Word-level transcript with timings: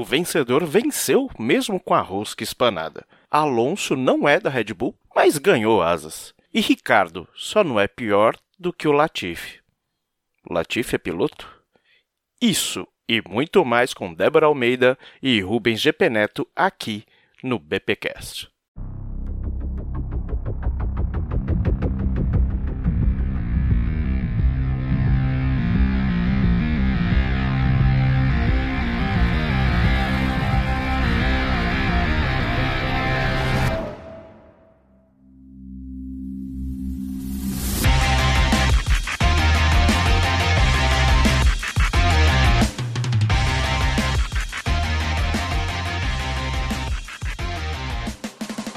o 0.00 0.04
vencedor 0.04 0.64
venceu 0.64 1.30
mesmo 1.38 1.80
com 1.80 1.94
a 1.94 2.00
rosca 2.00 2.44
espanada. 2.44 3.06
Alonso 3.30 3.96
não 3.96 4.28
é 4.28 4.38
da 4.38 4.50
Red 4.50 4.74
Bull, 4.74 4.94
mas 5.14 5.38
ganhou 5.38 5.82
asas. 5.82 6.34
E 6.52 6.60
Ricardo 6.60 7.26
só 7.34 7.64
não 7.64 7.80
é 7.80 7.88
pior 7.88 8.36
do 8.58 8.72
que 8.72 8.86
o 8.86 8.92
Latifi. 8.92 9.60
Latifi 10.48 10.96
é 10.96 10.98
piloto? 10.98 11.48
Isso 12.40 12.86
e 13.08 13.22
muito 13.26 13.64
mais 13.64 13.94
com 13.94 14.12
Débora 14.12 14.46
Almeida 14.46 14.98
e 15.22 15.40
Rubens 15.40 15.80
GP 15.80 16.10
Neto 16.10 16.46
aqui 16.54 17.04
no 17.42 17.58
BPcast. 17.58 18.50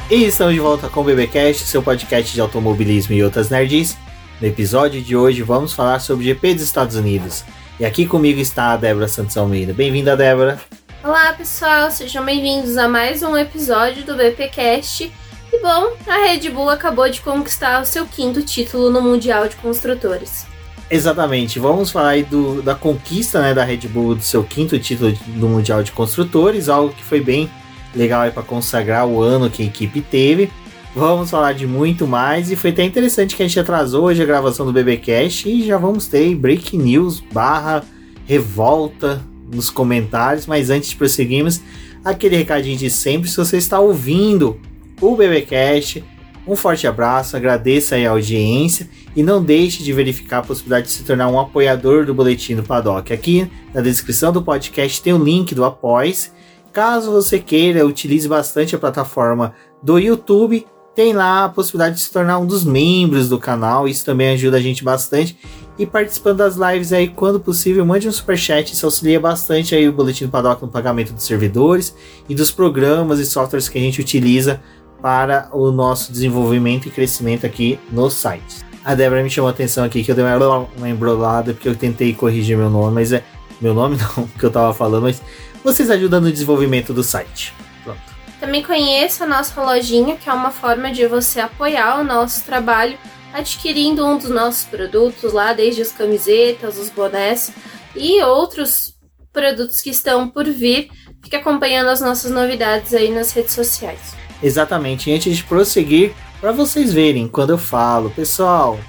E 0.09 0.25
estamos 0.25 0.55
de 0.55 0.59
volta 0.59 0.89
com 0.89 1.01
o 1.01 1.03
BBcast, 1.03 1.67
seu 1.67 1.83
podcast 1.83 2.33
de 2.33 2.41
automobilismo 2.41 3.13
e 3.13 3.23
outras 3.23 3.51
nerds. 3.51 3.95
No 4.41 4.47
episódio 4.47 4.99
de 5.03 5.15
hoje 5.15 5.43
vamos 5.43 5.71
falar 5.71 5.99
sobre 5.99 6.25
o 6.25 6.27
GP 6.27 6.55
dos 6.55 6.63
Estados 6.63 6.95
Unidos. 6.95 7.43
E 7.79 7.85
aqui 7.85 8.07
comigo 8.07 8.39
está 8.39 8.71
a 8.71 8.77
Débora 8.77 9.07
Santos 9.07 9.37
Almeida. 9.37 9.71
Bem-vinda, 9.71 10.17
Débora. 10.17 10.59
Olá, 11.03 11.33
pessoal, 11.33 11.91
sejam 11.91 12.25
bem-vindos 12.25 12.75
a 12.75 12.87
mais 12.87 13.21
um 13.21 13.37
episódio 13.37 14.03
do 14.03 14.15
BPcast. 14.15 15.11
E 15.53 15.61
bom, 15.61 15.93
a 16.07 16.25
Red 16.25 16.49
Bull 16.49 16.71
acabou 16.71 17.07
de 17.07 17.21
conquistar 17.21 17.79
o 17.79 17.85
seu 17.85 18.07
quinto 18.07 18.41
título 18.41 18.89
no 18.89 19.03
Mundial 19.03 19.47
de 19.47 19.57
Construtores. 19.57 20.47
Exatamente, 20.89 21.59
vamos 21.59 21.91
falar 21.91 22.09
aí 22.09 22.23
do, 22.23 22.63
da 22.63 22.73
conquista 22.73 23.39
né, 23.41 23.53
da 23.53 23.63
Red 23.63 23.87
Bull 23.87 24.15
do 24.15 24.23
seu 24.23 24.43
quinto 24.43 24.79
título 24.79 25.15
no 25.27 25.47
Mundial 25.47 25.83
de 25.83 25.91
Construtores, 25.91 26.67
algo 26.67 26.95
que 26.95 27.03
foi 27.03 27.21
bem 27.21 27.47
legal 27.95 28.21
aí 28.21 28.31
para 28.31 28.43
consagrar 28.43 29.07
o 29.07 29.21
ano 29.21 29.49
que 29.49 29.63
a 29.63 29.65
equipe 29.65 30.01
teve. 30.01 30.51
Vamos 30.95 31.29
falar 31.29 31.53
de 31.53 31.67
muito 31.67 32.07
mais 32.07 32.51
e 32.51 32.55
foi 32.55 32.71
até 32.71 32.83
interessante 32.83 33.35
que 33.35 33.43
a 33.43 33.47
gente 33.47 33.59
atrasou 33.59 34.05
hoje 34.05 34.21
a 34.21 34.25
gravação 34.25 34.65
do 34.65 34.73
BBcast 34.73 35.47
e 35.47 35.65
já 35.65 35.77
vamos 35.77 36.07
ter 36.07 36.35
break 36.35 36.75
news 36.75 37.23
barra 37.31 37.83
revolta 38.25 39.21
nos 39.51 39.69
comentários, 39.69 40.45
mas 40.45 40.69
antes 40.69 40.89
de 40.89 40.95
prosseguirmos, 40.95 41.61
aquele 42.03 42.37
recadinho 42.37 42.77
de 42.77 42.89
sempre, 42.89 43.29
se 43.29 43.37
você 43.37 43.57
está 43.57 43.79
ouvindo 43.79 44.59
o 45.01 45.15
BBcast, 45.15 46.03
um 46.47 46.55
forte 46.55 46.87
abraço, 46.87 47.37
agradeça 47.37 47.95
a 47.95 48.09
audiência 48.09 48.89
e 49.15 49.21
não 49.21 49.43
deixe 49.43 49.83
de 49.83 49.93
verificar 49.93 50.39
a 50.39 50.43
possibilidade 50.43 50.87
de 50.87 50.93
se 50.93 51.03
tornar 51.03 51.27
um 51.27 51.39
apoiador 51.39 52.05
do 52.05 52.13
Boletim 52.13 52.55
do 52.55 52.63
Paddock. 52.63 53.13
Aqui 53.13 53.47
na 53.73 53.81
descrição 53.81 54.31
do 54.31 54.41
podcast 54.41 55.01
tem 55.01 55.13
o 55.13 55.23
link 55.23 55.53
do 55.53 55.63
Após 55.63 56.31
Caso 56.71 57.11
você 57.11 57.39
queira, 57.39 57.85
utilize 57.85 58.27
bastante 58.27 58.75
a 58.75 58.79
plataforma 58.79 59.53
do 59.81 59.97
YouTube. 59.97 60.65
Tem 60.95 61.13
lá 61.13 61.45
a 61.45 61.49
possibilidade 61.49 61.95
de 61.95 62.01
se 62.01 62.11
tornar 62.11 62.39
um 62.39 62.45
dos 62.45 62.63
membros 62.63 63.29
do 63.29 63.39
canal, 63.39 63.87
isso 63.87 64.03
também 64.03 64.29
ajuda 64.29 64.57
a 64.57 64.61
gente 64.61 64.83
bastante. 64.83 65.37
E 65.77 65.85
participando 65.85 66.37
das 66.37 66.57
lives 66.57 66.91
aí, 66.91 67.07
quando 67.07 67.39
possível, 67.39 67.85
mande 67.85 68.07
um 68.07 68.11
superchat, 68.11 68.73
isso 68.73 68.85
auxilia 68.85 69.17
bastante 69.19 69.73
aí 69.73 69.87
o 69.87 69.93
Boletim 69.93 70.25
do 70.25 70.31
Paddock 70.31 70.61
no 70.61 70.67
pagamento 70.67 71.13
dos 71.13 71.23
servidores 71.23 71.95
e 72.27 72.35
dos 72.35 72.51
programas 72.51 73.19
e 73.19 73.25
softwares 73.25 73.69
que 73.69 73.77
a 73.77 73.81
gente 73.81 74.01
utiliza 74.01 74.61
para 75.01 75.49
o 75.53 75.71
nosso 75.71 76.11
desenvolvimento 76.11 76.87
e 76.87 76.91
crescimento 76.91 77.45
aqui 77.45 77.79
no 77.91 78.09
site. 78.09 78.57
A 78.83 78.93
Débora 78.93 79.23
me 79.23 79.29
chamou 79.29 79.47
a 79.47 79.51
atenção 79.51 79.85
aqui 79.85 80.03
que 80.03 80.11
eu 80.11 80.15
dei 80.15 80.25
uma 80.25 80.89
embrolada 80.89 81.53
porque 81.53 81.69
eu 81.69 81.75
tentei 81.75 82.13
corrigir 82.13 82.57
meu 82.57 82.69
nome, 82.69 82.95
mas 82.95 83.13
é 83.13 83.23
meu 83.61 83.73
nome 83.73 83.97
não, 84.17 84.27
que 84.27 84.43
eu 84.43 84.51
tava 84.51 84.73
falando, 84.73 85.03
mas 85.03 85.21
vocês 85.63 85.89
ajudam 85.89 86.21
no 86.21 86.31
desenvolvimento 86.31 86.93
do 86.93 87.03
site. 87.03 87.53
Pronto. 87.83 87.99
Também 88.39 88.63
conheça 88.63 89.25
a 89.25 89.27
nossa 89.27 89.61
lojinha, 89.61 90.15
que 90.15 90.29
é 90.29 90.33
uma 90.33 90.51
forma 90.51 90.91
de 90.91 91.05
você 91.07 91.39
apoiar 91.39 91.99
o 91.99 92.03
nosso 92.03 92.43
trabalho 92.43 92.97
adquirindo 93.33 94.05
um 94.05 94.17
dos 94.17 94.29
nossos 94.29 94.65
produtos 94.65 95.33
lá, 95.33 95.53
desde 95.53 95.81
as 95.81 95.91
camisetas, 95.91 96.77
os 96.77 96.89
bonés 96.89 97.51
e 97.95 98.21
outros 98.23 98.95
produtos 99.31 99.81
que 99.81 99.89
estão 99.89 100.27
por 100.27 100.45
vir. 100.45 100.89
Fique 101.23 101.35
acompanhando 101.35 101.89
as 101.89 102.01
nossas 102.01 102.31
novidades 102.31 102.93
aí 102.93 103.11
nas 103.11 103.31
redes 103.31 103.53
sociais. 103.53 104.15
Exatamente. 104.41 105.09
E 105.09 105.13
antes 105.13 105.37
de 105.37 105.43
prosseguir, 105.43 106.13
para 106.39 106.51
vocês 106.51 106.93
verem 106.93 107.27
quando 107.27 107.51
eu 107.51 107.57
falo, 107.57 108.09
pessoal, 108.09 108.79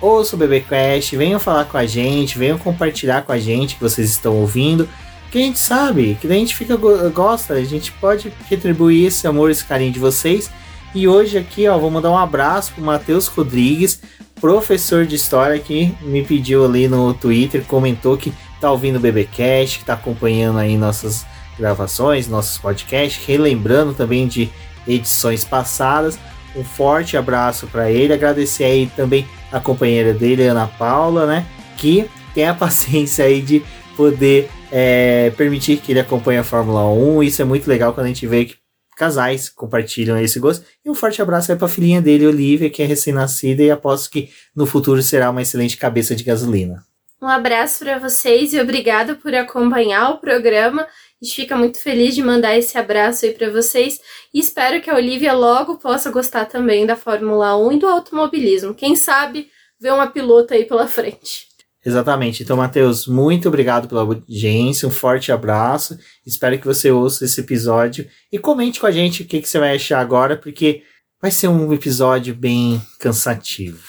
ouça 0.00 0.36
o 0.36 0.38
BBcast, 0.38 1.16
venham 1.16 1.40
falar 1.40 1.64
com 1.64 1.76
a 1.76 1.86
gente, 1.86 2.38
venham 2.38 2.56
compartilhar 2.56 3.22
com 3.22 3.32
a 3.32 3.38
gente 3.38 3.74
que 3.74 3.82
vocês 3.82 4.08
estão 4.10 4.36
ouvindo 4.36 4.88
que 5.30 5.38
a 5.38 5.40
gente 5.40 5.58
sabe, 5.58 6.16
que 6.20 6.26
a 6.26 6.30
gente 6.30 6.54
fica 6.54 6.76
gosta, 7.10 7.54
a 7.54 7.64
gente 7.64 7.92
pode 7.92 8.32
retribuir 8.48 9.06
esse 9.06 9.26
amor, 9.26 9.50
esse 9.50 9.64
carinho 9.64 9.92
de 9.92 9.98
vocês. 9.98 10.50
E 10.94 11.06
hoje 11.06 11.36
aqui, 11.36 11.68
ó, 11.68 11.78
vou 11.78 11.90
mandar 11.90 12.10
um 12.10 12.18
abraço 12.18 12.72
pro 12.72 12.84
Matheus 12.84 13.26
Rodrigues, 13.26 14.00
professor 14.40 15.04
de 15.04 15.16
história 15.16 15.58
que 15.58 15.94
me 16.02 16.22
pediu 16.24 16.64
ali 16.64 16.88
no 16.88 17.12
Twitter, 17.12 17.64
comentou 17.64 18.16
que 18.16 18.32
tá 18.60 18.70
ouvindo 18.70 18.96
o 18.96 19.00
BBcast, 19.00 19.80
que 19.80 19.84
tá 19.84 19.94
acompanhando 19.94 20.58
aí 20.58 20.76
nossas 20.76 21.26
gravações, 21.58 22.28
nossos 22.28 22.58
podcasts, 22.58 23.24
relembrando 23.26 23.94
também 23.94 24.26
de 24.26 24.50
edições 24.86 25.44
passadas. 25.44 26.18
Um 26.54 26.64
forte 26.64 27.16
abraço 27.16 27.66
para 27.66 27.90
ele, 27.90 28.12
agradecer 28.14 28.64
aí 28.64 28.90
também 28.94 29.26
a 29.52 29.60
companheira 29.60 30.14
dele, 30.14 30.46
Ana 30.46 30.66
Paula, 30.66 31.26
né, 31.26 31.46
que 31.76 32.08
tem 32.34 32.46
a 32.46 32.54
paciência 32.54 33.24
aí 33.24 33.42
de 33.42 33.62
poder 33.96 34.50
é, 34.78 35.30
permitir 35.30 35.78
que 35.78 35.90
ele 35.90 36.00
acompanhe 36.00 36.38
a 36.38 36.44
Fórmula 36.44 36.84
1. 36.84 37.22
Isso 37.22 37.40
é 37.40 37.46
muito 37.46 37.66
legal 37.66 37.94
quando 37.94 38.04
a 38.04 38.08
gente 38.08 38.26
vê 38.26 38.44
que 38.44 38.56
casais 38.94 39.48
compartilham 39.48 40.18
esse 40.18 40.38
gosto. 40.38 40.66
E 40.84 40.90
um 40.90 40.94
forte 40.94 41.22
abraço 41.22 41.50
aí 41.50 41.56
para 41.56 41.64
a 41.64 41.70
filhinha 41.70 42.02
dele, 42.02 42.26
Olivia, 42.26 42.68
que 42.68 42.82
é 42.82 42.84
recém-nascida 42.84 43.62
e 43.62 43.70
aposto 43.70 44.10
que 44.10 44.28
no 44.54 44.66
futuro 44.66 45.02
será 45.02 45.30
uma 45.30 45.40
excelente 45.40 45.78
cabeça 45.78 46.14
de 46.14 46.22
gasolina. 46.22 46.84
Um 47.22 47.26
abraço 47.26 47.86
para 47.86 47.98
vocês 47.98 48.52
e 48.52 48.60
obrigado 48.60 49.16
por 49.16 49.34
acompanhar 49.34 50.10
o 50.10 50.18
programa. 50.18 50.82
A 50.82 51.24
gente 51.24 51.34
fica 51.34 51.56
muito 51.56 51.78
feliz 51.78 52.14
de 52.14 52.22
mandar 52.22 52.54
esse 52.58 52.76
abraço 52.76 53.24
aí 53.24 53.32
para 53.32 53.48
vocês 53.48 53.98
e 54.34 54.38
espero 54.38 54.82
que 54.82 54.90
a 54.90 54.94
Olivia 54.94 55.32
logo 55.32 55.78
possa 55.78 56.10
gostar 56.10 56.44
também 56.44 56.84
da 56.84 56.96
Fórmula 56.96 57.56
1 57.56 57.72
e 57.72 57.78
do 57.78 57.86
automobilismo. 57.86 58.74
Quem 58.74 58.94
sabe 58.94 59.48
ver 59.80 59.94
uma 59.94 60.08
pilota 60.08 60.52
aí 60.52 60.66
pela 60.66 60.86
frente. 60.86 61.55
Exatamente. 61.86 62.42
Então, 62.42 62.56
Matheus, 62.56 63.06
muito 63.06 63.46
obrigado 63.46 63.86
pela 63.86 64.00
audiência, 64.00 64.88
um 64.88 64.90
forte 64.90 65.30
abraço. 65.30 65.96
Espero 66.26 66.58
que 66.58 66.66
você 66.66 66.90
ouça 66.90 67.24
esse 67.24 67.40
episódio 67.40 68.08
e 68.32 68.40
comente 68.40 68.80
com 68.80 68.86
a 68.88 68.90
gente 68.90 69.22
o 69.22 69.24
que, 69.24 69.40
que 69.40 69.48
você 69.48 69.60
vai 69.60 69.76
achar 69.76 70.00
agora, 70.00 70.36
porque 70.36 70.82
vai 71.22 71.30
ser 71.30 71.46
um 71.46 71.72
episódio 71.72 72.34
bem 72.34 72.82
cansativo. 72.98 73.86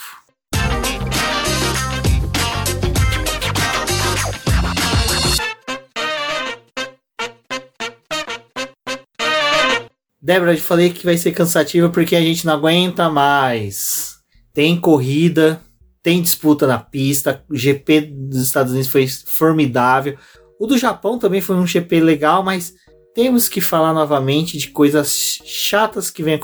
Débora, 10.22 10.54
eu 10.54 10.58
falei 10.60 10.92
que 10.92 11.04
vai 11.04 11.18
ser 11.18 11.32
cansativo 11.32 11.90
porque 11.90 12.16
a 12.16 12.22
gente 12.22 12.46
não 12.46 12.54
aguenta 12.54 13.10
mais. 13.10 14.18
Tem 14.54 14.80
corrida, 14.80 15.60
tem 16.08 16.22
disputa 16.22 16.66
na 16.66 16.78
pista. 16.78 17.44
O 17.50 17.58
GP 17.58 18.00
dos 18.00 18.42
Estados 18.42 18.72
Unidos 18.72 18.90
foi 18.90 19.06
formidável. 19.26 20.18
O 20.58 20.66
do 20.66 20.78
Japão 20.78 21.20
também 21.20 21.42
foi 21.42 21.58
um 21.58 21.68
GP 21.68 22.00
legal, 22.00 22.42
mas 22.42 22.74
temos 23.14 23.50
que 23.50 23.60
falar 23.60 23.94
novamente 23.94 24.58
de 24.58 24.70
coisas 24.70 25.38
chatas 25.44 26.10
que 26.10 26.24
vem 26.24 26.40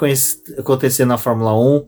acontecendo 0.60 1.08
na 1.08 1.18
Fórmula 1.18 1.58
1. 1.58 1.78
O 1.78 1.88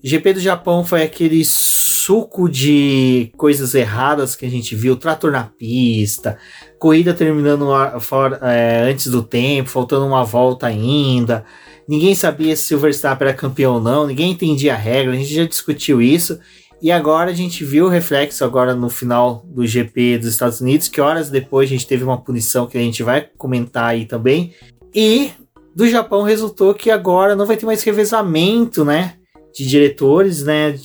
GP 0.00 0.34
do 0.34 0.38
Japão 0.38 0.84
foi 0.84 1.02
aquele 1.02 1.44
suco 1.44 2.48
de 2.48 3.32
coisas 3.36 3.74
erradas 3.74 4.36
que 4.36 4.46
a 4.46 4.48
gente 4.48 4.76
viu, 4.76 4.94
trator 4.94 5.32
na 5.32 5.42
pista, 5.42 6.38
corrida 6.78 7.12
terminando 7.12 7.66
fora, 7.98 8.38
é, 8.42 8.88
antes 8.88 9.10
do 9.10 9.24
tempo, 9.24 9.68
faltando 9.68 10.06
uma 10.06 10.22
volta 10.22 10.68
ainda. 10.68 11.44
Ninguém 11.88 12.14
sabia 12.14 12.54
se 12.54 12.76
o 12.76 12.78
Verstappen 12.78 13.26
era 13.26 13.36
campeão 13.36 13.74
ou 13.74 13.80
não, 13.80 14.06
ninguém 14.06 14.30
entendia 14.30 14.74
a 14.74 14.76
regra, 14.76 15.14
a 15.14 15.16
gente 15.16 15.34
já 15.34 15.44
discutiu 15.44 16.00
isso. 16.00 16.38
E 16.80 16.92
agora 16.92 17.30
a 17.30 17.34
gente 17.34 17.64
viu 17.64 17.86
o 17.86 17.88
reflexo 17.88 18.44
agora 18.44 18.74
no 18.74 18.88
final 18.88 19.42
do 19.46 19.66
GP 19.66 20.18
dos 20.18 20.28
Estados 20.28 20.60
Unidos, 20.60 20.86
que 20.86 21.00
horas 21.00 21.28
depois 21.28 21.68
a 21.68 21.72
gente 21.72 21.86
teve 21.86 22.04
uma 22.04 22.20
punição 22.20 22.66
que 22.66 22.78
a 22.78 22.80
gente 22.80 23.02
vai 23.02 23.28
comentar 23.36 23.86
aí 23.86 24.04
também. 24.04 24.54
E 24.94 25.30
do 25.74 25.88
Japão 25.88 26.22
resultou 26.22 26.74
que 26.74 26.90
agora 26.90 27.34
não 27.34 27.46
vai 27.46 27.56
ter 27.56 27.66
mais 27.66 27.82
revezamento, 27.82 28.84
né? 28.84 29.14
De 29.52 29.66
diretores, 29.66 30.44
né? 30.44 30.76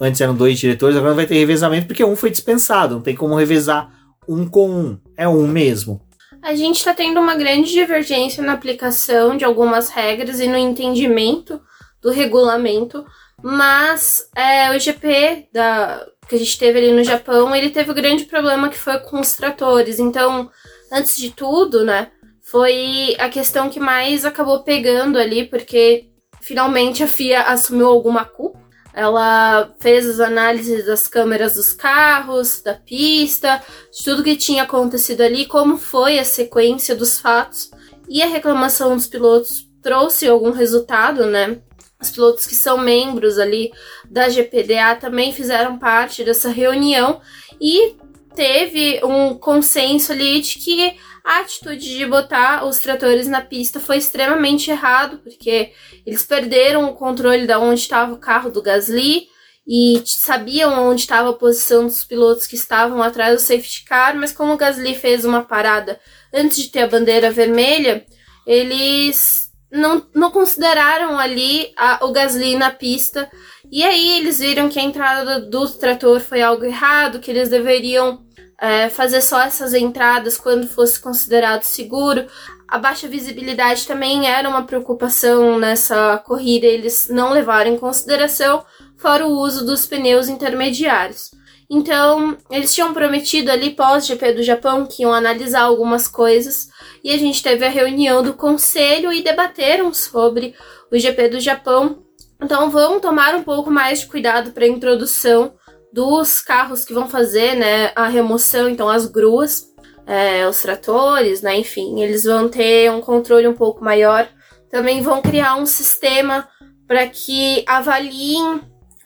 antes 0.00 0.20
eram 0.20 0.36
dois 0.36 0.58
diretores, 0.58 0.96
agora 0.96 1.10
não 1.10 1.16
vai 1.16 1.26
ter 1.26 1.34
revezamento 1.34 1.88
porque 1.88 2.04
um 2.04 2.14
foi 2.14 2.30
dispensado. 2.30 2.94
Não 2.94 3.02
tem 3.02 3.16
como 3.16 3.34
revezar 3.34 3.90
um 4.28 4.46
com 4.46 4.70
um. 4.70 4.98
É 5.16 5.26
um 5.26 5.48
mesmo. 5.48 6.00
A 6.42 6.54
gente 6.54 6.76
está 6.76 6.94
tendo 6.94 7.18
uma 7.18 7.34
grande 7.34 7.72
divergência 7.72 8.42
na 8.42 8.52
aplicação 8.52 9.36
de 9.36 9.44
algumas 9.44 9.88
regras 9.88 10.38
e 10.40 10.46
no 10.46 10.58
entendimento 10.58 11.60
do 12.02 12.10
regulamento, 12.10 13.04
mas 13.46 14.26
é, 14.34 14.74
o 14.74 14.80
GP 14.80 15.48
da, 15.52 16.02
que 16.26 16.34
a 16.34 16.38
gente 16.38 16.58
teve 16.58 16.78
ali 16.78 16.92
no 16.92 17.04
Japão, 17.04 17.54
ele 17.54 17.68
teve 17.68 17.90
um 17.90 17.94
grande 17.94 18.24
problema 18.24 18.70
que 18.70 18.78
foi 18.78 18.98
com 19.00 19.20
os 19.20 19.34
tratores. 19.34 19.98
Então, 19.98 20.50
antes 20.90 21.14
de 21.14 21.28
tudo, 21.30 21.84
né, 21.84 22.10
foi 22.40 23.14
a 23.18 23.28
questão 23.28 23.68
que 23.68 23.78
mais 23.78 24.24
acabou 24.24 24.64
pegando 24.64 25.18
ali, 25.18 25.44
porque 25.44 26.08
finalmente 26.40 27.02
a 27.02 27.06
FIA 27.06 27.42
assumiu 27.42 27.86
alguma 27.88 28.24
culpa. 28.24 28.58
Ela 28.94 29.74
fez 29.78 30.08
as 30.08 30.20
análises 30.20 30.86
das 30.86 31.06
câmeras 31.06 31.56
dos 31.56 31.74
carros, 31.74 32.62
da 32.62 32.72
pista, 32.72 33.62
de 33.92 34.02
tudo 34.02 34.24
que 34.24 34.36
tinha 34.36 34.62
acontecido 34.62 35.20
ali, 35.20 35.44
como 35.44 35.76
foi 35.76 36.18
a 36.18 36.24
sequência 36.24 36.96
dos 36.96 37.20
fatos. 37.20 37.70
E 38.08 38.22
a 38.22 38.26
reclamação 38.26 38.96
dos 38.96 39.06
pilotos 39.06 39.68
trouxe 39.82 40.26
algum 40.26 40.50
resultado, 40.50 41.26
né? 41.26 41.60
Os 42.04 42.10
pilotos 42.10 42.46
que 42.46 42.54
são 42.54 42.76
membros 42.76 43.38
ali 43.38 43.72
da 44.10 44.28
GPDA 44.28 44.94
também 45.00 45.32
fizeram 45.32 45.78
parte 45.78 46.22
dessa 46.22 46.50
reunião 46.50 47.20
e 47.58 47.96
teve 48.34 49.00
um 49.02 49.34
consenso 49.34 50.12
ali 50.12 50.40
de 50.40 50.58
que 50.58 50.96
a 51.24 51.38
atitude 51.38 51.96
de 51.96 52.04
botar 52.04 52.66
os 52.66 52.78
tratores 52.78 53.26
na 53.26 53.40
pista 53.40 53.80
foi 53.80 53.96
extremamente 53.96 54.70
errado, 54.70 55.18
porque 55.18 55.72
eles 56.04 56.22
perderam 56.22 56.84
o 56.84 56.94
controle 56.94 57.46
de 57.46 57.54
onde 57.54 57.80
estava 57.80 58.12
o 58.12 58.18
carro 58.18 58.50
do 58.50 58.60
Gasly 58.60 59.28
e 59.66 60.02
sabiam 60.04 60.90
onde 60.90 61.00
estava 61.00 61.30
a 61.30 61.34
posição 61.34 61.86
dos 61.86 62.04
pilotos 62.04 62.46
que 62.46 62.54
estavam 62.54 63.02
atrás 63.02 63.36
do 63.36 63.46
safety 63.46 63.84
car, 63.84 64.14
mas 64.14 64.30
como 64.30 64.52
o 64.52 64.58
Gasly 64.58 64.94
fez 64.94 65.24
uma 65.24 65.42
parada 65.42 65.98
antes 66.34 66.58
de 66.58 66.68
ter 66.68 66.82
a 66.82 66.88
bandeira 66.88 67.30
vermelha, 67.30 68.04
eles 68.46 69.43
não, 69.74 70.06
não 70.14 70.30
consideraram 70.30 71.18
ali 71.18 71.72
a, 71.76 72.04
o 72.04 72.12
Gasly 72.12 72.56
na 72.56 72.70
pista. 72.70 73.28
E 73.70 73.82
aí 73.82 74.18
eles 74.18 74.38
viram 74.38 74.68
que 74.68 74.78
a 74.78 74.82
entrada 74.82 75.40
do, 75.40 75.50
do 75.50 75.68
trator 75.68 76.20
foi 76.20 76.40
algo 76.40 76.64
errado, 76.64 77.18
que 77.18 77.30
eles 77.30 77.48
deveriam 77.48 78.22
é, 78.60 78.88
fazer 78.88 79.20
só 79.20 79.40
essas 79.42 79.74
entradas 79.74 80.38
quando 80.38 80.68
fosse 80.68 81.00
considerado 81.00 81.64
seguro. 81.64 82.26
A 82.68 82.78
baixa 82.78 83.08
visibilidade 83.08 83.86
também 83.86 84.28
era 84.28 84.48
uma 84.48 84.64
preocupação 84.64 85.58
nessa 85.58 86.18
corrida, 86.18 86.66
eles 86.66 87.08
não 87.08 87.30
levaram 87.30 87.72
em 87.72 87.78
consideração, 87.78 88.64
fora 88.96 89.26
o 89.26 89.38
uso 89.38 89.66
dos 89.66 89.86
pneus 89.86 90.28
intermediários. 90.28 91.30
Então, 91.68 92.36
eles 92.50 92.74
tinham 92.74 92.94
prometido 92.94 93.50
ali 93.50 93.70
pós-GP 93.70 94.34
do 94.34 94.42
Japão 94.42 94.86
que 94.86 95.02
iam 95.02 95.12
analisar 95.12 95.62
algumas 95.62 96.06
coisas, 96.06 96.68
e 97.04 97.12
a 97.12 97.18
gente 97.18 97.42
teve 97.42 97.66
a 97.66 97.68
reunião 97.68 98.22
do 98.22 98.32
conselho 98.32 99.12
e 99.12 99.22
debateram 99.22 99.92
sobre 99.92 100.54
o 100.90 100.98
GP 100.98 101.28
do 101.28 101.38
Japão. 101.38 102.02
Então, 102.42 102.70
vão 102.70 102.98
tomar 102.98 103.34
um 103.34 103.42
pouco 103.42 103.70
mais 103.70 104.00
de 104.00 104.06
cuidado 104.06 104.52
para 104.52 104.64
a 104.64 104.68
introdução 104.68 105.52
dos 105.92 106.40
carros 106.40 106.82
que 106.82 106.94
vão 106.94 107.06
fazer 107.06 107.54
né, 107.54 107.92
a 107.94 108.08
remoção, 108.08 108.70
então 108.70 108.88
as 108.88 109.04
gruas, 109.04 109.68
é, 110.06 110.48
os 110.48 110.60
tratores, 110.62 111.42
né, 111.42 111.56
enfim, 111.56 112.02
eles 112.02 112.24
vão 112.24 112.48
ter 112.48 112.90
um 112.90 113.02
controle 113.02 113.46
um 113.46 113.54
pouco 113.54 113.84
maior. 113.84 114.26
Também 114.70 115.02
vão 115.02 115.20
criar 115.20 115.56
um 115.56 115.66
sistema 115.66 116.48
para 116.88 117.06
que 117.06 117.64
avaliem 117.68 118.60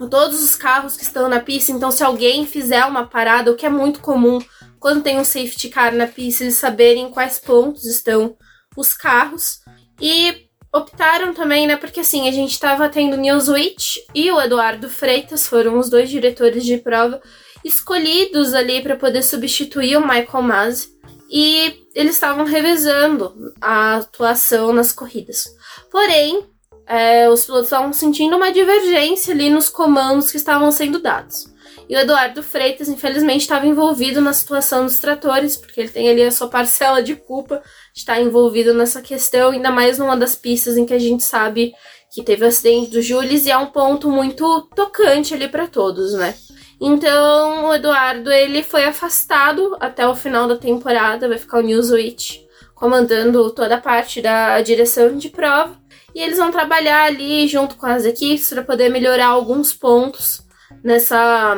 todos 0.08 0.40
os 0.40 0.54
carros 0.54 0.96
que 0.96 1.02
estão 1.02 1.28
na 1.28 1.40
pista. 1.40 1.72
Então, 1.72 1.90
se 1.90 2.04
alguém 2.04 2.46
fizer 2.46 2.84
uma 2.84 3.06
parada, 3.06 3.50
o 3.50 3.56
que 3.56 3.66
é 3.66 3.70
muito 3.70 4.00
comum 4.00 4.38
quando 4.78 5.02
tem 5.02 5.18
um 5.18 5.24
safety 5.24 5.68
car 5.68 5.94
na 5.94 6.06
pista, 6.06 6.44
eles 6.44 6.54
saberem 6.54 7.04
em 7.04 7.10
quais 7.10 7.38
pontos 7.38 7.84
estão 7.84 8.36
os 8.76 8.94
carros. 8.94 9.60
E 10.00 10.48
optaram 10.72 11.34
também, 11.34 11.66
né? 11.66 11.76
Porque 11.76 12.00
assim, 12.00 12.28
a 12.28 12.32
gente 12.32 12.52
estava 12.52 12.88
tendo 12.88 13.16
Newswitch 13.16 13.96
e 14.14 14.30
o 14.30 14.40
Eduardo 14.40 14.88
Freitas 14.88 15.46
foram 15.46 15.78
os 15.78 15.88
dois 15.88 16.08
diretores 16.10 16.64
de 16.64 16.78
prova 16.78 17.20
escolhidos 17.64 18.54
ali 18.54 18.80
para 18.80 18.96
poder 18.96 19.22
substituir 19.22 19.96
o 19.96 20.00
Michael 20.00 20.42
Masi. 20.42 20.96
E 21.30 21.84
eles 21.94 22.14
estavam 22.14 22.44
revezando 22.44 23.34
a 23.60 23.96
atuação 23.96 24.72
nas 24.72 24.92
corridas. 24.92 25.44
Porém, 25.90 26.46
é, 26.86 27.28
os 27.28 27.44
pilotos 27.44 27.66
estavam 27.66 27.92
sentindo 27.92 28.36
uma 28.36 28.50
divergência 28.50 29.34
ali 29.34 29.50
nos 29.50 29.68
comandos 29.68 30.30
que 30.30 30.38
estavam 30.38 30.72
sendo 30.72 31.00
dados. 31.00 31.52
E 31.88 31.96
o 31.96 31.98
Eduardo 31.98 32.42
Freitas, 32.42 32.88
infelizmente, 32.88 33.40
estava 33.40 33.66
envolvido 33.66 34.20
na 34.20 34.34
situação 34.34 34.84
dos 34.84 34.98
tratores, 34.98 35.56
porque 35.56 35.80
ele 35.80 35.88
tem 35.88 36.10
ali 36.10 36.22
a 36.22 36.30
sua 36.30 36.48
parcela 36.48 37.02
de 37.02 37.16
culpa 37.16 37.62
de 37.94 38.00
estar 38.00 38.20
envolvido 38.20 38.74
nessa 38.74 39.00
questão, 39.00 39.50
ainda 39.50 39.70
mais 39.70 39.98
numa 39.98 40.16
das 40.16 40.34
pistas 40.34 40.76
em 40.76 40.84
que 40.84 40.92
a 40.92 40.98
gente 40.98 41.24
sabe 41.24 41.72
que 42.12 42.22
teve 42.22 42.44
o 42.44 42.48
acidente 42.48 42.90
do 42.90 43.00
Jules 43.00 43.46
e 43.46 43.50
é 43.50 43.56
um 43.56 43.66
ponto 43.66 44.10
muito 44.10 44.62
tocante 44.74 45.32
ali 45.32 45.48
para 45.48 45.66
todos, 45.66 46.12
né? 46.12 46.34
Então, 46.80 47.70
o 47.70 47.74
Eduardo 47.74 48.30
ele 48.30 48.62
foi 48.62 48.84
afastado 48.84 49.76
até 49.80 50.06
o 50.06 50.14
final 50.14 50.46
da 50.46 50.56
temporada, 50.56 51.28
vai 51.28 51.38
ficar 51.38 51.58
o 51.58 51.62
Newswitch 51.62 52.46
comandando 52.74 53.50
toda 53.50 53.74
a 53.74 53.80
parte 53.80 54.22
da 54.22 54.60
direção 54.60 55.16
de 55.16 55.28
prova. 55.28 55.76
E 56.14 56.20
eles 56.20 56.38
vão 56.38 56.50
trabalhar 56.50 57.04
ali 57.04 57.48
junto 57.48 57.76
com 57.76 57.86
as 57.86 58.04
equipes 58.04 58.48
para 58.48 58.62
poder 58.62 58.88
melhorar 58.88 59.26
alguns 59.26 59.72
pontos 59.72 60.47
nessa 60.82 61.56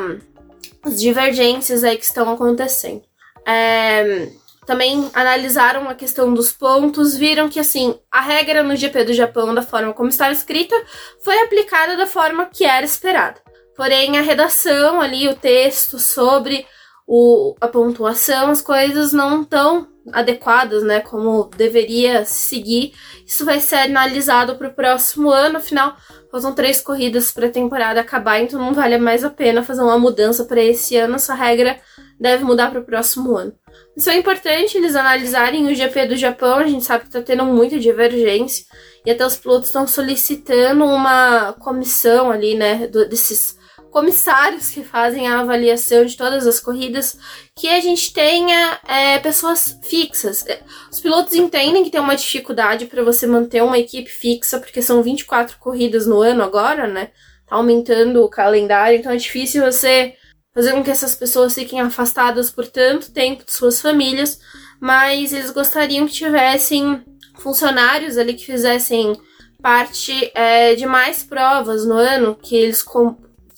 divergências 0.95 1.83
aí 1.83 1.97
que 1.97 2.05
estão 2.05 2.31
acontecendo. 2.31 3.03
É, 3.45 4.29
também 4.65 5.09
analisaram 5.13 5.89
a 5.89 5.95
questão 5.95 6.33
dos 6.33 6.51
pontos, 6.51 7.15
viram 7.15 7.49
que 7.49 7.59
assim 7.59 7.99
a 8.11 8.21
regra 8.21 8.63
no 8.63 8.75
GP 8.75 9.05
do 9.05 9.13
Japão, 9.13 9.53
da 9.53 9.61
forma 9.61 9.93
como 9.93 10.09
estava 10.09 10.31
escrita, 10.31 10.75
foi 11.23 11.39
aplicada 11.41 11.97
da 11.97 12.07
forma 12.07 12.45
que 12.45 12.63
era 12.63 12.85
esperada. 12.85 13.41
Porém, 13.75 14.17
a 14.17 14.21
redação 14.21 15.01
ali, 15.01 15.27
o 15.27 15.35
texto 15.35 15.97
sobre 15.97 16.65
o, 17.07 17.55
a 17.59 17.67
pontuação, 17.67 18.49
as 18.51 18.61
coisas 18.61 19.11
não 19.11 19.41
estão 19.41 19.87
adequadas, 20.11 20.83
né? 20.83 20.99
Como 20.99 21.49
deveria 21.55 22.25
seguir. 22.25 22.93
Isso 23.25 23.45
vai 23.45 23.59
ser 23.59 23.75
analisado 23.75 24.55
para 24.55 24.67
o 24.67 24.73
próximo 24.73 25.29
ano. 25.29 25.57
Afinal, 25.57 25.95
faltam 26.31 26.53
três 26.53 26.81
corridas 26.81 27.31
para 27.31 27.47
a 27.47 27.51
temporada 27.51 27.99
acabar, 28.01 28.39
então 28.39 28.59
não 28.59 28.73
vale 28.73 28.97
mais 28.97 29.23
a 29.23 29.29
pena 29.29 29.63
fazer 29.63 29.81
uma 29.81 29.99
mudança 29.99 30.45
para 30.45 30.61
esse 30.61 30.95
ano. 30.95 31.15
Essa 31.15 31.33
regra 31.33 31.79
deve 32.19 32.43
mudar 32.43 32.71
para 32.71 32.79
o 32.79 32.85
próximo 32.85 33.35
ano. 33.35 33.53
Isso 33.95 34.09
é 34.09 34.17
importante 34.17 34.77
eles 34.77 34.95
analisarem 34.95 35.67
o 35.67 35.75
GP 35.75 36.07
do 36.07 36.15
Japão. 36.15 36.57
A 36.57 36.67
gente 36.67 36.83
sabe 36.83 37.01
que 37.01 37.09
está 37.09 37.21
tendo 37.21 37.45
muita 37.45 37.79
divergência 37.79 38.65
e 39.05 39.11
até 39.11 39.25
os 39.25 39.37
pilotos 39.37 39.67
estão 39.67 39.87
solicitando 39.87 40.85
uma 40.85 41.53
comissão 41.53 42.31
ali, 42.31 42.55
né? 42.55 42.87
Do, 42.87 43.07
desses 43.07 43.59
comissários 43.91 44.69
que 44.69 44.83
fazem 44.83 45.27
a 45.27 45.41
avaliação 45.41 46.05
de 46.05 46.15
todas 46.15 46.47
as 46.47 46.59
corridas, 46.59 47.17
que 47.55 47.67
a 47.67 47.79
gente 47.81 48.13
tenha 48.13 48.79
é, 48.87 49.19
pessoas 49.19 49.77
fixas. 49.83 50.45
É, 50.47 50.61
os 50.89 50.99
pilotos 50.99 51.35
entendem 51.35 51.83
que 51.83 51.91
tem 51.91 51.99
uma 51.99 52.15
dificuldade 52.15 52.85
para 52.85 53.03
você 53.03 53.27
manter 53.27 53.61
uma 53.61 53.77
equipe 53.77 54.09
fixa, 54.09 54.59
porque 54.59 54.81
são 54.81 55.03
24 55.03 55.57
corridas 55.59 56.07
no 56.07 56.21
ano 56.21 56.41
agora, 56.41 56.87
né? 56.87 57.09
Tá 57.45 57.57
aumentando 57.57 58.23
o 58.23 58.29
calendário, 58.29 58.97
então 58.97 59.11
é 59.11 59.17
difícil 59.17 59.63
você 59.63 60.15
fazer 60.53 60.71
com 60.71 60.83
que 60.83 60.91
essas 60.91 61.13
pessoas 61.13 61.53
fiquem 61.53 61.81
afastadas 61.81 62.49
por 62.49 62.67
tanto 62.67 63.11
tempo 63.11 63.45
de 63.45 63.51
suas 63.51 63.81
famílias, 63.81 64.39
mas 64.79 65.33
eles 65.33 65.51
gostariam 65.51 66.07
que 66.07 66.13
tivessem 66.13 67.03
funcionários 67.39 68.17
ali 68.17 68.33
que 68.33 68.45
fizessem 68.45 69.15
parte 69.61 70.31
é, 70.33 70.75
de 70.75 70.85
mais 70.85 71.23
provas 71.23 71.85
no 71.85 71.93
ano, 71.93 72.35
que 72.35 72.55
eles 72.55 72.81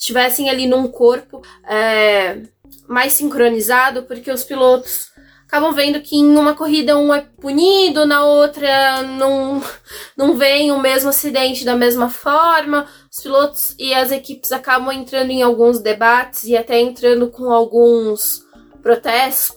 estivessem 0.04 0.50
ali 0.50 0.68
num 0.68 0.90
corpo 0.90 1.42
é, 1.66 2.42
mais 2.88 3.14
sincronizado, 3.14 4.04
porque 4.04 4.30
os 4.30 4.44
pilotos 4.44 5.12
acabam 5.48 5.72
vendo 5.72 6.02
que 6.02 6.18
em 6.18 6.36
uma 6.36 6.54
corrida 6.54 6.98
um 6.98 7.14
é 7.14 7.22
punido, 7.40 8.06
na 8.06 8.26
outra 8.26 9.02
não, 9.04 9.64
não 10.18 10.36
vem 10.36 10.74
o 10.74 10.80
mesmo 10.80 11.10
acidente 11.10 11.64
da 11.64 11.76
mesma 11.76 12.10
forma. 12.10 12.86
Os 13.10 13.24
pilotos 13.24 13.76
e 13.80 13.94
as 13.94 14.12
equipes 14.12 14.52
acabam 14.52 14.92
entrando 14.92 15.32
em 15.32 15.42
alguns 15.42 15.80
debates 15.80 16.44
e 16.44 16.58
até 16.58 16.80
entrando 16.80 17.30
com 17.30 17.50
alguns 17.50 18.44
protestos 18.82 19.56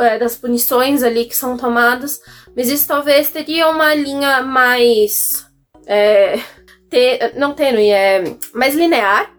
é, 0.00 0.18
das 0.18 0.36
punições 0.36 1.02
ali 1.02 1.24
que 1.24 1.34
são 1.34 1.56
tomadas, 1.56 2.20
mas 2.54 2.68
isso 2.68 2.86
talvez 2.86 3.30
teria 3.30 3.70
uma 3.70 3.94
linha 3.94 4.42
mais. 4.42 5.46
É, 5.86 6.38
ter, 6.90 7.34
não 7.36 7.54
tênue, 7.54 7.88
é 7.88 8.22
mais 8.52 8.74
linear 8.74 9.35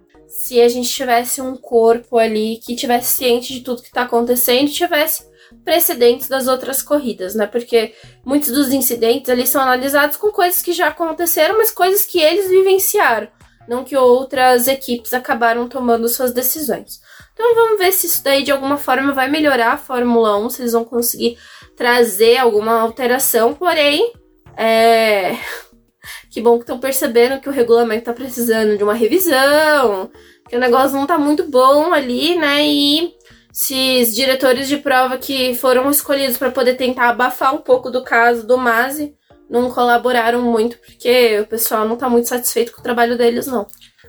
se 0.48 0.62
a 0.62 0.70
gente 0.70 0.90
tivesse 0.90 1.42
um 1.42 1.58
corpo 1.58 2.18
ali 2.18 2.58
que 2.58 2.76
tivesse 2.76 3.18
ciente 3.18 3.54
de 3.54 3.60
tudo 3.60 3.82
que 3.82 3.90
está 3.90 4.04
acontecendo 4.04 4.68
e 4.68 4.72
tivesse 4.72 5.28
precedentes 5.64 6.30
das 6.30 6.48
outras 6.48 6.82
corridas, 6.82 7.36
né? 7.36 7.46
Porque 7.46 7.94
muitos 8.26 8.52
dos 8.52 8.72
incidentes 8.72 9.30
ali 9.30 9.46
são 9.46 9.62
analisados 9.62 10.16
com 10.16 10.32
coisas 10.32 10.62
que 10.62 10.72
já 10.72 10.88
aconteceram, 10.88 11.58
mas 11.58 11.70
coisas 11.70 12.06
que 12.06 12.20
eles 12.20 12.50
vivenciaram, 12.50 13.28
não 13.68 13.84
que 13.84 13.96
outras 13.96 14.70
equipes 14.70 15.14
acabaram 15.14 15.68
tomando 15.68 16.08
suas 16.08 16.32
decisões. 16.32 17.02
Então 17.34 17.54
vamos 17.54 17.78
ver 17.78 17.92
se 17.92 18.08
isso 18.08 18.24
daí 18.24 18.44
de 18.44 18.52
alguma 18.52 18.78
forma 18.78 19.14
vai 19.14 19.30
melhorar 19.30 19.74
a 19.74 19.78
Fórmula 19.78 20.38
1, 20.38 20.50
se 20.50 20.62
eles 20.62 20.72
vão 20.72 20.86
conseguir 20.86 21.38
trazer 21.76 22.38
alguma 22.38 22.80
alteração, 22.80 23.54
porém, 23.54 24.14
é... 24.56 25.36
que 26.32 26.42
bom 26.42 26.56
que 26.56 26.64
estão 26.64 26.80
percebendo 26.80 27.42
que 27.42 27.50
o 27.50 27.52
regulamento 27.52 28.00
está 28.00 28.14
precisando 28.14 28.78
de 28.78 28.84
uma 28.84 28.94
revisão, 28.94 30.10
o 30.56 30.60
negócio 30.60 30.96
não 30.96 31.04
está 31.04 31.18
muito 31.18 31.50
bom 31.50 31.94
ali, 31.94 32.38
né? 32.38 32.66
E 32.66 33.14
esses 33.52 34.16
diretores 34.16 34.68
de 34.68 34.78
prova 34.78 35.18
que 35.18 35.56
foram 35.56 35.90
escolhidos 35.90 36.38
para 36.38 36.52
poder 36.52 36.76
tentar 36.76 37.10
abafar 37.10 37.56
um 37.56 37.60
pouco 37.60 37.90
do 37.90 38.04
caso 38.04 38.46
do 38.46 38.58
Mazi 38.58 39.16
não 39.50 39.72
colaboraram 39.72 40.42
muito, 40.42 40.78
porque 40.78 41.40
o 41.40 41.48
pessoal 41.48 41.86
não 41.88 41.96
está 41.96 42.10
muito 42.10 42.28
satisfeito 42.28 42.72
com 42.72 42.82
o 42.82 42.84
trabalho 42.84 43.18
deles, 43.18 43.48
não. 43.48 43.66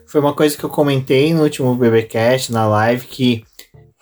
Foi 0.07 0.21
uma 0.21 0.35
coisa 0.35 0.57
que 0.57 0.65
eu 0.65 0.71
comentei 0.71 1.33
no 1.33 1.43
último 1.43 1.75
BBcast, 1.75 2.53
na 2.53 2.67
live, 2.67 3.07
que 3.07 3.45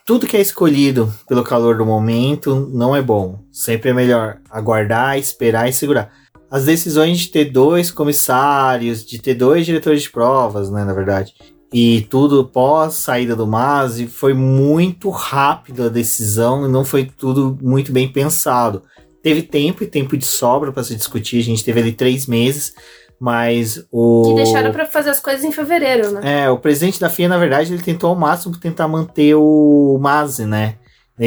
tudo 0.05 0.27
que 0.27 0.37
é 0.37 0.41
escolhido 0.41 1.13
pelo 1.29 1.43
calor 1.43 1.77
do 1.77 1.85
momento 1.85 2.71
não 2.73 2.95
é 2.95 3.03
bom. 3.03 3.41
Sempre 3.51 3.91
é 3.91 3.93
melhor 3.93 4.39
aguardar, 4.49 5.19
esperar 5.19 5.69
e 5.69 5.73
segurar. 5.73 6.13
As 6.49 6.65
decisões 6.65 7.19
de 7.19 7.29
ter 7.29 7.47
dois 7.47 7.91
comissários, 7.91 9.05
de 9.05 9.21
ter 9.21 9.35
dois 9.35 9.67
diretores 9.67 10.03
de 10.03 10.11
provas, 10.11 10.71
né, 10.71 10.85
na 10.85 10.95
verdade, 10.95 11.35
e 11.73 12.03
tudo 12.03 12.45
pós 12.45 12.95
saída 12.95 13.35
do 13.35 13.47
Masi, 13.47 14.07
foi 14.07 14.33
muito 14.33 15.11
rápido 15.11 15.85
a 15.85 15.89
decisão 15.89 16.67
e 16.67 16.71
não 16.71 16.85
foi 16.85 17.05
tudo 17.05 17.59
muito 17.61 17.93
bem 17.93 18.09
pensado. 18.09 18.83
Teve 19.23 19.43
tempo 19.43 19.83
e 19.83 19.87
tempo 19.87 20.17
de 20.17 20.25
sobra 20.25 20.71
para 20.71 20.85
se 20.85 20.95
discutir, 20.95 21.41
a 21.41 21.45
gente 21.45 21.65
teve 21.65 21.81
ali 21.81 21.93
três 21.93 22.27
meses, 22.27 22.73
mas 23.19 23.85
o. 23.91 24.23
Que 24.29 24.35
deixaram 24.35 24.71
para 24.71 24.87
fazer 24.87 25.11
as 25.11 25.19
coisas 25.19 25.45
em 25.45 25.51
fevereiro, 25.51 26.13
né? 26.13 26.45
É, 26.45 26.51
o 26.51 26.59
presidente 26.59 27.01
da 27.01 27.11
FIA, 27.11 27.29
na 27.29 27.39
verdade, 27.39 27.73
ele 27.73 27.83
tentou 27.83 28.11
ao 28.11 28.17
máximo 28.17 28.57
tentar 28.57 28.87
manter 28.87 29.35
o 29.35 29.99
Masi, 30.01 30.45
né? 30.45 30.77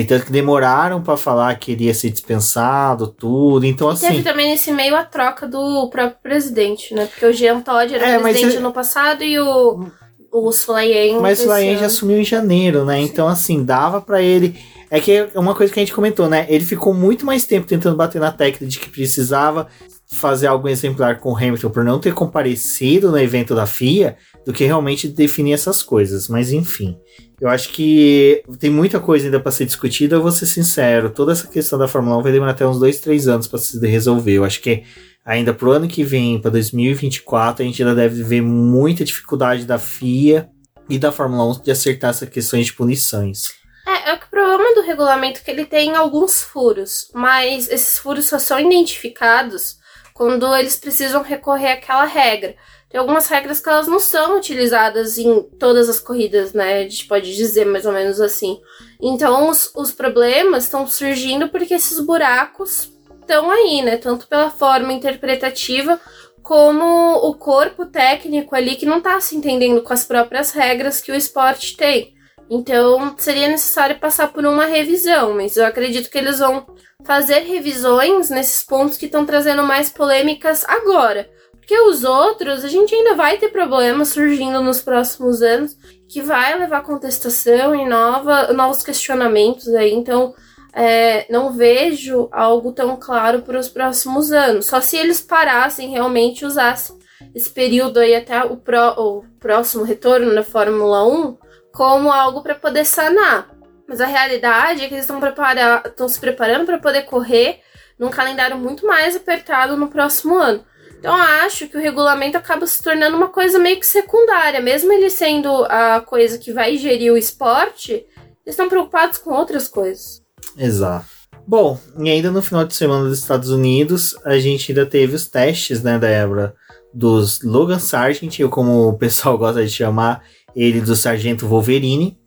Tanto 0.07 0.27
que 0.27 0.31
demoraram 0.31 1.01
para 1.01 1.17
falar 1.17 1.55
que 1.55 1.71
iria 1.71 1.95
ser 1.95 2.11
dispensado, 2.11 3.07
tudo. 3.07 3.65
Então, 3.65 3.89
e 3.89 3.93
assim. 3.93 4.07
Teve 4.07 4.21
também 4.21 4.51
nesse 4.51 4.71
meio 4.71 4.95
a 4.95 5.03
troca 5.03 5.47
do 5.47 5.89
próprio 5.89 6.21
presidente, 6.21 6.93
né? 6.93 7.07
Porque 7.07 7.25
o 7.25 7.33
Jean 7.33 7.59
Todd 7.61 7.93
era 7.95 8.07
é, 8.07 8.19
presidente 8.19 8.55
ele... 8.55 8.63
no 8.63 8.71
passado 8.71 9.23
e 9.23 9.39
o, 9.39 9.87
o 10.31 10.49
Slayen. 10.49 11.19
Mas 11.19 11.39
o 11.39 11.47
já 11.47 11.85
assumiu 11.85 12.17
em 12.17 12.23
janeiro, 12.23 12.85
né? 12.85 12.99
Então, 12.99 13.27
assim, 13.27 13.63
dava 13.63 14.01
para 14.01 14.21
ele. 14.21 14.55
É 14.91 14.99
que 14.99 15.11
é 15.11 15.29
uma 15.35 15.53
coisa 15.53 15.71
que 15.71 15.79
a 15.79 15.83
gente 15.83 15.93
comentou, 15.93 16.27
né? 16.27 16.47
Ele 16.49 16.65
ficou 16.65 16.93
muito 16.93 17.25
mais 17.25 17.45
tempo 17.45 17.67
tentando 17.67 17.95
bater 17.95 18.19
na 18.19 18.31
tecla 18.31 18.65
de 18.65 18.79
que 18.79 18.89
precisava 18.89 19.67
fazer 20.11 20.47
algo 20.47 20.67
exemplar 20.67 21.19
com 21.19 21.31
o 21.31 21.37
Hamilton 21.37 21.69
por 21.69 21.83
não 21.83 21.99
ter 21.99 22.13
comparecido 22.15 23.11
no 23.11 23.19
evento 23.19 23.53
da 23.53 23.67
FIA 23.67 24.17
do 24.43 24.51
que 24.51 24.65
realmente 24.65 25.07
definir 25.07 25.53
essas 25.53 25.83
coisas. 25.83 26.27
Mas 26.27 26.51
enfim, 26.51 26.97
eu 27.39 27.47
acho 27.47 27.69
que 27.69 28.41
tem 28.57 28.71
muita 28.71 28.99
coisa 28.99 29.25
ainda 29.25 29.39
para 29.39 29.51
ser 29.51 29.65
discutida. 29.65 30.15
Eu 30.15 30.23
vou 30.23 30.31
ser 30.31 30.47
sincero, 30.47 31.11
toda 31.11 31.31
essa 31.31 31.47
questão 31.47 31.77
da 31.77 31.87
Fórmula 31.87 32.17
1 32.17 32.23
vai 32.23 32.31
demorar 32.31 32.51
até 32.51 32.65
uns 32.65 32.79
dois, 32.79 32.99
três 32.99 33.27
anos 33.27 33.47
para 33.47 33.59
se 33.59 33.79
resolver. 33.85 34.33
Eu 34.33 34.43
acho 34.43 34.61
que 34.61 34.83
ainda 35.25 35.53
pro 35.53 35.71
ano 35.71 35.87
que 35.87 36.03
vem, 36.03 36.39
para 36.39 36.51
2024, 36.51 37.63
a 37.63 37.65
gente 37.65 37.81
ainda 37.81 37.95
deve 37.95 38.23
ver 38.23 38.41
muita 38.41 39.03
dificuldade 39.03 39.65
da 39.65 39.77
FIA 39.77 40.49
e 40.89 40.97
da 40.97 41.11
Fórmula 41.11 41.57
1 41.57 41.61
de 41.63 41.71
acertar 41.71 42.09
essas 42.09 42.29
questões 42.29 42.65
de 42.65 42.73
punições. 42.73 43.53
É, 43.87 44.11
é 44.11 44.17
que 44.17 44.25
o 44.25 44.29
problema 44.29 44.73
do 44.75 44.81
regulamento 44.81 45.39
é 45.39 45.43
que 45.43 45.51
ele 45.51 45.65
tem 45.65 45.95
alguns 45.95 46.41
furos, 46.41 47.09
mas 47.13 47.69
esses 47.69 47.97
furos 47.97 48.25
só 48.25 48.39
são 48.39 48.59
identificados 48.59 49.77
quando 50.13 50.53
eles 50.55 50.75
precisam 50.75 51.23
recorrer 51.23 51.73
àquela 51.73 52.05
regra. 52.05 52.55
Tem 52.89 52.99
algumas 52.99 53.27
regras 53.27 53.59
que 53.59 53.69
elas 53.69 53.87
não 53.87 53.99
são 53.99 54.37
utilizadas 54.37 55.19
em 55.19 55.43
todas 55.59 55.87
as 55.87 55.99
corridas, 55.99 56.53
né? 56.53 56.79
A 56.79 56.81
gente 56.81 57.07
pode 57.07 57.35
dizer 57.35 57.65
mais 57.65 57.85
ou 57.85 57.93
menos 57.93 58.19
assim. 58.19 58.59
Então, 58.99 59.47
os, 59.47 59.71
os 59.75 59.91
problemas 59.91 60.63
estão 60.63 60.87
surgindo 60.87 61.49
porque 61.49 61.75
esses 61.75 61.99
buracos 61.99 62.91
estão 63.29 63.51
aí, 63.51 63.83
né? 63.83 63.97
Tanto 63.97 64.27
pela 64.27 64.49
forma 64.49 64.91
interpretativa 64.91 65.99
como 66.41 67.13
o 67.27 67.35
corpo 67.35 67.85
técnico 67.85 68.55
ali 68.55 68.75
que 68.75 68.85
não 68.85 68.97
está 68.97 69.19
se 69.21 69.35
entendendo 69.35 69.83
com 69.83 69.93
as 69.93 70.03
próprias 70.03 70.51
regras 70.51 70.99
que 70.99 71.11
o 71.11 71.15
esporte 71.15 71.77
tem. 71.77 72.15
Então, 72.49 73.13
seria 73.19 73.47
necessário 73.47 73.99
passar 73.99 74.33
por 74.33 74.43
uma 74.43 74.65
revisão, 74.65 75.35
mas 75.35 75.55
eu 75.55 75.65
acredito 75.65 76.09
que 76.09 76.17
eles 76.17 76.39
vão 76.39 76.65
fazer 77.05 77.41
revisões 77.41 78.31
nesses 78.31 78.63
pontos 78.63 78.97
que 78.97 79.05
estão 79.05 79.23
trazendo 79.23 79.61
mais 79.61 79.89
polêmicas 79.89 80.65
agora. 80.67 81.29
Porque 81.51 81.79
os 81.81 82.03
outros, 82.03 82.65
a 82.65 82.67
gente 82.67 82.95
ainda 82.95 83.13
vai 83.13 83.37
ter 83.37 83.49
problemas 83.49 84.07
surgindo 84.09 84.59
nos 84.63 84.81
próximos 84.81 85.43
anos, 85.43 85.77
que 86.07 86.19
vai 86.19 86.57
levar 86.57 86.81
contestação 86.81 87.75
e 87.75 87.87
nova, 87.87 88.51
novos 88.53 88.81
questionamentos 88.81 89.67
aí. 89.75 89.93
Então, 89.93 90.33
é, 90.73 91.25
não 91.31 91.51
vejo 91.51 92.29
algo 92.31 92.71
tão 92.71 92.95
claro 92.97 93.41
para 93.41 93.59
os 93.59 93.69
próximos 93.69 94.31
anos. 94.31 94.67
Só 94.67 94.81
se 94.81 94.97
eles 94.97 95.21
parassem 95.21 95.89
realmente 95.89 96.45
usassem 96.45 96.97
esse 97.33 97.49
período 97.49 97.99
aí 97.99 98.15
até 98.15 98.43
o, 98.45 98.61
o 98.97 99.23
próximo 99.39 99.83
retorno 99.83 100.33
da 100.33 100.43
Fórmula 100.43 101.05
1 101.07 101.37
como 101.73 102.11
algo 102.11 102.41
para 102.41 102.55
poder 102.55 102.85
sanar. 102.85 103.49
Mas 103.87 103.99
a 103.99 104.05
realidade 104.05 104.83
é 104.83 104.87
que 104.87 104.93
eles 104.93 105.09
estão 105.09 106.07
se 106.07 106.19
preparando 106.19 106.65
para 106.65 106.77
poder 106.77 107.03
correr 107.03 107.61
num 107.97 108.09
calendário 108.09 108.57
muito 108.57 108.85
mais 108.85 109.15
apertado 109.15 109.75
no 109.75 109.89
próximo 109.89 110.37
ano. 110.37 110.63
Então 110.99 111.13
acho 111.13 111.67
que 111.67 111.77
o 111.77 111.79
regulamento 111.79 112.37
acaba 112.37 112.67
se 112.67 112.83
tornando 112.83 113.15
uma 113.15 113.29
coisa 113.29 113.57
meio 113.57 113.79
que 113.79 113.85
secundária, 113.85 114.59
mesmo 114.61 114.91
ele 114.91 115.09
sendo 115.09 115.65
a 115.65 116.01
coisa 116.01 116.37
que 116.37 116.51
vai 116.51 116.75
gerir 116.77 117.13
o 117.13 117.17
esporte, 117.17 117.93
eles 117.93 118.05
estão 118.47 118.67
preocupados 118.67 119.17
com 119.17 119.31
outras 119.31 119.67
coisas. 119.67 120.21
Exato. 120.59 121.07
Bom, 121.47 121.79
e 121.97 122.09
ainda 122.09 122.29
no 122.29 122.41
final 122.43 122.65
de 122.65 122.75
semana 122.75 123.05
dos 123.05 123.19
Estados 123.19 123.49
Unidos, 123.49 124.15
a 124.23 124.37
gente 124.37 124.71
ainda 124.71 124.85
teve 124.85 125.15
os 125.15 125.27
testes, 125.27 125.81
né, 125.81 125.97
Débora, 125.97 126.53
dos 126.93 127.41
Logan 127.41 127.79
Sargent, 127.79 128.39
ou 128.41 128.49
como 128.49 128.89
o 128.89 128.97
pessoal 128.97 129.35
gosta 129.39 129.63
de 129.63 129.71
chamar 129.71 130.21
ele, 130.55 130.81
do 130.81 130.95
Sargento 130.95 131.47
Wolverine, 131.47 132.17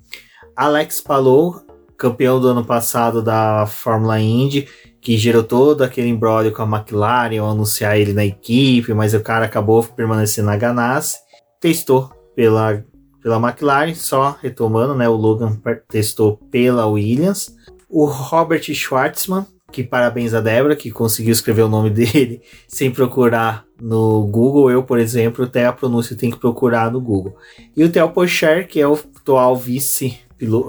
Alex 0.57 1.01
Palou, 1.01 1.61
campeão 1.97 2.41
do 2.41 2.49
ano 2.49 2.65
passado 2.65 3.23
da 3.23 3.67
Fórmula 3.67 4.19
Indy, 4.19 4.67
que 5.01 5.17
gerou 5.17 5.43
todo 5.43 5.83
aquele 5.83 6.09
embrólio 6.09 6.53
com 6.53 6.63
a 6.63 6.79
McLaren 6.79 7.39
ao 7.39 7.51
anunciar 7.51 7.99
ele 7.99 8.13
na 8.13 8.25
equipe, 8.25 8.95
mas 8.95 9.15
o 9.15 9.21
cara 9.21 9.45
acabou 9.45 9.83
permanecendo 9.83 10.47
na 10.47 10.57
Ganassi. 10.57 11.19
Testou 11.61 12.11
pela, 12.37 12.85
pela 13.23 13.37
McLaren, 13.37 13.95
só 13.95 14.37
retomando, 14.41 14.95
né? 14.95 15.09
O 15.09 15.15
Logan 15.15 15.61
testou 15.89 16.37
pela 16.51 16.87
Williams. 16.87 17.55
O 17.95 18.07
Robert 18.07 18.63
Schwartzman, 18.63 19.45
que 19.71 19.85
parabéns 19.85 20.33
a 20.33 20.41
Débora, 20.41 20.75
que 20.75 20.91
conseguiu 20.91 21.31
escrever 21.31 21.61
o 21.61 21.69
nome 21.69 21.91
dele 21.93 22.41
sem 22.67 22.91
procurar 22.91 23.67
no 23.79 24.27
Google. 24.27 24.71
Eu, 24.71 24.83
por 24.83 24.99
exemplo, 24.99 25.45
até 25.45 25.67
a 25.67 25.73
pronúncia 25.75 26.17
tem 26.17 26.31
que 26.31 26.39
procurar 26.39 26.91
no 26.91 27.03
Google. 27.03 27.37
E 27.77 27.85
o 27.85 27.91
Theo 27.91 28.09
Pocher, 28.09 28.67
que 28.67 28.81
é 28.81 28.89
o 28.89 28.95
atual 28.95 29.55
vice 29.55 30.19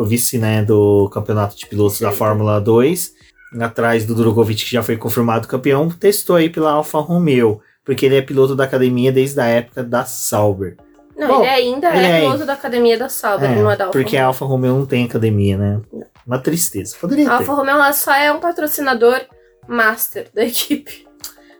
vice 0.05 0.37
né, 0.37 0.63
do 0.63 1.09
campeonato 1.11 1.57
de 1.57 1.65
pilotos 1.65 1.99
da 1.99 2.11
Fórmula 2.11 2.61
2, 2.61 3.13
atrás 3.59 4.05
do 4.05 4.13
Drogovic, 4.13 4.65
que 4.65 4.71
já 4.71 4.83
foi 4.83 4.97
confirmado 4.97 5.47
campeão, 5.47 5.89
testou 5.89 6.35
aí 6.35 6.49
pela 6.49 6.73
Alfa 6.73 6.99
Romeo, 6.99 7.59
porque 7.83 8.05
ele 8.05 8.15
é 8.15 8.21
piloto 8.21 8.55
da 8.55 8.65
academia 8.65 9.11
desde 9.11 9.39
a 9.39 9.45
época 9.45 9.83
da 9.83 10.05
Sauber. 10.05 10.77
Não, 11.17 11.27
Bom, 11.27 11.41
ele 11.41 11.49
ainda 11.49 11.95
ele 11.95 12.05
é, 12.05 12.17
é 12.17 12.21
piloto 12.21 12.45
da 12.45 12.53
academia 12.53 12.97
da 12.97 13.09
Sauber, 13.09 13.49
é, 13.49 13.55
não 13.55 13.69
é 13.69 13.75
da 13.75 13.85
Alfa 13.85 13.97
Porque 13.97 14.17
a 14.17 14.25
Alfa 14.25 14.45
Romeo 14.45 14.77
não 14.77 14.85
tem 14.85 15.05
academia, 15.05 15.57
né? 15.57 15.81
Não. 16.25 16.37
Uma 16.37 16.43
tristeza. 16.43 16.95
Poderia 16.99 17.29
a 17.29 17.37
Alfa 17.37 17.53
Romeo 17.53 17.93
só 17.93 18.13
é 18.13 18.31
um 18.31 18.39
patrocinador 18.39 19.21
master 19.67 20.29
da 20.33 20.43
equipe. 20.43 21.07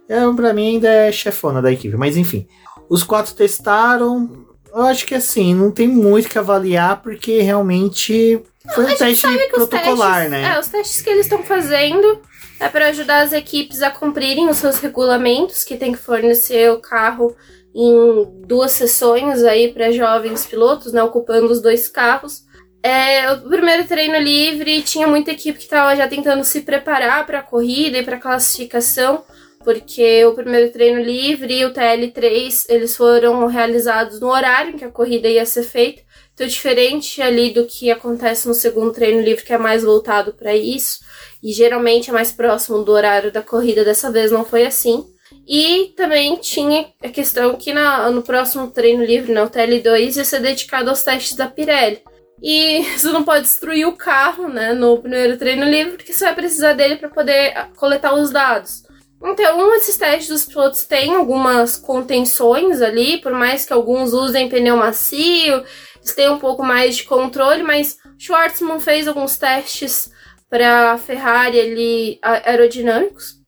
É, 0.08 0.20
pra 0.34 0.54
mim 0.54 0.76
ainda 0.76 0.90
é 0.90 1.12
chefona 1.12 1.62
da 1.62 1.72
equipe, 1.72 1.96
mas 1.96 2.18
enfim. 2.18 2.48
Os 2.90 3.04
quatro 3.04 3.34
testaram, 3.34 4.46
eu 4.74 4.82
acho 4.84 5.06
que 5.06 5.16
assim, 5.16 5.56
não 5.56 5.72
tem 5.72 5.88
muito 5.88 6.30
que 6.30 6.38
avaliar, 6.38 7.02
porque 7.02 7.42
realmente 7.42 8.42
foi 8.74 8.86
um 8.86 8.96
teste 8.96 9.28
protocolar, 9.50 10.16
testes, 10.16 10.32
né? 10.32 10.56
É, 10.56 10.60
os 10.60 10.68
testes 10.68 11.02
que 11.02 11.10
eles 11.10 11.26
estão 11.26 11.44
fazendo 11.44 12.22
é 12.60 12.68
para 12.70 12.88
ajudar 12.88 13.22
as 13.22 13.34
equipes 13.34 13.82
a 13.82 13.90
cumprirem 13.90 14.50
os 14.50 14.58
seus 14.58 14.80
regulamentos, 14.80 15.64
que 15.64 15.78
tem 15.78 15.92
que 15.92 15.98
fornecer 15.98 16.72
o 16.72 16.80
carro 16.80 17.36
em 17.76 18.26
duas 18.46 18.72
sessões 18.72 19.44
aí 19.44 19.74
para 19.74 19.92
jovens 19.92 20.46
pilotos, 20.46 20.94
né, 20.94 21.02
ocupando 21.04 21.52
os 21.52 21.62
dois 21.62 21.88
carros. 21.88 22.44
É, 22.84 23.32
o 23.32 23.50
primeiro 23.50 23.88
treino 23.88 24.18
livre 24.20 24.82
tinha 24.82 25.08
muita 25.08 25.32
equipe 25.32 25.58
que 25.58 25.64
estava 25.64 25.96
já 25.96 26.08
tentando 26.08 26.44
se 26.44 26.62
preparar 26.62 27.26
para 27.26 27.40
a 27.40 27.44
corrida 27.44 27.98
e 27.98 28.04
para 28.04 28.18
a 28.18 28.20
classificação 28.20 29.24
porque 29.64 30.24
o 30.26 30.34
primeiro 30.34 30.72
treino 30.72 31.02
livre 31.02 31.60
e 31.60 31.66
o 31.66 31.74
TL3 31.74 32.66
eles 32.70 32.96
foram 32.96 33.48
realizados 33.48 34.20
no 34.20 34.28
horário 34.28 34.74
em 34.74 34.78
que 34.78 34.86
a 34.86 34.92
corrida 34.92 35.28
ia 35.28 35.46
ser 35.46 35.64
feita. 35.64 36.02
Então, 36.34 36.46
diferente 36.46 37.22
ali 37.22 37.52
do 37.52 37.66
que 37.66 37.92
acontece 37.92 38.48
no 38.48 38.54
segundo 38.54 38.92
treino 38.92 39.22
livre, 39.22 39.44
que 39.44 39.54
é 39.54 39.58
mais 39.58 39.84
voltado 39.84 40.34
para 40.34 40.56
isso, 40.56 41.00
e 41.42 41.52
geralmente 41.54 42.10
é 42.10 42.14
mais 42.14 42.32
próximo 42.32 42.84
do 42.84 42.92
horário 42.92 43.32
da 43.32 43.42
corrida, 43.42 43.86
dessa 43.86 44.12
vez 44.12 44.32
não 44.32 44.44
foi 44.44 44.66
assim. 44.66 45.06
E 45.48 45.94
também 45.96 46.36
tinha 46.38 46.88
a 47.02 47.10
questão 47.10 47.56
que 47.56 47.72
na, 47.72 48.10
no 48.10 48.22
próximo 48.24 48.70
treino 48.72 49.04
livre, 49.04 49.32
no 49.32 49.50
TL2, 49.50 50.18
ia 50.18 50.26
ser 50.26 50.40
dedicado 50.42 50.90
aos 50.90 51.04
testes 51.04 51.36
da 51.36 51.48
Pirelli. 51.48 52.02
E 52.42 52.84
você 52.98 53.08
não 53.12 53.24
pode 53.24 53.44
destruir 53.44 53.88
o 53.88 53.96
carro, 53.96 54.48
né, 54.48 54.74
no 54.74 54.98
primeiro 55.00 55.38
treino 55.38 55.66
livre, 55.66 55.98
porque 55.98 56.14
você 56.14 56.26
vai 56.26 56.36
precisar 56.36 56.74
dele 56.74 56.98
para 56.98 57.10
poder 57.10 57.56
ah, 57.56 57.70
coletar 57.76 58.14
os 58.14 58.32
dados. 58.32 58.84
Então, 59.26 59.74
esses 59.76 59.96
testes 59.96 60.28
dos 60.28 60.46
pilotos 60.46 60.84
têm 60.84 61.16
algumas 61.16 61.78
contenções 61.78 62.82
ali, 62.82 63.20
por 63.20 63.32
mais 63.32 63.66
que 63.66 63.72
alguns 63.72 64.12
usem 64.12 64.50
pneu 64.50 64.76
macio, 64.76 65.64
eles 66.04 66.14
têm 66.14 66.30
um 66.30 66.38
pouco 66.38 66.62
mais 66.62 66.98
de 66.98 67.04
controle, 67.04 67.64
mas 67.64 67.98
Schwartzman 68.20 68.82
fez 68.82 69.08
alguns 69.08 69.38
testes 69.38 70.12
para 70.50 70.98
Ferrari 70.98 71.60
ali 71.60 72.20
aerodinâmicos. 72.22 73.42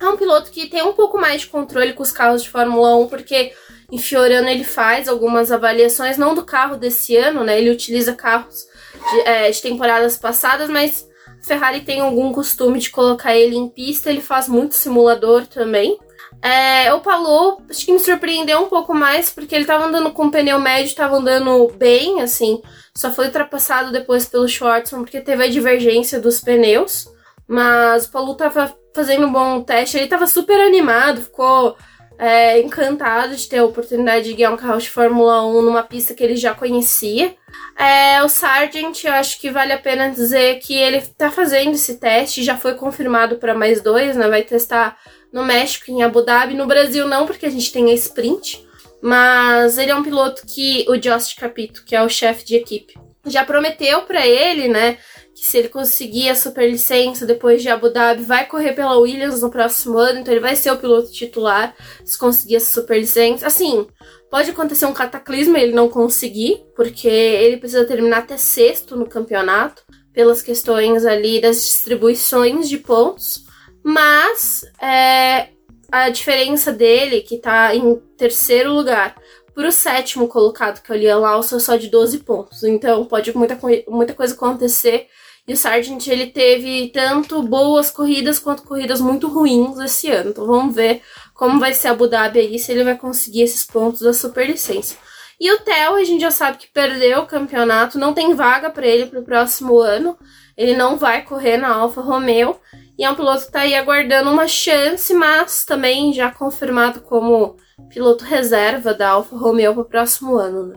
É 0.00 0.08
um 0.08 0.16
piloto 0.16 0.50
que 0.50 0.66
tem 0.66 0.82
um 0.82 0.94
pouco 0.94 1.18
mais 1.18 1.42
de 1.42 1.48
controle 1.48 1.92
com 1.92 2.02
os 2.02 2.12
carros 2.12 2.42
de 2.42 2.48
Fórmula 2.48 2.96
1, 2.96 3.08
porque 3.08 3.52
em 3.90 3.98
Fiorano 3.98 4.48
ele 4.48 4.64
faz 4.64 5.08
algumas 5.08 5.50
avaliações, 5.50 6.18
não 6.18 6.34
do 6.34 6.44
carro 6.44 6.76
desse 6.76 7.16
ano, 7.16 7.42
né? 7.42 7.58
Ele 7.58 7.70
utiliza 7.70 8.12
carros 8.12 8.66
de, 9.10 9.20
é, 9.20 9.50
de 9.50 9.62
temporadas 9.62 10.16
passadas, 10.16 10.68
mas 10.68 11.08
Ferrari 11.40 11.80
tem 11.80 12.00
algum 12.00 12.32
costume 12.32 12.78
de 12.78 12.90
colocar 12.90 13.34
ele 13.34 13.56
em 13.56 13.68
pista, 13.68 14.10
ele 14.10 14.20
faz 14.20 14.48
muito 14.48 14.74
simulador 14.74 15.46
também. 15.46 15.98
É, 16.42 16.92
o 16.92 17.00
Palou, 17.00 17.62
acho 17.68 17.84
que 17.86 17.92
me 17.92 17.98
surpreendeu 17.98 18.60
um 18.60 18.68
pouco 18.68 18.94
mais, 18.94 19.30
porque 19.30 19.54
ele 19.54 19.64
tava 19.64 19.86
andando 19.86 20.12
com 20.12 20.30
pneu 20.30 20.58
médio, 20.58 20.94
tava 20.94 21.16
andando 21.16 21.68
bem, 21.76 22.20
assim. 22.20 22.62
Só 22.94 23.10
foi 23.10 23.26
ultrapassado 23.26 23.90
depois 23.90 24.26
pelo 24.26 24.46
Schwartzman, 24.46 25.02
porque 25.02 25.20
teve 25.20 25.44
a 25.44 25.50
divergência 25.50 26.20
dos 26.20 26.40
pneus. 26.40 27.08
Mas 27.46 28.04
o 28.04 28.10
Palou 28.12 28.34
tava 28.34 28.76
fazendo 28.94 29.26
um 29.26 29.32
bom 29.32 29.62
teste, 29.62 29.96
ele 29.96 30.06
tava 30.06 30.26
super 30.26 30.60
animado, 30.60 31.22
ficou 31.22 31.76
é, 32.18 32.60
encantado 32.60 33.36
de 33.36 33.48
ter 33.48 33.58
a 33.58 33.64
oportunidade 33.64 34.24
de 34.24 34.34
guiar 34.34 34.52
um 34.52 34.56
carro 34.56 34.80
de 34.80 34.90
Fórmula 34.90 35.46
1 35.46 35.62
numa 35.62 35.84
pista 35.84 36.14
que 36.14 36.22
ele 36.22 36.36
já 36.36 36.52
conhecia. 36.52 37.34
É, 37.78 38.20
o 38.24 38.28
Sargent, 38.28 39.04
eu 39.04 39.12
acho 39.12 39.40
que 39.40 39.50
vale 39.50 39.72
a 39.72 39.78
pena 39.78 40.10
dizer 40.10 40.58
que 40.58 40.74
ele 40.74 40.96
está 40.96 41.30
fazendo 41.30 41.74
esse 41.74 41.98
teste, 41.98 42.42
já 42.42 42.56
foi 42.56 42.74
confirmado 42.74 43.36
para 43.36 43.54
mais 43.54 43.80
dois, 43.80 44.16
né? 44.16 44.28
Vai 44.28 44.42
testar 44.42 44.98
no 45.32 45.44
México, 45.44 45.90
em 45.90 46.02
Abu 46.02 46.22
Dhabi, 46.22 46.54
no 46.54 46.66
Brasil 46.66 47.06
não, 47.06 47.24
porque 47.24 47.46
a 47.46 47.50
gente 47.50 47.72
tem 47.72 47.90
a 47.90 47.94
sprint. 47.94 48.66
Mas 49.00 49.78
ele 49.78 49.92
é 49.92 49.94
um 49.94 50.02
piloto 50.02 50.42
que 50.44 50.84
o 50.88 50.96
Jost 50.96 51.36
Capito, 51.36 51.84
que 51.84 51.94
é 51.94 52.02
o 52.02 52.08
chefe 52.08 52.44
de 52.44 52.56
equipe, 52.56 52.94
já 53.26 53.44
prometeu 53.44 54.02
para 54.02 54.26
ele, 54.26 54.66
né, 54.66 54.98
que 55.38 55.44
se 55.44 55.56
ele 55.56 55.68
conseguir 55.68 56.28
a 56.28 56.34
superlicença 56.34 57.24
depois 57.24 57.62
de 57.62 57.68
Abu 57.68 57.90
Dhabi, 57.90 58.24
vai 58.24 58.46
correr 58.46 58.72
pela 58.72 58.98
Williams 58.98 59.40
no 59.40 59.50
próximo 59.50 59.96
ano, 59.96 60.18
então 60.18 60.34
ele 60.34 60.40
vai 60.40 60.56
ser 60.56 60.72
o 60.72 60.76
piloto 60.76 61.12
titular 61.12 61.74
se 62.04 62.18
conseguir 62.18 62.56
essa 62.56 62.80
superlicença. 62.80 63.46
Assim, 63.46 63.86
pode 64.28 64.50
acontecer 64.50 64.86
um 64.86 64.92
cataclismo 64.92 65.56
ele 65.56 65.72
não 65.72 65.88
conseguir, 65.88 66.64
porque 66.74 67.08
ele 67.08 67.56
precisa 67.56 67.84
terminar 67.84 68.18
até 68.18 68.36
sexto 68.36 68.96
no 68.96 69.06
campeonato, 69.06 69.82
pelas 70.12 70.42
questões 70.42 71.06
ali 71.06 71.40
das 71.40 71.64
distribuições 71.64 72.68
de 72.68 72.78
pontos, 72.78 73.44
mas 73.84 74.64
é, 74.82 75.50
a 75.92 76.08
diferença 76.08 76.72
dele, 76.72 77.20
que 77.20 77.38
tá 77.38 77.72
em 77.72 77.94
terceiro 78.16 78.72
lugar, 78.72 79.14
pro 79.54 79.70
sétimo 79.70 80.26
colocado, 80.26 80.82
que 80.82 80.90
é 80.90 80.94
o 80.94 80.98
Liam 80.98 81.20
Lawson, 81.20 81.56
é 81.56 81.60
só 81.60 81.76
de 81.76 81.88
12 81.88 82.18
pontos. 82.18 82.64
Então 82.64 83.04
pode 83.04 83.36
muita, 83.36 83.56
muita 83.86 84.14
coisa 84.14 84.34
acontecer 84.34 85.06
e 85.48 85.54
o 85.54 85.56
Sargent 85.56 86.06
ele 86.06 86.26
teve 86.26 86.90
tanto 86.92 87.42
boas 87.42 87.90
corridas 87.90 88.38
quanto 88.38 88.62
corridas 88.62 89.00
muito 89.00 89.28
ruins 89.28 89.78
esse 89.78 90.10
ano. 90.10 90.30
Então 90.30 90.46
vamos 90.46 90.74
ver 90.74 91.00
como 91.32 91.58
vai 91.58 91.72
ser 91.72 91.88
a 91.88 91.92
Abu 91.92 92.06
Dhabi 92.06 92.38
aí, 92.38 92.58
se 92.58 92.70
ele 92.70 92.84
vai 92.84 92.98
conseguir 92.98 93.42
esses 93.42 93.64
pontos 93.64 94.02
da 94.02 94.12
superlicença. 94.12 94.96
E 95.40 95.50
o 95.50 95.58
Theo, 95.60 95.94
a 95.94 96.04
gente 96.04 96.20
já 96.20 96.30
sabe 96.30 96.58
que 96.58 96.66
perdeu 96.66 97.20
o 97.20 97.26
campeonato, 97.26 97.98
não 97.98 98.12
tem 98.12 98.34
vaga 98.34 98.68
para 98.68 98.86
ele 98.86 99.06
para 99.06 99.20
o 99.20 99.24
próximo 99.24 99.78
ano. 99.78 100.18
Ele 100.56 100.76
não 100.76 100.98
vai 100.98 101.22
correr 101.22 101.56
na 101.56 101.68
Alfa 101.68 102.00
Romeo. 102.00 102.60
E 102.98 103.04
é 103.04 103.10
um 103.10 103.14
piloto 103.14 103.42
que 103.42 103.46
está 103.46 103.60
aí 103.60 103.76
aguardando 103.76 104.30
uma 104.30 104.48
chance, 104.48 105.14
mas 105.14 105.64
também 105.64 106.12
já 106.12 106.30
confirmado 106.32 107.00
como 107.00 107.56
piloto 107.88 108.24
reserva 108.24 108.92
da 108.92 109.10
Alfa 109.10 109.36
Romeo 109.36 109.72
para 109.72 109.82
o 109.82 109.88
próximo 109.88 110.36
ano. 110.36 110.66
Né? 110.66 110.76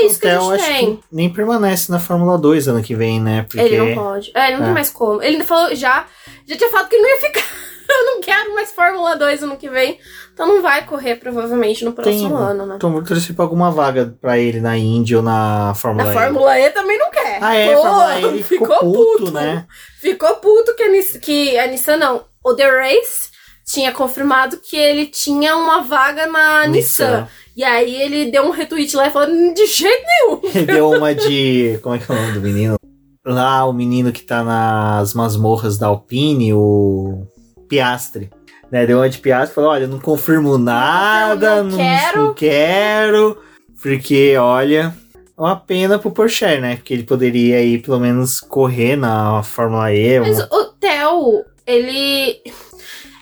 É 0.00 0.06
isso 0.06 0.20
que 0.20 0.26
a 0.26 0.38
gente 0.38 0.64
tem. 0.64 1.00
nem 1.10 1.32
permanece 1.32 1.90
na 1.90 1.98
Fórmula 1.98 2.38
2 2.38 2.68
ano 2.68 2.82
que 2.82 2.94
vem, 2.94 3.20
né? 3.20 3.42
Porque... 3.42 3.60
Ele 3.60 3.78
não 3.78 3.94
pode. 3.94 4.30
É, 4.34 4.48
ele 4.48 4.56
não 4.56 4.62
é. 4.62 4.64
tem 4.66 4.74
mais 4.74 4.90
como. 4.90 5.22
Ele 5.22 5.44
falou 5.44 5.74
já, 5.74 6.06
já 6.46 6.56
tinha 6.56 6.70
falado 6.70 6.88
que 6.88 6.96
ele 6.96 7.02
não 7.02 7.10
ia 7.10 7.20
ficar. 7.20 7.44
Eu 7.88 8.04
não 8.04 8.20
quero 8.20 8.54
mais 8.54 8.72
Fórmula 8.72 9.16
2 9.16 9.44
ano 9.44 9.56
que 9.56 9.68
vem. 9.68 9.98
Então 10.36 10.46
não 10.46 10.60
vai 10.60 10.84
correr 10.84 11.16
provavelmente 11.16 11.84
no 11.84 11.92
próximo 11.92 12.36
tem, 12.36 12.46
ano, 12.46 12.66
né? 12.66 12.76
Tô 12.78 12.90
muito 12.90 13.08
torcer 13.08 13.34
pra 13.34 13.44
alguma 13.44 13.70
vaga 13.70 14.14
pra 14.20 14.36
ele 14.36 14.60
na 14.60 14.76
Indy 14.76 15.16
ou 15.16 15.22
na 15.22 15.72
Fórmula 15.74 16.10
E. 16.10 16.14
Na 16.14 16.20
Fórmula 16.20 16.58
E 16.58 16.70
também 16.70 16.98
não 16.98 17.10
quer. 17.10 17.38
Ah, 17.40 17.54
é? 17.54 17.74
Pô, 17.74 17.82
Fórmula 17.82 18.36
E 18.36 18.42
ficou, 18.44 18.66
ficou 18.66 18.78
puto, 18.80 19.18
puto, 19.18 19.30
né? 19.30 19.66
Ficou 19.98 20.34
puto 20.36 20.74
que 20.74 20.82
a, 20.82 20.90
Nissan, 20.90 21.18
que 21.20 21.58
a 21.58 21.66
Nissan 21.66 21.96
não. 21.96 22.24
O 22.44 22.54
The 22.54 22.68
Race 22.68 23.30
tinha 23.64 23.92
confirmado 23.92 24.58
que 24.58 24.76
ele 24.76 25.06
tinha 25.06 25.56
uma 25.56 25.80
vaga 25.80 26.26
na 26.26 26.66
Nissan. 26.66 27.06
Nissan. 27.06 27.28
E 27.56 27.64
aí 27.64 28.02
ele 28.02 28.30
deu 28.30 28.44
um 28.44 28.50
retweet 28.50 28.94
lá 28.94 29.06
e 29.06 29.10
falou, 29.10 29.28
de 29.54 29.66
jeito 29.66 30.04
nenhum. 30.06 30.40
Ele 30.54 30.66
deu 30.66 30.90
uma 30.90 31.14
de. 31.14 31.78
Como 31.82 31.94
é 31.94 31.98
que 31.98 32.12
é 32.12 32.14
o 32.14 32.20
nome 32.20 32.32
do 32.32 32.40
menino? 32.42 32.76
Lá, 33.24 33.64
o 33.64 33.72
menino 33.72 34.12
que 34.12 34.22
tá 34.22 34.44
nas 34.44 35.14
masmorras 35.14 35.78
da 35.78 35.86
Alpine, 35.86 36.52
o 36.52 37.26
Piastre. 37.66 38.28
Né, 38.70 38.84
deu 38.84 38.98
uma 38.98 39.08
de 39.08 39.18
Piastre 39.18 39.52
e 39.52 39.54
falou: 39.54 39.70
olha, 39.70 39.86
não 39.86 39.98
confirmo 39.98 40.58
nada, 40.58 41.62
não, 41.62 41.70
não, 41.70 41.78
quero. 41.78 42.22
não 42.22 42.34
quero. 42.34 43.38
Porque, 43.80 44.36
olha, 44.36 44.94
é 45.14 45.40
uma 45.40 45.56
pena 45.56 45.98
pro 45.98 46.10
Porsche, 46.10 46.58
né? 46.58 46.76
Porque 46.76 46.92
ele 46.92 47.04
poderia 47.04 47.56
aí 47.56 47.78
pelo 47.78 47.98
menos 47.98 48.38
correr 48.38 48.96
na 48.96 49.42
Fórmula 49.42 49.90
E. 49.94 50.20
Mas 50.20 50.38
uma... 50.38 50.48
o 50.52 50.64
Theo, 50.72 51.44
ele 51.66 52.42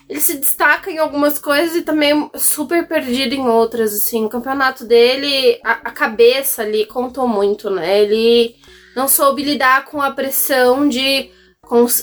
ele 0.07 0.19
se 0.19 0.37
destaca 0.37 0.91
em 0.91 0.99
algumas 0.99 1.39
coisas 1.39 1.75
e 1.75 1.81
também 1.81 2.29
super 2.35 2.87
perdido 2.87 3.33
em 3.33 3.47
outras, 3.47 3.93
assim. 3.93 4.25
O 4.25 4.29
campeonato 4.29 4.85
dele, 4.85 5.59
a, 5.63 5.71
a 5.71 5.91
cabeça 5.91 6.61
ali 6.61 6.85
contou 6.85 7.27
muito, 7.27 7.69
né? 7.69 8.03
Ele 8.03 8.55
não 8.95 9.07
soube 9.07 9.43
lidar 9.43 9.85
com 9.85 10.01
a 10.01 10.11
pressão 10.11 10.87
de 10.87 11.31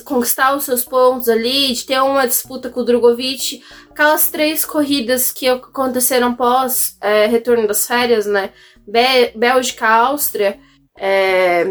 conquistar 0.04 0.56
os 0.56 0.64
seus 0.64 0.84
pontos 0.84 1.28
ali, 1.28 1.72
de 1.72 1.86
ter 1.86 2.00
uma 2.02 2.26
disputa 2.26 2.68
com 2.68 2.80
o 2.80 2.84
Drogovic. 2.84 3.62
Aquelas 3.90 4.28
três 4.28 4.64
corridas 4.64 5.30
que 5.30 5.46
aconteceram 5.46 6.34
pós 6.34 6.96
é, 7.00 7.26
retorno 7.26 7.68
das 7.68 7.86
férias, 7.86 8.26
né? 8.26 8.50
Bé 8.84 9.32
Bélgica, 9.36 9.86
Áustria 9.86 10.58
é, 10.98 11.64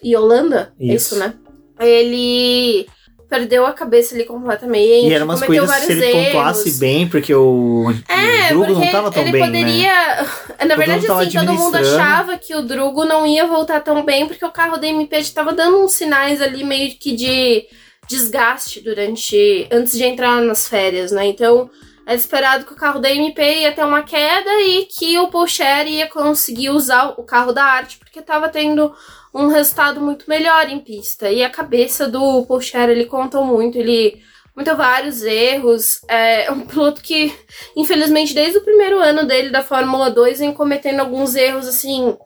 e 0.00 0.16
Holanda, 0.16 0.72
isso. 0.78 0.92
É 0.92 0.94
isso, 0.94 1.18
né? 1.18 1.34
Ele 1.80 2.86
perdeu 3.30 3.64
a 3.64 3.72
cabeça 3.72 4.12
ali 4.12 4.24
completamente. 4.24 5.06
E 5.06 5.14
eram 5.14 5.24
umas 5.24 5.40
coisas 5.40 5.70
se 5.70 5.92
ele 5.92 6.04
erros. 6.04 6.26
pontuasse 6.26 6.80
bem, 6.80 7.08
porque 7.08 7.32
o, 7.32 7.94
é, 8.08 8.52
o 8.52 8.58
Drugo 8.58 8.80
não 8.80 8.90
tava 8.90 9.12
tão 9.12 9.22
ele 9.22 9.30
bem, 9.30 9.44
poderia... 9.44 10.22
né? 10.22 10.28
Na 10.66 10.74
verdade, 10.74 11.06
assim, 11.06 11.38
todo 11.38 11.54
mundo 11.54 11.76
achava 11.76 12.36
que 12.36 12.54
o 12.56 12.62
Drugo 12.62 13.04
não 13.04 13.24
ia 13.24 13.46
voltar 13.46 13.80
tão 13.80 14.04
bem, 14.04 14.26
porque 14.26 14.44
o 14.44 14.50
carro 14.50 14.76
da 14.76 14.88
MP 14.88 15.16
estava 15.18 15.52
dando 15.52 15.78
uns 15.78 15.92
sinais 15.92 16.42
ali 16.42 16.64
meio 16.64 16.92
que 16.98 17.14
de 17.14 17.66
desgaste 18.08 18.80
durante... 18.80 19.68
antes 19.70 19.92
de 19.92 20.02
entrar 20.02 20.42
nas 20.42 20.68
férias, 20.68 21.12
né? 21.12 21.26
Então... 21.26 21.70
Era 22.06 22.16
esperado 22.16 22.64
que 22.64 22.72
o 22.72 22.76
carro 22.76 22.98
da 22.98 23.08
MP 23.08 23.60
ia 23.60 23.70
ter 23.70 23.84
uma 23.84 24.02
queda 24.02 24.50
e 24.62 24.86
que 24.86 25.16
o 25.20 25.28
Porsche 25.28 25.62
ia 25.86 26.08
conseguir 26.08 26.70
usar 26.70 27.14
o 27.16 27.22
carro 27.22 27.52
da 27.52 27.62
arte, 27.62 27.98
porque 27.98 28.18
estava 28.18 28.48
tendo 28.48 28.92
um 29.34 29.48
resultado 29.48 30.00
muito 30.00 30.28
melhor 30.28 30.68
em 30.68 30.80
pista. 30.80 31.30
E 31.30 31.42
a 31.42 31.50
cabeça 31.50 32.08
do 32.08 32.44
Pocher, 32.46 32.88
ele 32.88 33.06
conta 33.06 33.40
muito, 33.40 33.78
ele 33.78 34.22
cometeu 34.52 34.76
vários 34.76 35.22
erros. 35.22 36.00
É 36.08 36.50
um 36.50 36.60
piloto 36.60 37.00
que, 37.00 37.32
infelizmente, 37.76 38.34
desde 38.34 38.58
o 38.58 38.64
primeiro 38.64 38.98
ano 38.98 39.26
dele 39.26 39.50
da 39.50 39.62
Fórmula 39.62 40.10
2, 40.10 40.40
vem 40.40 40.52
cometendo 40.52 41.00
alguns 41.00 41.34
erros 41.34 41.66
assim. 41.66 42.16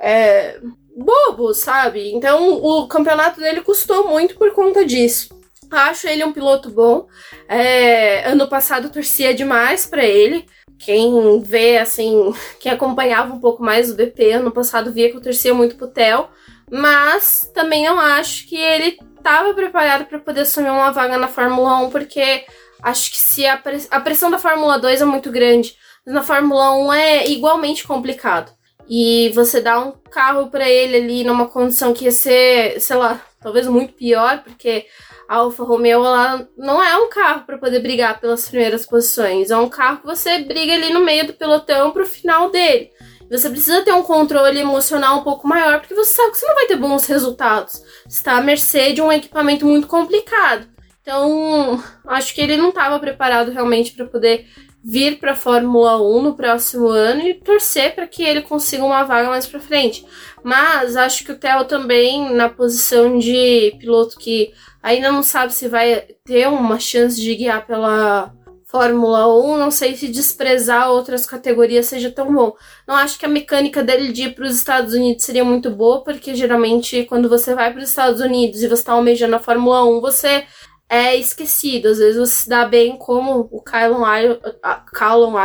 É, 0.00 0.60
bobos, 0.96 1.58
sabe? 1.58 2.12
Então 2.12 2.54
o 2.54 2.86
campeonato 2.88 3.40
dele 3.40 3.60
custou 3.60 4.08
muito 4.08 4.36
por 4.36 4.52
conta 4.52 4.84
disso. 4.84 5.37
Acho 5.70 6.08
ele 6.08 6.24
um 6.24 6.32
piloto 6.32 6.70
bom. 6.70 7.06
É, 7.48 8.28
ano 8.28 8.48
passado 8.48 8.90
torcia 8.90 9.34
demais 9.34 9.86
para 9.86 10.04
ele. 10.04 10.46
Quem 10.78 11.40
vê, 11.40 11.78
assim, 11.78 12.32
quem 12.60 12.70
acompanhava 12.70 13.34
um 13.34 13.40
pouco 13.40 13.62
mais 13.62 13.90
o 13.90 13.96
BP 13.96 14.32
ano 14.32 14.52
passado 14.52 14.92
via 14.92 15.10
que 15.10 15.16
eu 15.16 15.20
torcia 15.20 15.52
muito 15.52 15.76
pro 15.76 15.88
Theo, 15.88 16.28
mas 16.70 17.50
também 17.52 17.84
não 17.84 17.98
acho 17.98 18.46
que 18.46 18.56
ele 18.56 18.96
estava 19.16 19.52
preparado 19.54 20.06
para 20.06 20.20
poder 20.20 20.42
assumir 20.42 20.70
uma 20.70 20.92
vaga 20.92 21.18
na 21.18 21.26
Fórmula 21.26 21.78
1, 21.78 21.90
porque 21.90 22.44
acho 22.80 23.10
que 23.10 23.18
se 23.18 23.44
a, 23.44 23.60
a 23.90 24.00
pressão 24.00 24.30
da 24.30 24.38
Fórmula 24.38 24.78
2 24.78 25.02
é 25.02 25.04
muito 25.04 25.30
grande, 25.32 25.76
na 26.06 26.22
Fórmula 26.22 26.72
1 26.76 26.92
é 26.92 27.28
igualmente 27.28 27.86
complicado. 27.86 28.52
E 28.88 29.30
você 29.34 29.60
dá 29.60 29.78
um 29.78 29.92
carro 30.10 30.48
para 30.48 30.68
ele 30.68 30.96
ali 30.96 31.24
numa 31.24 31.46
condição 31.48 31.92
que 31.92 32.06
ia 32.06 32.10
ser, 32.10 32.80
sei 32.80 32.96
lá, 32.96 33.20
talvez 33.40 33.66
muito 33.66 33.92
pior, 33.92 34.42
porque 34.42 34.86
a 35.28 35.36
Alfa 35.36 35.62
Romeo 35.62 36.04
ela 36.04 36.48
não 36.56 36.82
é 36.82 36.96
um 36.96 37.10
carro 37.10 37.44
para 37.44 37.58
poder 37.58 37.80
brigar 37.80 38.18
pelas 38.18 38.48
primeiras 38.48 38.86
posições, 38.86 39.50
é 39.50 39.56
um 39.56 39.68
carro 39.68 39.98
que 39.98 40.06
você 40.06 40.38
briga 40.38 40.72
ali 40.72 40.90
no 40.90 41.04
meio 41.04 41.26
do 41.26 41.34
pelotão 41.34 41.90
pro 41.90 42.06
final 42.06 42.50
dele. 42.50 42.90
Você 43.30 43.50
precisa 43.50 43.82
ter 43.82 43.92
um 43.92 44.02
controle 44.02 44.58
emocional 44.58 45.18
um 45.18 45.22
pouco 45.22 45.46
maior, 45.46 45.80
porque 45.80 45.94
você 45.94 46.14
sabe 46.14 46.30
que 46.30 46.38
você 46.38 46.46
não 46.46 46.54
vai 46.54 46.66
ter 46.66 46.76
bons 46.76 47.04
resultados. 47.06 47.82
Está 48.08 48.38
à 48.38 48.40
mercê 48.40 48.94
de 48.94 49.02
um 49.02 49.12
equipamento 49.12 49.66
muito 49.66 49.86
complicado. 49.86 50.66
Então, 51.02 51.82
acho 52.06 52.34
que 52.34 52.40
ele 52.40 52.56
não 52.56 52.70
estava 52.70 52.98
preparado 52.98 53.50
realmente 53.50 53.92
para 53.92 54.06
poder 54.06 54.46
vir 54.82 55.18
para 55.18 55.32
a 55.32 55.36
Fórmula 55.36 56.00
1 56.00 56.22
no 56.22 56.34
próximo 56.34 56.88
ano 56.88 57.22
e 57.22 57.34
torcer 57.34 57.94
para 57.94 58.06
que 58.06 58.22
ele 58.22 58.42
consiga 58.42 58.84
uma 58.84 59.02
vaga 59.04 59.28
mais 59.28 59.46
para 59.46 59.60
frente. 59.60 60.06
Mas 60.42 60.96
acho 60.96 61.24
que 61.24 61.32
o 61.32 61.38
Theo 61.38 61.64
também 61.64 62.34
na 62.34 62.48
posição 62.48 63.18
de 63.18 63.74
piloto 63.78 64.18
que 64.18 64.52
ainda 64.82 65.10
não 65.10 65.22
sabe 65.22 65.52
se 65.52 65.68
vai 65.68 66.06
ter 66.24 66.48
uma 66.48 66.78
chance 66.78 67.20
de 67.20 67.34
guiar 67.34 67.66
pela 67.66 68.32
Fórmula 68.64 69.26
1, 69.26 69.56
não 69.56 69.70
sei 69.70 69.96
se 69.96 70.08
desprezar 70.08 70.90
outras 70.90 71.24
categorias 71.24 71.86
seja 71.86 72.10
tão 72.10 72.34
bom. 72.34 72.54
Não 72.86 72.94
acho 72.94 73.18
que 73.18 73.24
a 73.24 73.28
mecânica 73.28 73.82
dele 73.82 74.12
de 74.12 74.24
ir 74.24 74.34
para 74.34 74.44
os 74.44 74.54
Estados 74.54 74.92
Unidos 74.92 75.24
seria 75.24 75.42
muito 75.42 75.70
boa, 75.70 76.04
porque 76.04 76.34
geralmente 76.34 77.04
quando 77.04 77.30
você 77.30 77.54
vai 77.54 77.72
para 77.72 77.82
os 77.82 77.88
Estados 77.88 78.20
Unidos 78.20 78.62
e 78.62 78.68
você 78.68 78.74
está 78.74 78.92
almejando 78.92 79.36
a 79.36 79.40
Fórmula 79.40 79.84
1, 79.86 80.00
você 80.02 80.44
é 80.86 81.16
esquecido. 81.16 81.88
Às 81.88 81.98
vezes 81.98 82.16
você 82.16 82.42
se 82.42 82.48
dá 82.48 82.66
bem 82.66 82.98
como 82.98 83.48
o 83.50 83.62
Callum 83.62 84.04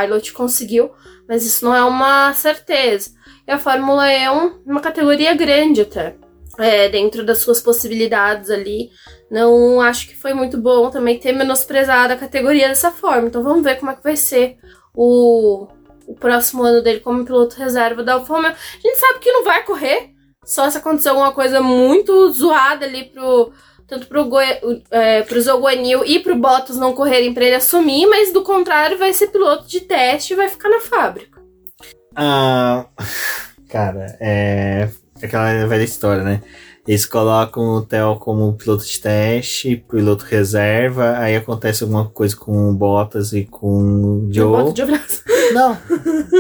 Ilott 0.03 0.33
conseguiu, 0.33 0.91
mas 1.27 1.45
isso 1.45 1.63
não 1.63 1.73
é 1.73 1.83
uma 1.83 2.33
certeza. 2.33 3.11
E 3.47 3.51
a 3.51 3.59
Fórmula 3.59 4.09
é 4.09 4.31
um, 4.31 4.61
uma 4.65 4.79
categoria 4.79 5.33
grande 5.33 5.81
até 5.81 6.15
é, 6.57 6.87
dentro 6.89 7.25
das 7.25 7.39
suas 7.39 7.61
possibilidades 7.61 8.49
ali. 8.49 8.89
Não 9.29 9.81
acho 9.81 10.07
que 10.07 10.15
foi 10.15 10.33
muito 10.33 10.57
bom 10.57 10.89
também 10.89 11.19
ter 11.19 11.33
menosprezado 11.33 12.13
a 12.13 12.17
categoria 12.17 12.67
dessa 12.67 12.91
forma. 12.91 13.27
Então 13.27 13.43
vamos 13.43 13.63
ver 13.63 13.79
como 13.79 13.91
é 13.91 13.95
que 13.95 14.03
vai 14.03 14.15
ser 14.15 14.57
o, 14.95 15.67
o 16.07 16.15
próximo 16.15 16.63
ano 16.63 16.81
dele 16.81 16.99
como 16.99 17.25
piloto 17.25 17.55
reserva 17.55 18.03
da 18.03 18.13
Alfa 18.13 18.33
Romeo. 18.33 18.51
A 18.51 18.87
gente 18.87 18.97
sabe 18.97 19.19
que 19.19 19.31
não 19.31 19.43
vai 19.43 19.63
correr, 19.63 20.11
só 20.45 20.69
se 20.69 20.77
acontecer 20.77 21.09
alguma 21.09 21.31
coisa 21.31 21.61
muito 21.61 22.31
zoada 22.31 22.85
ali 22.85 23.05
pro 23.05 23.51
tanto 23.85 24.07
pro, 24.07 24.25
Goi 24.25 24.45
é, 24.89 25.21
pro 25.23 25.41
Zoguanil 25.41 26.03
e 26.05 26.19
pro 26.19 26.35
Bottas 26.35 26.77
não 26.77 26.93
correrem 26.93 27.33
para 27.33 27.45
ele 27.45 27.55
assumir, 27.55 28.07
mas 28.07 28.31
do 28.31 28.41
contrário 28.41 28.97
vai 28.97 29.13
ser 29.13 29.27
piloto 29.27 29.67
de 29.67 29.81
teste 29.81 30.33
e 30.33 30.35
vai 30.35 30.47
ficar 30.47 30.69
na 30.69 30.79
fábrica. 30.79 31.32
Ah, 32.15 32.85
cara, 33.69 34.17
é 34.19 34.89
aquela 35.21 35.65
velha 35.67 35.83
história, 35.83 36.23
né? 36.23 36.41
Eles 36.85 37.05
colocam 37.05 37.63
o 37.77 37.81
Theo 37.81 38.17
como 38.17 38.53
piloto 38.53 38.85
de 38.85 38.99
teste, 38.99 39.77
piloto 39.89 40.25
reserva, 40.25 41.17
aí 41.17 41.35
acontece 41.35 41.83
alguma 41.83 42.09
coisa 42.09 42.35
com 42.35 42.69
o 42.69 42.73
Bottas 42.73 43.31
e 43.31 43.45
com 43.45 44.27
o 44.27 44.29
Joe. 44.29 44.73
Não, 45.53 45.77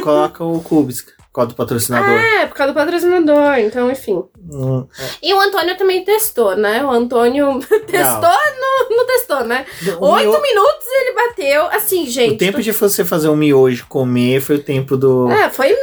coloca 0.01 0.43
o 0.43 0.59
Kubica. 0.61 1.13
Por 1.17 1.37
causa 1.37 1.49
do 1.49 1.55
patrocinador. 1.55 2.09
É, 2.09 2.45
por 2.45 2.55
causa 2.55 2.73
do 2.73 2.75
patrocinador, 2.75 3.57
então, 3.57 3.89
enfim. 3.89 4.23
Hum, 4.51 4.85
E 5.21 5.33
o 5.33 5.39
Antônio 5.39 5.77
também 5.77 6.03
testou, 6.03 6.55
né? 6.55 6.83
O 6.83 6.89
Antônio 6.91 7.59
testou, 7.87 8.29
não, 8.59 8.89
não 8.97 9.07
testou, 9.07 9.43
né? 9.45 9.65
o 9.99 10.05
Oito 10.07 10.29
mio- 10.31 10.41
minutos 10.41 10.85
ele 10.99 11.13
bateu, 11.13 11.65
assim, 11.67 12.05
gente. 12.07 12.35
O 12.35 12.37
tempo 12.37 12.61
de 12.61 12.71
você 12.71 13.05
fazer 13.05 13.29
um 13.29 13.35
miojo 13.35 13.85
comer 13.87 14.41
foi 14.41 14.57
o 14.57 14.63
tempo 14.63 14.97
do. 14.97 15.29
É, 15.31 15.49
foi. 15.49 15.75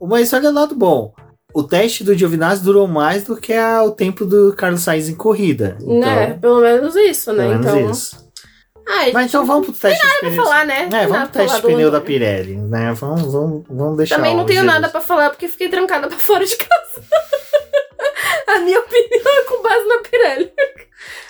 Mas 0.00 0.32
olha 0.32 0.50
o 0.50 0.54
lado 0.54 0.74
bom. 0.74 1.12
O 1.54 1.62
teste 1.62 2.04
do 2.04 2.14
Giovinazzi 2.14 2.62
durou 2.62 2.86
mais 2.86 3.24
do 3.24 3.36
que 3.36 3.52
a- 3.52 3.82
o 3.82 3.90
tempo 3.90 4.24
do 4.24 4.52
Carlos 4.54 4.82
Sainz 4.82 5.08
em 5.08 5.14
corrida. 5.14 5.76
Então, 5.80 5.98
né? 5.98 6.38
Pelo 6.40 6.60
menos 6.60 6.94
isso, 6.94 7.32
né? 7.32 7.44
pelo 7.48 7.58
menos 7.58 7.66
então. 7.66 7.90
isso. 7.90 8.28
Mas 9.12 9.26
então 9.26 9.44
vamos 9.44 9.66
pro 9.66 9.74
teste 9.74 10.02
de 10.02 10.08
pra 10.08 10.18
pneus. 10.30 10.36
falar, 10.36 10.64
né? 10.64 10.84
É, 10.84 10.88
vamos 10.90 11.10
nada 11.10 11.24
pro 11.24 11.32
pra 11.32 11.42
teste 11.42 11.56
de 11.60 11.66
pneu 11.66 11.90
da. 11.90 12.00
Pirelli, 12.00 12.56
né? 12.56 12.94
Vamos, 12.94 13.30
vamos, 13.32 13.64
vamos 13.68 13.96
deixar. 13.98 14.16
Também 14.16 14.34
não 14.34 14.46
tenho 14.46 14.60
Jesus. 14.62 14.74
nada 14.74 14.88
pra 14.88 15.02
falar 15.02 15.28
porque 15.28 15.46
fiquei 15.46 15.68
trancada 15.68 16.08
pra 16.08 16.16
fora 16.16 16.46
de 16.46 16.56
casa. 16.56 17.02
A 18.56 18.60
minha 18.60 18.80
opinião 18.80 19.38
é 19.38 19.42
com 19.42 19.62
base 19.62 19.84
na 19.86 19.98
Pirelli. 19.98 20.52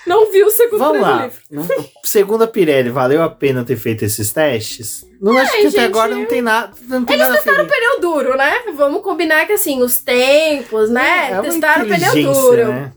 Não 0.07 0.31
vi 0.31 0.43
o 0.43 0.51
segundo 0.51 0.79
Vamos 0.79 1.01
lá. 1.03 1.25
livre. 1.51 1.91
Segundo 2.05 2.45
a 2.45 2.47
Pirelli, 2.47 2.89
valeu 2.91 3.23
a 3.23 3.29
pena 3.29 3.65
ter 3.65 3.77
feito 3.77 4.05
esses 4.05 4.33
testes? 4.33 5.05
Não 5.21 5.37
acho 5.37 5.51
que 5.53 5.59
até 5.59 5.71
gente, 5.71 5.81
agora 5.81 6.15
não 6.15 6.25
tem 6.25 6.41
nada. 6.41 6.73
Não 6.89 7.05
tem 7.05 7.17
Eles 7.17 7.29
nada 7.29 7.41
testaram 7.43 7.65
o 7.65 7.69
pneu 7.69 8.01
duro, 8.01 8.37
né? 8.37 8.63
Vamos 8.75 9.03
combinar 9.03 9.47
que 9.47 9.53
assim, 9.53 9.83
os 9.83 9.99
tempos, 9.99 10.89
né? 10.89 11.33
É 11.33 11.35
uma 11.35 11.43
testaram 11.43 11.85
o 11.85 11.89
pneu 11.89 12.33
duro. 12.33 12.69
né? 12.69 12.93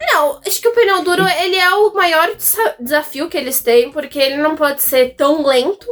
Não, 0.00 0.40
acho 0.46 0.60
que 0.60 0.68
o 0.68 0.72
pneu 0.72 1.02
duro 1.02 1.24
ele 1.42 1.56
é 1.56 1.70
o 1.70 1.92
maior 1.94 2.32
desa- 2.34 2.74
desafio 2.78 3.28
que 3.28 3.36
eles 3.38 3.60
têm, 3.60 3.90
porque 3.90 4.18
ele 4.18 4.36
não 4.36 4.54
pode 4.54 4.82
ser 4.82 5.14
tão 5.16 5.44
lento 5.44 5.86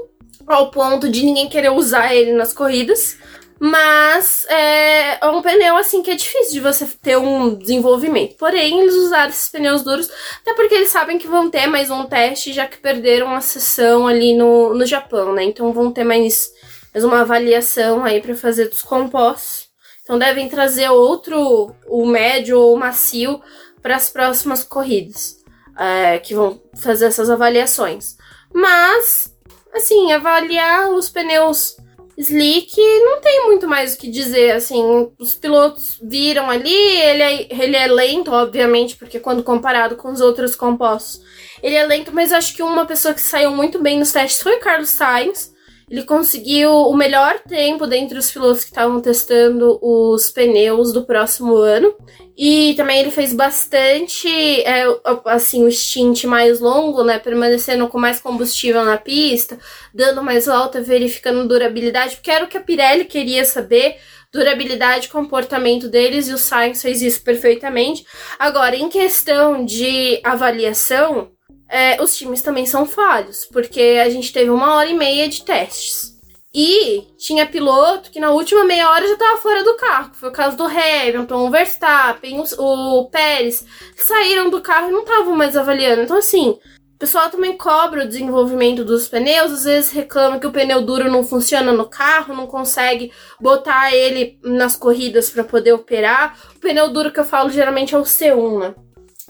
ao 0.46 0.70
ponto 0.70 1.08
de 1.08 1.24
ninguém 1.24 1.48
querer 1.48 1.70
usar 1.70 2.14
ele 2.14 2.32
nas 2.32 2.52
corridas. 2.52 3.16
Mas 3.64 4.44
é, 4.48 5.24
é 5.24 5.30
um 5.30 5.40
pneu 5.40 5.76
assim 5.76 6.02
que 6.02 6.10
é 6.10 6.16
difícil 6.16 6.54
de 6.54 6.58
você 6.58 6.84
ter 7.00 7.16
um 7.16 7.54
desenvolvimento. 7.54 8.34
Porém, 8.36 8.80
eles 8.80 8.96
usaram 8.96 9.30
esses 9.30 9.48
pneus 9.48 9.84
duros, 9.84 10.10
até 10.40 10.52
porque 10.54 10.74
eles 10.74 10.90
sabem 10.90 11.16
que 11.16 11.28
vão 11.28 11.48
ter 11.48 11.68
mais 11.68 11.88
um 11.88 12.04
teste, 12.04 12.52
já 12.52 12.66
que 12.66 12.78
perderam 12.78 13.32
a 13.32 13.40
sessão 13.40 14.08
ali 14.08 14.36
no, 14.36 14.74
no 14.74 14.84
Japão, 14.84 15.32
né? 15.32 15.44
Então 15.44 15.72
vão 15.72 15.92
ter 15.92 16.02
mais, 16.02 16.50
mais 16.92 17.04
uma 17.04 17.20
avaliação 17.20 18.04
aí 18.04 18.20
para 18.20 18.34
fazer 18.34 18.66
dos 18.66 18.82
compostos. 18.82 19.68
Então 20.02 20.18
devem 20.18 20.48
trazer 20.48 20.90
outro, 20.90 21.72
o 21.86 22.04
médio 22.04 22.58
ou 22.58 22.74
o 22.74 22.76
macio, 22.76 23.40
para 23.80 23.94
as 23.94 24.10
próximas 24.10 24.64
corridas, 24.64 25.36
é, 25.78 26.18
que 26.18 26.34
vão 26.34 26.60
fazer 26.74 27.04
essas 27.04 27.30
avaliações. 27.30 28.16
Mas, 28.52 29.32
assim, 29.72 30.10
avaliar 30.10 30.90
os 30.90 31.08
pneus 31.08 31.76
slick 32.18 32.76
não 33.04 33.20
tem 33.20 33.46
muito 33.46 33.66
mais 33.66 33.94
o 33.94 33.98
que 33.98 34.10
dizer, 34.10 34.52
assim, 34.52 35.10
os 35.18 35.34
pilotos 35.34 35.98
viram 36.02 36.50
ali, 36.50 36.72
ele 36.72 37.22
é, 37.22 37.46
ele 37.50 37.76
é 37.76 37.86
lento, 37.86 38.30
obviamente, 38.30 38.96
porque 38.96 39.18
quando 39.18 39.42
comparado 39.42 39.96
com 39.96 40.10
os 40.10 40.20
outros 40.20 40.54
compostos, 40.54 41.22
ele 41.62 41.76
é 41.76 41.84
lento, 41.86 42.12
mas 42.12 42.32
acho 42.32 42.54
que 42.54 42.62
uma 42.62 42.84
pessoa 42.84 43.14
que 43.14 43.20
saiu 43.20 43.50
muito 43.52 43.80
bem 43.80 43.98
nos 43.98 44.12
testes 44.12 44.42
foi 44.42 44.58
Carlos 44.58 44.90
Sainz, 44.90 45.51
ele 45.92 46.04
conseguiu 46.04 46.70
o 46.70 46.96
melhor 46.96 47.40
tempo 47.40 47.86
dentre 47.86 48.16
os 48.18 48.30
pilotos 48.30 48.64
que 48.64 48.70
estavam 48.70 48.98
testando 48.98 49.78
os 49.82 50.30
pneus 50.30 50.90
do 50.90 51.04
próximo 51.04 51.54
ano. 51.54 51.94
E 52.34 52.72
também 52.78 53.00
ele 53.00 53.10
fez 53.10 53.34
bastante, 53.34 54.26
é, 54.62 54.86
assim, 55.26 55.66
o 55.66 55.70
stint 55.70 56.24
mais 56.24 56.60
longo, 56.60 57.04
né? 57.04 57.18
Permanecendo 57.18 57.86
com 57.88 57.98
mais 57.98 58.18
combustível 58.18 58.82
na 58.86 58.96
pista, 58.96 59.58
dando 59.92 60.24
mais 60.24 60.46
volta, 60.46 60.80
verificando 60.80 61.46
durabilidade, 61.46 62.16
porque 62.16 62.30
era 62.30 62.46
o 62.46 62.48
que 62.48 62.56
a 62.56 62.62
Pirelli 62.62 63.04
queria 63.04 63.44
saber. 63.44 63.96
Durabilidade, 64.32 65.10
comportamento 65.10 65.88
deles, 65.90 66.26
e 66.26 66.32
o 66.32 66.38
Sainz 66.38 66.80
fez 66.80 67.02
isso 67.02 67.22
perfeitamente. 67.22 68.06
Agora, 68.38 68.74
em 68.74 68.88
questão 68.88 69.62
de 69.62 70.22
avaliação, 70.24 71.32
é, 71.72 71.96
os 72.02 72.14
times 72.14 72.42
também 72.42 72.66
são 72.66 72.84
falhos, 72.84 73.46
porque 73.46 73.98
a 74.04 74.10
gente 74.10 74.30
teve 74.30 74.50
uma 74.50 74.74
hora 74.74 74.90
e 74.90 74.94
meia 74.94 75.26
de 75.26 75.42
testes. 75.42 76.12
E 76.54 77.06
tinha 77.16 77.46
piloto 77.46 78.10
que 78.10 78.20
na 78.20 78.30
última 78.30 78.62
meia 78.62 78.90
hora 78.90 79.08
já 79.08 79.14
estava 79.14 79.40
fora 79.40 79.64
do 79.64 79.74
carro. 79.76 80.10
que 80.10 80.18
Foi 80.18 80.28
o 80.28 80.32
caso 80.32 80.54
do 80.54 80.64
Hamilton, 80.64 81.46
o 81.46 81.50
Verstappen, 81.50 82.38
o, 82.38 82.98
o 82.98 83.08
Pérez. 83.08 83.64
Saíram 83.96 84.50
do 84.50 84.60
carro 84.60 84.90
e 84.90 84.92
não 84.92 85.00
estavam 85.00 85.34
mais 85.34 85.56
avaliando. 85.56 86.02
Então, 86.02 86.18
assim, 86.18 86.50
o 86.50 86.98
pessoal 86.98 87.30
também 87.30 87.56
cobra 87.56 88.04
o 88.04 88.06
desenvolvimento 88.06 88.84
dos 88.84 89.08
pneus. 89.08 89.50
Às 89.50 89.64
vezes 89.64 89.92
reclama 89.92 90.38
que 90.38 90.46
o 90.46 90.52
pneu 90.52 90.82
duro 90.82 91.10
não 91.10 91.24
funciona 91.24 91.72
no 91.72 91.88
carro, 91.88 92.36
não 92.36 92.46
consegue 92.46 93.10
botar 93.40 93.94
ele 93.94 94.38
nas 94.44 94.76
corridas 94.76 95.30
para 95.30 95.44
poder 95.44 95.72
operar. 95.72 96.38
O 96.54 96.60
pneu 96.60 96.92
duro 96.92 97.10
que 97.10 97.20
eu 97.20 97.24
falo 97.24 97.48
geralmente 97.48 97.94
é 97.94 97.98
o 97.98 98.02
C1, 98.02 98.58
né? 98.60 98.74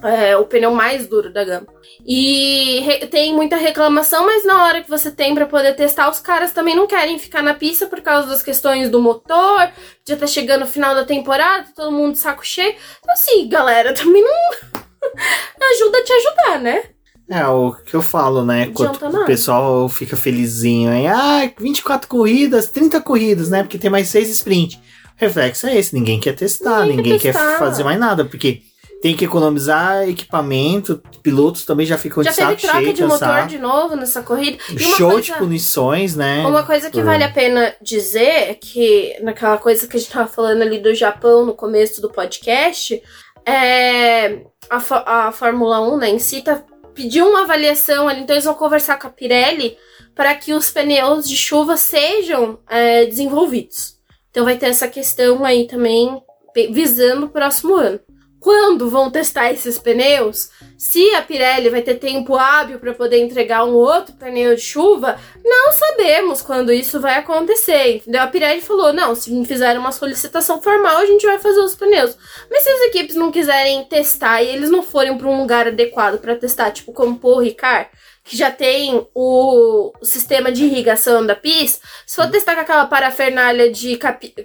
É, 0.03 0.37
o 0.37 0.45
pneu 0.47 0.73
mais 0.73 1.07
duro 1.07 1.33
da 1.33 1.45
gama. 1.45 1.67
E 2.05 3.07
tem 3.11 3.33
muita 3.33 3.57
reclamação, 3.57 4.27
mas 4.27 4.45
na 4.45 4.65
hora 4.65 4.83
que 4.83 4.91
você 4.91 5.11
tem 5.11 5.35
para 5.35 5.47
poder 5.47 5.77
testar, 5.77 6.11
os 6.11 6.19
caras 6.19 6.53
também 6.53 6.75
não 6.75 6.87
querem 6.87 7.19
ficar 7.19 7.43
na 7.43 7.55
pista 7.55 7.87
por 7.87 8.01
causa 8.01 8.27
das 8.29 8.43
questões 8.43 8.91
do 8.91 9.01
motor, 9.01 9.71
já 10.07 10.17
tá 10.17 10.27
chegando 10.27 10.63
o 10.63 10.67
final 10.67 10.95
da 10.95 11.05
temporada, 11.05 11.69
todo 11.77 11.93
mundo 11.93 12.13
de 12.13 12.19
saco 12.19 12.45
cheio. 12.45 12.75
Então, 13.01 13.15
assim, 13.15 13.49
galera, 13.49 13.95
também 13.95 14.23
não 14.23 15.71
ajuda 15.75 15.99
a 15.99 16.05
te 16.05 16.13
ajudar, 16.13 16.61
né? 16.61 16.83
É, 17.31 17.47
o 17.47 17.73
que 17.73 17.95
eu 17.95 18.03
falo, 18.03 18.45
né? 18.45 18.71
Quando 18.75 19.23
o 19.23 19.25
pessoal 19.25 19.89
fica 19.89 20.17
felizinho 20.17 20.91
aí, 20.91 21.07
ah, 21.07 21.51
24 21.59 22.09
corridas, 22.09 22.67
30 22.67 23.01
corridas, 23.01 23.49
né? 23.49 23.63
Porque 23.63 23.79
tem 23.79 23.91
mais 23.91 24.09
6 24.09 24.29
sprint. 24.31 24.77
O 24.77 24.81
reflexo 25.25 25.67
é 25.67 25.77
esse, 25.77 25.95
ninguém 25.95 26.19
quer 26.19 26.35
testar, 26.35 26.81
Ninguém 26.81 26.97
ninguém, 26.97 27.19
quer 27.19 27.33
quer, 27.33 27.39
testar. 27.39 27.59
fazer 27.59 27.85
mais 27.85 27.99
nada, 27.99 28.25
porque 28.25 28.61
tem 29.03 29.17
que 29.17 29.25
economizar 29.25 30.09
equipamento, 30.09 31.03
pilotos 31.25 31.65
também 31.65 31.85
já 31.85 31.99
ficam 31.99 32.23
Já 32.23 32.31
de 32.31 32.37
teve 32.37 32.51
saco 32.51 32.63
troca 32.63 32.81
cheio, 32.83 32.95
de 32.95 33.05
motor 33.05 33.47
de 33.49 33.59
novo 33.59 33.97
nessa 33.97 34.23
corrida. 34.23 34.59
Show 34.79 35.11
coisa- 35.11 35.21
de 35.23 35.33
punições, 35.35 36.15
né? 36.15 36.47
Uma 36.47 36.63
coisa 36.63 36.89
que 36.89 36.99
Por- 36.99 37.05
vale 37.07 37.25
a 37.25 37.31
pena 37.31 37.75
dizer 37.83 38.51
é 38.51 38.55
que, 38.55 39.17
naquela 39.21 39.59
coisa 39.59 39.89
que 39.89 39.97
a 39.97 40.01
gente 40.01 40.13
tava 40.13 40.29
falando 40.29 40.63
ali 40.63 40.79
do 40.79 40.95
Japão 40.95 41.45
no 41.45 41.53
começo 41.53 42.01
do 42.01 42.09
podcast, 42.09 43.03
é, 43.45 44.43
a, 44.71 45.27
a 45.27 45.33
Fórmula 45.33 45.81
1 45.81 45.97
né, 45.99 46.11
em 46.11 46.19
si 46.21 46.41
tá, 46.41 46.63
pediu 46.95 47.27
uma 47.29 47.43
avaliação 47.43 48.09
ali, 48.09 48.21
então 48.21 48.37
eles 48.37 48.45
vão 48.45 48.55
conversar 48.55 49.01
com 49.01 49.09
a 49.09 49.11
Pirelli 49.11 49.77
para 50.15 50.33
que 50.37 50.53
os 50.53 50.71
pneus 50.71 51.29
de 51.29 51.37
chuva 51.37 51.77
sejam 51.77 52.59
é, 52.71 53.05
desenvolvidos. 53.07 53.97
Então 54.31 54.45
vai 54.45 54.57
ter 54.57 54.67
essa 54.67 54.87
questão 54.87 55.45
aí 55.45 55.67
também 55.67 56.23
visando 56.71 57.27
o 57.27 57.31
próximo 57.31 57.75
ano. 57.75 57.99
Quando 58.43 58.91
vão 58.91 59.09
testar 59.09 59.53
esses 59.53 59.79
pneus? 59.79 60.51
Se 60.77 61.15
a 61.15 61.23
Pirelli 61.23 61.71
vai 61.71 61.81
ter 61.81 61.95
tempo 61.95 62.35
hábil 62.35 62.81
para 62.81 62.93
poder 62.93 63.19
entregar 63.19 63.65
um 63.65 63.73
outro 63.73 64.17
pneu 64.17 64.57
de 64.57 64.61
chuva, 64.61 65.17
não 65.45 65.73
sabemos 65.73 66.43
quando 66.43 66.73
isso 66.73 67.01
vai 67.01 67.19
acontecer. 67.19 67.99
Entendeu? 67.99 68.21
A 68.21 68.27
Pirelli 68.27 68.61
falou: 68.61 68.93
não, 68.93 69.15
se 69.15 69.45
fizer 69.45 69.79
uma 69.79 69.93
solicitação 69.93 70.61
formal, 70.61 70.97
a 70.97 71.07
gente 71.07 71.25
vai 71.25 71.39
fazer 71.39 71.61
os 71.61 71.77
pneus. 71.77 72.17
Mas 72.51 72.65
se 72.65 72.69
as 72.69 72.81
equipes 72.89 73.15
não 73.15 73.31
quiserem 73.31 73.85
testar 73.85 74.43
e 74.43 74.49
eles 74.49 74.71
não 74.71 74.83
forem 74.83 75.17
para 75.17 75.29
um 75.29 75.41
lugar 75.41 75.69
adequado 75.69 76.19
para 76.19 76.35
testar, 76.35 76.73
tipo 76.73 76.93
como 76.93 77.21
Paul 77.21 77.43
Ricard, 77.43 77.91
que 78.25 78.37
já 78.37 78.51
tem 78.51 79.07
o 79.15 79.93
sistema 80.03 80.51
de 80.51 80.65
irrigação 80.65 81.25
da 81.25 81.37
PIS, 81.37 81.81
se 82.05 82.17
for 82.17 82.29
testar 82.29 82.57
com 82.57 82.61
aquela 82.63 82.87
parafernália 82.87 83.71
de, 83.71 83.97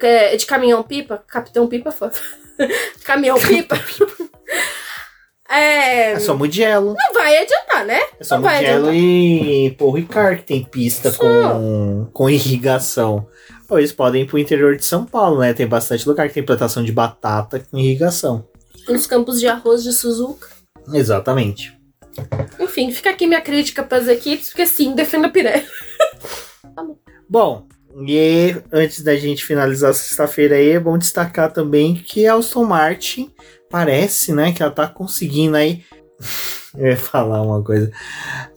é, 0.02 0.36
de 0.36 0.46
caminhão-pipa, 0.46 1.24
capitão-pipa, 1.28 1.92
caminhão-pipa. 3.04 3.80
É... 5.50 6.12
é 6.12 6.20
só 6.20 6.36
Mugello. 6.36 6.94
Não 6.98 7.14
vai 7.14 7.38
adiantar, 7.38 7.86
né? 7.86 8.02
É 8.20 8.24
só 8.24 8.38
não 8.38 8.50
Mugello 8.50 8.94
e 8.94 9.76
Paul 9.78 9.94
Ricard 9.94 10.42
que 10.42 10.48
tem 10.48 10.64
pista 10.64 11.12
com, 11.12 12.10
com 12.12 12.30
irrigação. 12.30 13.28
Ou 13.70 13.78
eles 13.80 13.92
podem 13.92 14.24
ir 14.24 14.26
pro 14.26 14.40
interior 14.40 14.76
de 14.76 14.86
São 14.86 15.06
Paulo, 15.06 15.40
né? 15.40 15.54
Tem 15.54 15.68
bastante 15.68 16.08
lugar 16.08 16.28
que 16.28 16.34
tem 16.34 16.44
plantação 16.44 16.84
de 16.84 16.92
batata 16.92 17.60
com 17.60 17.78
irrigação. 17.78 18.48
Nos 18.88 19.06
campos 19.06 19.40
de 19.40 19.48
arroz 19.48 19.84
de 19.84 19.92
Suzuka. 19.92 20.48
Exatamente. 20.94 21.78
Enfim, 22.60 22.92
fica 22.92 23.10
aqui 23.10 23.28
minha 23.28 23.42
crítica 23.42 23.84
para 23.84 23.98
as 23.98 24.08
equipes, 24.08 24.50
porque 24.50 24.66
sim, 24.66 24.96
defenda 24.96 25.28
a 25.28 25.30
Pirelli. 25.30 25.66
Bom, 27.30 27.68
e 28.06 28.56
antes 28.72 29.04
da 29.04 29.16
gente 29.16 29.46
finalizar 29.46 29.94
sexta-feira 29.94 30.56
aí, 30.56 30.72
é 30.72 30.80
bom 30.80 30.98
destacar 30.98 31.52
também 31.52 31.96
que 31.96 32.28
a 32.28 32.36
Aston 32.36 32.66
Martin 32.66 33.32
parece, 33.70 34.34
né, 34.34 34.52
que 34.52 34.62
ela 34.62 34.72
tá 34.72 34.88
conseguindo 34.88 35.56
aí. 35.56 35.84
Eu 36.78 36.90
ia 36.92 36.98
falar 36.98 37.42
uma 37.42 37.64
coisa. 37.64 37.92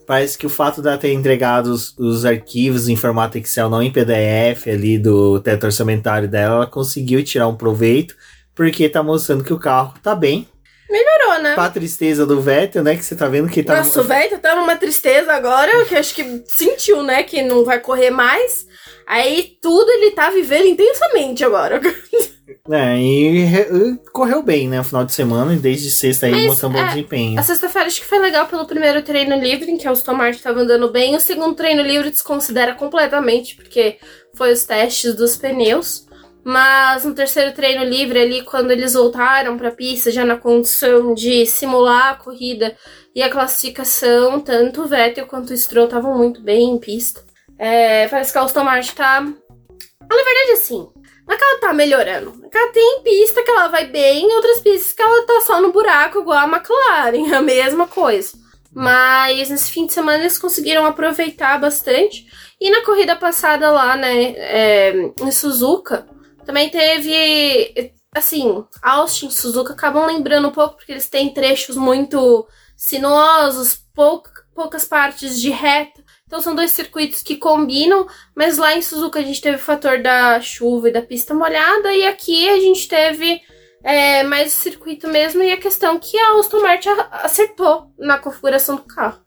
Parece 0.05 0.37
que 0.37 0.45
o 0.45 0.49
fato 0.49 0.81
dela 0.81 0.97
ter 0.97 1.11
entregado 1.11 1.67
os, 1.67 1.97
os, 1.97 2.23
arquivos 2.23 2.87
em 2.87 2.95
formato 2.95 3.37
Excel, 3.37 3.67
não 3.67 3.81
em 3.81 3.91
PDF 3.91 4.67
ali 4.67 4.99
do 4.99 5.39
teto 5.39 5.63
orçamentário 5.63 6.27
dela, 6.27 6.55
ela 6.55 6.67
conseguiu 6.67 7.23
tirar 7.23 7.47
um 7.47 7.55
proveito, 7.55 8.15
porque 8.53 8.87
tá 8.89 9.01
mostrando 9.01 9.43
que 9.43 9.53
o 9.53 9.59
carro 9.59 9.95
tá 10.03 10.13
bem. 10.13 10.47
Melhorou, 10.87 11.41
né? 11.41 11.55
Pra 11.55 11.69
tristeza 11.69 12.25
do 12.25 12.41
Vettel, 12.41 12.83
né? 12.83 12.95
Que 12.95 13.03
você 13.03 13.15
tá 13.15 13.27
vendo 13.27 13.49
que 13.49 13.63
tá. 13.63 13.77
Nossa, 13.77 13.99
no... 13.99 14.05
o 14.05 14.07
Vettel 14.07 14.39
tá 14.39 14.55
numa 14.55 14.75
tristeza 14.75 15.33
agora, 15.33 15.85
que 15.85 15.95
acho 15.95 16.13
que 16.13 16.43
sentiu, 16.45 17.01
né? 17.01 17.23
Que 17.23 17.41
não 17.41 17.63
vai 17.63 17.79
correr 17.79 18.11
mais. 18.11 18.67
Aí 19.07 19.57
tudo 19.61 19.89
ele 19.91 20.11
tá 20.11 20.29
vivendo 20.29 20.67
intensamente 20.67 21.43
agora. 21.43 21.81
É, 22.69 22.97
e, 22.97 23.45
e 23.45 23.97
correu 24.11 24.43
bem, 24.43 24.67
né? 24.67 24.81
O 24.81 24.83
final 24.83 25.05
de 25.05 25.13
semana, 25.13 25.53
e 25.53 25.57
desde 25.57 25.89
sexta 25.89 26.25
aí 26.25 26.47
mostrando 26.47 26.77
é, 26.77 26.81
bom 26.81 26.87
desempenho. 26.89 27.39
A 27.39 27.43
sexta-feira 27.43 27.87
acho 27.87 28.01
que 28.01 28.05
foi 28.05 28.19
legal 28.19 28.45
pelo 28.47 28.65
primeiro 28.65 29.01
treino 29.01 29.35
livre, 29.37 29.71
em 29.71 29.77
que 29.77 29.87
o 29.87 29.91
Aston 29.91 30.13
Martin 30.13 30.41
tava 30.41 30.59
andando 30.59 30.91
bem. 30.91 31.15
O 31.15 31.19
segundo 31.19 31.55
treino 31.55 31.81
livre 31.81 32.09
desconsidera 32.09 32.75
completamente, 32.75 33.55
porque 33.55 33.97
foi 34.35 34.51
os 34.51 34.63
testes 34.63 35.15
dos 35.15 35.37
pneus. 35.37 36.05
Mas 36.43 37.05
no 37.05 37.13
terceiro 37.13 37.53
treino 37.53 37.83
livre 37.83 38.19
ali, 38.19 38.43
quando 38.43 38.71
eles 38.71 38.93
voltaram 38.93 39.57
para 39.57 39.69
a 39.69 39.75
pista, 39.75 40.11
já 40.11 40.25
na 40.25 40.37
condição 40.37 41.13
de 41.13 41.45
simular 41.45 42.11
a 42.11 42.15
corrida 42.15 42.75
e 43.15 43.21
a 43.21 43.29
classificação, 43.29 44.39
tanto 44.39 44.81
o 44.81 44.87
Vettel 44.87 45.27
quanto 45.27 45.53
o 45.53 45.57
Stroll 45.57 45.85
estavam 45.85 46.17
muito 46.17 46.41
bem 46.41 46.71
em 46.71 46.79
pista. 46.79 47.23
É, 47.61 48.07
parece 48.07 48.31
que 48.31 48.39
a 48.39 48.41
Aston 48.41 48.63
Martin 48.63 48.95
tá. 48.95 49.21
Na 49.21 50.15
verdade, 50.15 50.51
assim, 50.53 50.89
não 51.27 51.35
é 51.35 51.37
que 51.37 51.43
ela 51.43 51.59
tá 51.59 51.71
melhorando. 51.71 52.43
É 52.51 52.57
ela 52.57 52.71
tem 52.71 53.01
pista 53.03 53.43
que 53.43 53.51
ela 53.51 53.67
vai 53.67 53.85
bem 53.85 54.25
outras 54.33 54.61
pistas 54.61 54.93
que 54.93 55.01
ela 55.01 55.27
tá 55.27 55.41
só 55.41 55.61
no 55.61 55.71
buraco, 55.71 56.21
igual 56.21 56.39
a 56.39 56.47
McLaren, 56.47 57.31
a 57.37 57.39
mesma 57.39 57.87
coisa. 57.87 58.35
Mas 58.73 59.51
nesse 59.51 59.71
fim 59.71 59.85
de 59.85 59.93
semana 59.93 60.17
eles 60.17 60.39
conseguiram 60.39 60.87
aproveitar 60.87 61.59
bastante. 61.59 62.25
E 62.59 62.71
na 62.71 62.83
corrida 62.83 63.15
passada 63.15 63.69
lá, 63.69 63.95
né, 63.95 64.33
é, 64.37 64.93
em 65.21 65.31
Suzuka, 65.31 66.07
também 66.43 66.67
teve. 66.69 67.93
Assim, 68.15 68.65
Austin 68.81 69.27
e 69.27 69.31
Suzuka 69.31 69.73
acabam 69.73 70.07
lembrando 70.07 70.47
um 70.47 70.51
pouco, 70.51 70.77
porque 70.77 70.91
eles 70.91 71.07
têm 71.07 71.31
trechos 71.31 71.77
muito 71.77 72.47
sinuosos, 72.75 73.79
poucas 73.93 74.85
partes 74.85 75.39
de 75.39 75.51
reta. 75.51 76.00
Então 76.31 76.41
são 76.41 76.55
dois 76.55 76.71
circuitos 76.71 77.21
que 77.21 77.35
combinam, 77.35 78.07
mas 78.33 78.57
lá 78.57 78.73
em 78.73 78.81
Suzuka 78.81 79.19
a 79.19 79.21
gente 79.21 79.41
teve 79.41 79.57
o 79.57 79.59
fator 79.59 80.01
da 80.01 80.39
chuva 80.39 80.87
e 80.87 80.93
da 80.93 81.01
pista 81.01 81.33
molhada, 81.33 81.93
e 81.93 82.07
aqui 82.07 82.47
a 82.47 82.57
gente 82.57 82.87
teve 82.87 83.41
é, 83.83 84.23
mais 84.23 84.53
o 84.53 84.57
circuito 84.57 85.09
mesmo 85.09 85.43
e 85.43 85.51
a 85.51 85.57
questão 85.57 85.99
que 85.99 86.17
a 86.17 86.39
Aston 86.39 86.61
Martin 86.61 86.87
acertou 87.11 87.91
na 87.99 88.17
configuração 88.17 88.77
do 88.77 88.83
carro. 88.83 89.19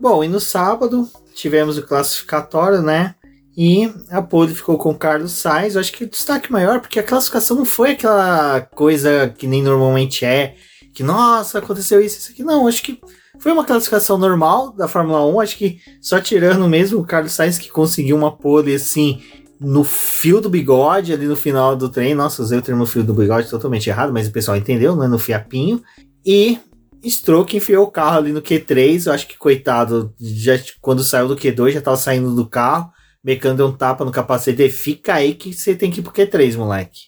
Bom, 0.00 0.24
e 0.24 0.28
no 0.28 0.40
sábado 0.40 1.06
tivemos 1.34 1.76
o 1.76 1.86
classificatório, 1.86 2.80
né? 2.80 3.14
E 3.54 3.92
a 4.10 4.22
pole 4.22 4.54
ficou 4.54 4.78
com 4.78 4.92
o 4.92 4.98
Carlos 4.98 5.32
Sainz. 5.32 5.74
Eu 5.74 5.82
acho 5.82 5.92
que 5.92 6.04
o 6.04 6.08
destaque 6.08 6.50
maior, 6.50 6.80
porque 6.80 6.98
a 6.98 7.02
classificação 7.02 7.54
não 7.58 7.66
foi 7.66 7.90
aquela 7.90 8.62
coisa 8.74 9.28
que 9.36 9.46
nem 9.46 9.62
normalmente 9.62 10.24
é, 10.24 10.56
que 10.94 11.02
nossa, 11.02 11.58
aconteceu 11.58 12.00
isso, 12.00 12.16
isso 12.18 12.32
aqui. 12.32 12.42
Não, 12.42 12.66
acho 12.66 12.82
que 12.82 12.98
foi 13.42 13.50
uma 13.50 13.64
classificação 13.64 14.16
normal 14.16 14.72
da 14.72 14.86
Fórmula 14.86 15.26
1, 15.26 15.40
acho 15.40 15.58
que 15.58 15.80
só 16.00 16.20
tirando 16.20 16.68
mesmo 16.68 17.00
o 17.00 17.04
Carlos 17.04 17.32
Sainz 17.32 17.58
que 17.58 17.68
conseguiu 17.68 18.16
uma 18.16 18.30
pole 18.30 18.72
assim 18.72 19.20
no 19.58 19.82
fio 19.82 20.40
do 20.40 20.48
bigode 20.48 21.12
ali 21.12 21.26
no 21.26 21.34
final 21.34 21.74
do 21.74 21.88
treino. 21.88 22.22
Nossa, 22.22 22.40
usei 22.40 22.58
o 22.58 22.62
termo 22.62 22.86
fio 22.86 23.02
do 23.02 23.12
bigode 23.12 23.50
totalmente 23.50 23.90
errado, 23.90 24.12
mas 24.12 24.28
o 24.28 24.32
pessoal 24.32 24.56
entendeu, 24.56 24.94
né? 24.94 25.08
No 25.08 25.18
fiapinho. 25.18 25.82
E 26.24 26.60
Stroll 27.04 27.44
que 27.44 27.56
enfiou 27.56 27.84
o 27.84 27.90
carro 27.90 28.18
ali 28.18 28.32
no 28.32 28.40
Q3. 28.40 29.06
Eu 29.06 29.12
acho 29.12 29.26
que, 29.26 29.36
coitado, 29.36 30.14
já 30.20 30.52
quando 30.80 31.02
saiu 31.02 31.26
do 31.26 31.36
Q2 31.36 31.72
já 31.72 31.80
tava 31.80 31.96
saindo 31.96 32.32
do 32.36 32.48
carro. 32.48 32.92
Mecano 33.24 33.56
deu 33.56 33.66
um 33.66 33.72
tapa 33.72 34.04
no 34.04 34.12
capacete. 34.12 34.68
Fica 34.68 35.14
aí 35.14 35.34
que 35.34 35.52
você 35.52 35.74
tem 35.74 35.90
que 35.90 35.98
ir 35.98 36.02
pro 36.04 36.12
Q3, 36.12 36.56
moleque. 36.56 37.00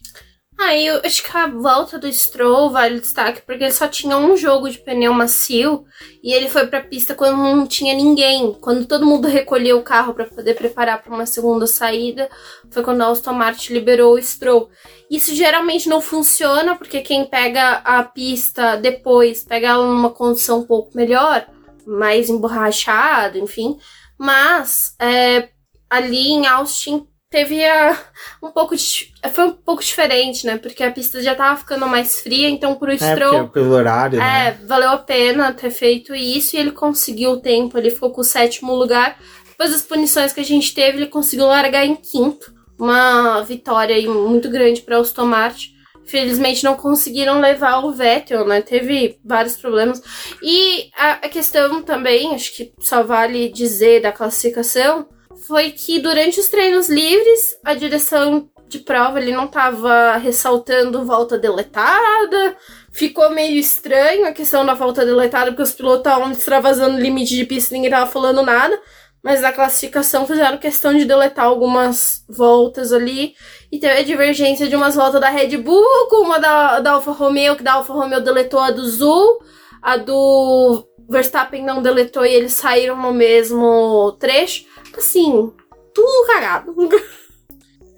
Aí 0.58 0.86
eu 0.86 1.00
acho 1.04 1.22
que 1.22 1.36
a 1.36 1.48
volta 1.48 1.98
do 1.98 2.10
Stroll 2.12 2.70
vale 2.70 2.96
o 2.96 3.00
destaque, 3.00 3.42
porque 3.42 3.64
ele 3.64 3.72
só 3.72 3.88
tinha 3.88 4.16
um 4.16 4.36
jogo 4.36 4.70
de 4.70 4.78
pneu 4.78 5.12
macio 5.12 5.84
e 6.22 6.32
ele 6.32 6.48
foi 6.48 6.66
pra 6.66 6.80
pista 6.80 7.14
quando 7.14 7.36
não 7.36 7.66
tinha 7.66 7.92
ninguém. 7.92 8.52
Quando 8.60 8.86
todo 8.86 9.04
mundo 9.04 9.26
recolheu 9.26 9.78
o 9.78 9.82
carro 9.82 10.14
para 10.14 10.26
poder 10.26 10.54
preparar 10.54 11.02
para 11.02 11.12
uma 11.12 11.26
segunda 11.26 11.66
saída, 11.66 12.30
foi 12.70 12.84
quando 12.84 13.02
a 13.02 13.08
Aston 13.08 13.32
Martin 13.32 13.72
liberou 13.72 14.14
o 14.14 14.22
Stroll. 14.22 14.70
Isso 15.10 15.34
geralmente 15.34 15.88
não 15.88 16.00
funciona, 16.00 16.76
porque 16.76 17.00
quem 17.00 17.24
pega 17.24 17.82
a 17.84 18.02
pista 18.04 18.76
depois 18.76 19.42
pega 19.42 19.68
ela 19.68 19.86
numa 19.86 20.10
condição 20.10 20.60
um 20.60 20.66
pouco 20.66 20.96
melhor, 20.96 21.46
mais 21.84 22.30
emborrachada, 22.30 23.38
enfim. 23.38 23.76
Mas 24.16 24.94
é, 25.00 25.48
ali 25.90 26.28
em 26.28 26.46
Austin 26.46 27.08
teve 27.34 27.64
a, 27.64 27.98
um 28.40 28.52
pouco 28.52 28.76
de, 28.76 29.12
foi 29.32 29.46
um 29.46 29.50
pouco 29.50 29.82
diferente, 29.82 30.46
né? 30.46 30.56
Porque 30.56 30.84
a 30.84 30.92
pista 30.92 31.20
já 31.20 31.34
tava 31.34 31.58
ficando 31.58 31.84
mais 31.84 32.20
fria, 32.20 32.48
então 32.48 32.76
pro 32.76 32.96
Stroll 32.96 33.40
é, 33.40 33.46
pelo 33.48 33.72
horário, 33.72 34.20
é, 34.20 34.20
né? 34.20 34.58
valeu 34.64 34.90
a 34.90 34.98
pena 34.98 35.52
ter 35.52 35.70
feito 35.70 36.14
isso 36.14 36.54
e 36.54 36.60
ele 36.60 36.70
conseguiu 36.70 37.32
o 37.32 37.40
tempo, 37.40 37.76
ele 37.76 37.90
ficou 37.90 38.12
com 38.12 38.20
o 38.20 38.24
sétimo 38.24 38.72
lugar. 38.72 39.18
Depois 39.48 39.72
das 39.72 39.82
punições 39.82 40.32
que 40.32 40.38
a 40.38 40.44
gente 40.44 40.72
teve, 40.72 40.98
ele 40.98 41.06
conseguiu 41.06 41.46
largar 41.46 41.84
em 41.84 41.96
quinto. 41.96 42.54
Uma 42.78 43.42
vitória 43.42 44.00
muito 44.08 44.48
grande 44.48 44.80
para 44.80 44.98
Aston 44.98 45.26
Martin. 45.26 45.74
Felizmente 46.06 46.62
não 46.62 46.76
conseguiram 46.76 47.40
levar 47.40 47.84
o 47.84 47.90
Vettel, 47.90 48.46
né? 48.46 48.62
Teve 48.62 49.18
vários 49.24 49.56
problemas. 49.56 50.00
E 50.40 50.88
a, 50.96 51.12
a 51.12 51.28
questão 51.28 51.82
também, 51.82 52.32
acho 52.32 52.54
que 52.54 52.72
só 52.78 53.02
vale 53.02 53.48
dizer 53.48 54.02
da 54.02 54.12
classificação, 54.12 55.08
foi 55.46 55.70
que 55.70 55.98
durante 55.98 56.40
os 56.40 56.48
treinos 56.48 56.88
livres, 56.88 57.58
a 57.64 57.74
direção 57.74 58.48
de 58.66 58.78
prova 58.78 59.20
ele 59.20 59.32
não 59.32 59.44
estava 59.44 60.16
ressaltando 60.16 61.04
volta 61.04 61.38
deletada. 61.38 62.56
Ficou 62.90 63.30
meio 63.30 63.58
estranho 63.58 64.26
a 64.26 64.32
questão 64.32 64.64
da 64.64 64.74
volta 64.74 65.04
deletada, 65.04 65.50
porque 65.50 65.62
os 65.62 65.72
pilotos 65.72 65.98
estavam 65.98 66.30
extravasando 66.32 66.96
o 66.96 67.00
limite 67.00 67.36
de 67.36 67.44
pista 67.44 67.74
e 67.74 67.76
ninguém 67.76 67.90
estava 67.90 68.10
falando 68.10 68.42
nada. 68.42 68.80
Mas 69.22 69.40
na 69.40 69.52
classificação 69.52 70.26
fizeram 70.26 70.58
questão 70.58 70.94
de 70.94 71.04
deletar 71.04 71.46
algumas 71.46 72.24
voltas 72.28 72.92
ali. 72.92 73.34
E 73.70 73.78
teve 73.78 73.98
a 73.98 74.04
divergência 74.04 74.68
de 74.68 74.76
umas 74.76 74.94
voltas 74.94 75.20
da 75.20 75.28
Red 75.28 75.56
Bull 75.58 76.08
com 76.08 76.24
uma 76.24 76.38
da, 76.38 76.80
da 76.80 76.92
Alfa 76.92 77.12
Romeo, 77.12 77.56
que 77.56 77.62
da 77.62 77.74
Alfa 77.74 77.92
Romeo 77.92 78.20
deletou 78.20 78.60
a 78.60 78.70
do 78.70 78.86
Zul. 78.86 79.38
A 79.82 79.96
do 79.96 80.86
Verstappen 81.08 81.62
não 81.62 81.82
deletou 81.82 82.24
e 82.24 82.32
eles 82.32 82.52
saíram 82.52 82.96
no 82.96 83.12
mesmo 83.12 84.12
trecho 84.18 84.73
assim, 85.00 85.52
tudo 85.94 86.26
cagado. 86.26 86.74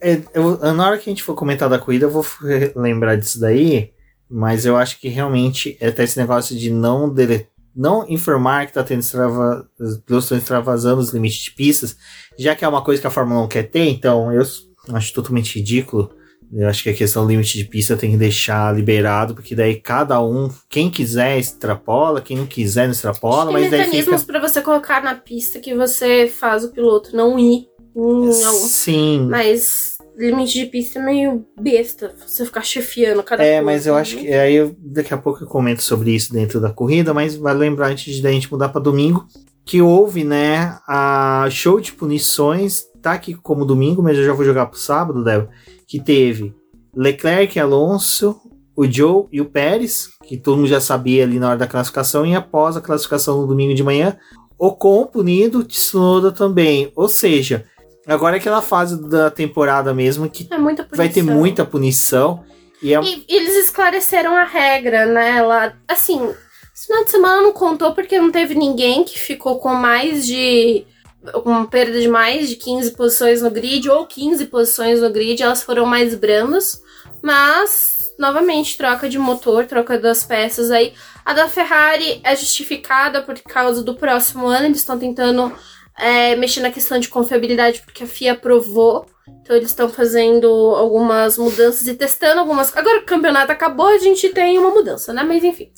É, 0.01 0.21
eu, 0.35 0.59
na 0.75 0.87
hora 0.87 0.99
que 0.99 1.09
a 1.09 1.13
gente 1.13 1.23
for 1.23 1.35
comentar 1.35 1.69
da 1.69 1.79
corrida, 1.79 2.05
eu 2.05 2.11
vou 2.11 2.25
lembrar 2.77 3.17
disso 3.17 3.41
daí. 3.41 3.93
Mas 4.29 4.67
eu 4.67 4.77
acho 4.77 5.01
que 5.01 5.09
realmente 5.09 5.77
é 5.81 5.89
até 5.89 6.05
esse 6.05 6.19
negócio 6.19 6.57
de 6.57 6.69
não 6.69 7.09
dele, 7.09 7.49
não 7.75 8.05
informar 8.09 8.67
que 8.67 8.73
tá 8.73 8.83
tendo 8.83 9.03
pilotos 10.05 10.25
estão 10.25 10.37
extravasando 10.37 11.01
os 11.01 11.11
limites 11.11 11.45
de 11.45 11.53
pistas, 11.53 11.97
já 12.37 12.55
que 12.57 12.65
é 12.65 12.69
uma 12.69 12.83
coisa 12.83 13.01
que 13.01 13.07
a 13.07 13.11
Fórmula 13.11 13.43
1 13.43 13.49
quer 13.49 13.71
ter, 13.71 13.89
então 13.89 14.33
eu 14.33 14.45
Acho 14.93 15.13
totalmente 15.13 15.59
ridículo. 15.59 16.11
Eu 16.53 16.69
acho 16.69 16.83
que 16.83 16.91
a 16.91 16.95
questão 16.95 17.25
do 17.25 17.31
limite 17.31 17.59
de 17.59 17.65
pista 17.65 17.97
tem 17.97 18.13
que 18.13 18.17
deixar 18.17 18.75
liberado, 18.75 19.35
porque 19.35 19.55
daí 19.55 19.75
cada 19.77 20.23
um, 20.23 20.49
quem 20.69 20.89
quiser 20.91 21.39
extrapola, 21.39 22.21
quem 22.21 22.37
não 22.37 22.47
quiser 22.47 22.85
não 22.85 22.93
extrapola, 22.93 23.53
Tem 23.53 23.63
mas 23.63 23.71
mecanismos 23.71 24.21
fica. 24.23 24.33
pra 24.33 24.49
você 24.49 24.63
colocar 24.63 25.03
na 25.03 25.15
pista 25.15 25.59
que 25.59 25.75
você 25.75 26.29
faz 26.29 26.65
o 26.65 26.71
piloto 26.73 27.15
não 27.17 27.39
ir 27.39 27.67
algum. 27.97 28.31
Sim. 28.33 29.27
Mas 29.31 29.97
limite 30.17 30.59
de 30.61 30.67
pista 30.67 30.99
é 30.99 31.03
meio 31.03 31.45
besta. 31.61 32.15
Você 32.27 32.45
ficar 32.45 32.63
chefiando 32.63 33.23
cada 33.23 33.43
É, 33.43 33.55
coisa, 33.57 33.65
mas 33.65 33.87
eu 33.87 33.95
né? 33.95 34.01
acho 34.01 34.17
que. 34.17 34.33
Aí 34.33 34.55
eu- 34.55 34.75
daqui 34.79 35.13
a 35.13 35.19
pouco 35.19 35.43
eu 35.43 35.49
comento 35.49 35.83
sobre 35.83 36.13
isso 36.15 36.33
dentro 36.33 36.61
da 36.61 36.71
corrida, 36.71 37.13
mas 37.13 37.37
vale 37.37 37.59
lembrar 37.59 37.89
antes 37.89 38.15
de 38.15 38.23
da 38.23 38.31
gente 38.31 38.51
mudar 38.51 38.69
para 38.69 38.81
domingo 38.81 39.27
que 39.65 39.83
houve, 39.83 40.23
né, 40.23 40.79
a 40.87 41.49
show 41.51 41.81
de 41.81 41.93
punições, 41.93 42.85
tá 43.03 43.13
aqui 43.15 43.35
como 43.35 43.65
domingo, 43.65 44.01
mas 44.01 44.17
eu 44.17 44.25
já 44.25 44.33
vou 44.33 44.45
jogar 44.45 44.67
pro 44.67 44.79
sábado, 44.79 45.25
Débora, 45.25 45.51
que 45.87 46.01
teve 46.01 46.55
Leclerc, 46.94 47.59
Alonso, 47.59 48.40
o 48.77 48.90
Joe 48.90 49.27
e 49.33 49.40
o 49.40 49.46
Pérez, 49.46 50.11
que 50.25 50.37
todo 50.37 50.57
mundo 50.57 50.68
já 50.68 50.81
sabia 50.81 51.25
ali 51.25 51.38
na 51.38 51.49
hora 51.49 51.59
da 51.59 51.66
classificação, 51.66 52.27
e 52.27 52.35
após 52.35 52.77
a 52.77 52.81
classificação 52.81 53.40
no 53.40 53.46
domingo 53.46 53.75
de 53.75 53.83
manhã, 53.83 54.16
Ocon 54.59 55.07
punido, 55.07 55.64
Tsunoda 55.64 56.33
também. 56.33 56.90
Ou 56.96 57.09
seja, 57.09 57.66
agora 58.07 58.37
é 58.37 58.38
aquela 58.38 58.62
fase 58.62 59.01
da 59.09 59.31
temporada 59.31 59.92
mesmo 59.92 60.29
que 60.29 60.49
É 60.51 60.96
vai 60.96 61.09
ter 61.09 61.22
muita 61.22 61.64
punição. 61.64 62.44
E 62.83 62.94
é 62.94 63.01
E 63.03 63.25
eles 63.29 63.57
esclareceram 63.57 64.35
a 64.35 64.44
regra, 64.44 65.07
né? 65.07 65.42
Lá, 65.42 65.75
assim, 65.88 66.20
esse 66.75 66.87
final 66.87 67.05
de 67.05 67.11
semana 67.11 67.42
não 67.42 67.53
contou 67.53 67.94
porque 67.94 68.18
não 68.18 68.31
teve 68.31 68.55
ninguém 68.55 69.05
que 69.05 69.18
ficou 69.18 69.59
com 69.59 69.75
mais 69.75 70.27
de. 70.27 70.85
Com 71.33 71.65
perda 71.67 72.01
de 72.01 72.09
mais 72.09 72.49
de 72.49 72.57
15 72.57 72.93
posições 72.93 73.43
no 73.43 73.51
grid, 73.51 73.89
ou 73.89 74.07
15 74.07 74.47
posições 74.47 75.01
no 75.01 75.11
grid, 75.11 75.43
elas 75.43 75.62
foram 75.62 75.87
mais 75.87 76.15
brandas. 76.15 76.83
Mas, 77.23 77.97
novamente, 78.19 78.77
troca 78.77 79.09
de 79.09 79.19
motor, 79.19 79.67
troca 79.67 79.99
das 79.99 80.25
peças 80.25 80.71
aí. 80.71 80.95
A 81.25 81.33
da 81.33 81.49
Ferrari 81.49 82.21
é 82.23 82.37
justificada 82.37 83.23
por 83.23 83.39
causa 83.41 83.83
do 83.83 83.95
próximo 83.95 84.47
ano, 84.47 84.67
eles 84.67 84.79
estão 84.79 84.99
tentando 84.99 85.53
é, 85.99 86.37
mexer 86.37 86.61
na 86.61 86.71
questão 86.71 86.99
de 86.99 87.09
confiabilidade 87.09 87.83
porque 87.85 88.05
a 88.05 88.07
FIA 88.07 88.33
aprovou. 88.33 89.07
Então 89.43 89.57
eles 89.57 89.71
estão 89.71 89.89
fazendo 89.89 90.47
algumas 90.47 91.37
mudanças 91.37 91.87
e 91.87 91.95
testando 91.95 92.41
algumas. 92.41 92.77
Agora 92.77 93.01
o 93.01 93.05
campeonato 93.05 93.51
acabou, 93.51 93.89
a 93.89 93.99
gente 93.99 94.29
tem 94.29 94.59
uma 94.59 94.71
mudança, 94.71 95.12
né? 95.12 95.25
Mas 95.25 95.43
enfim. 95.43 95.71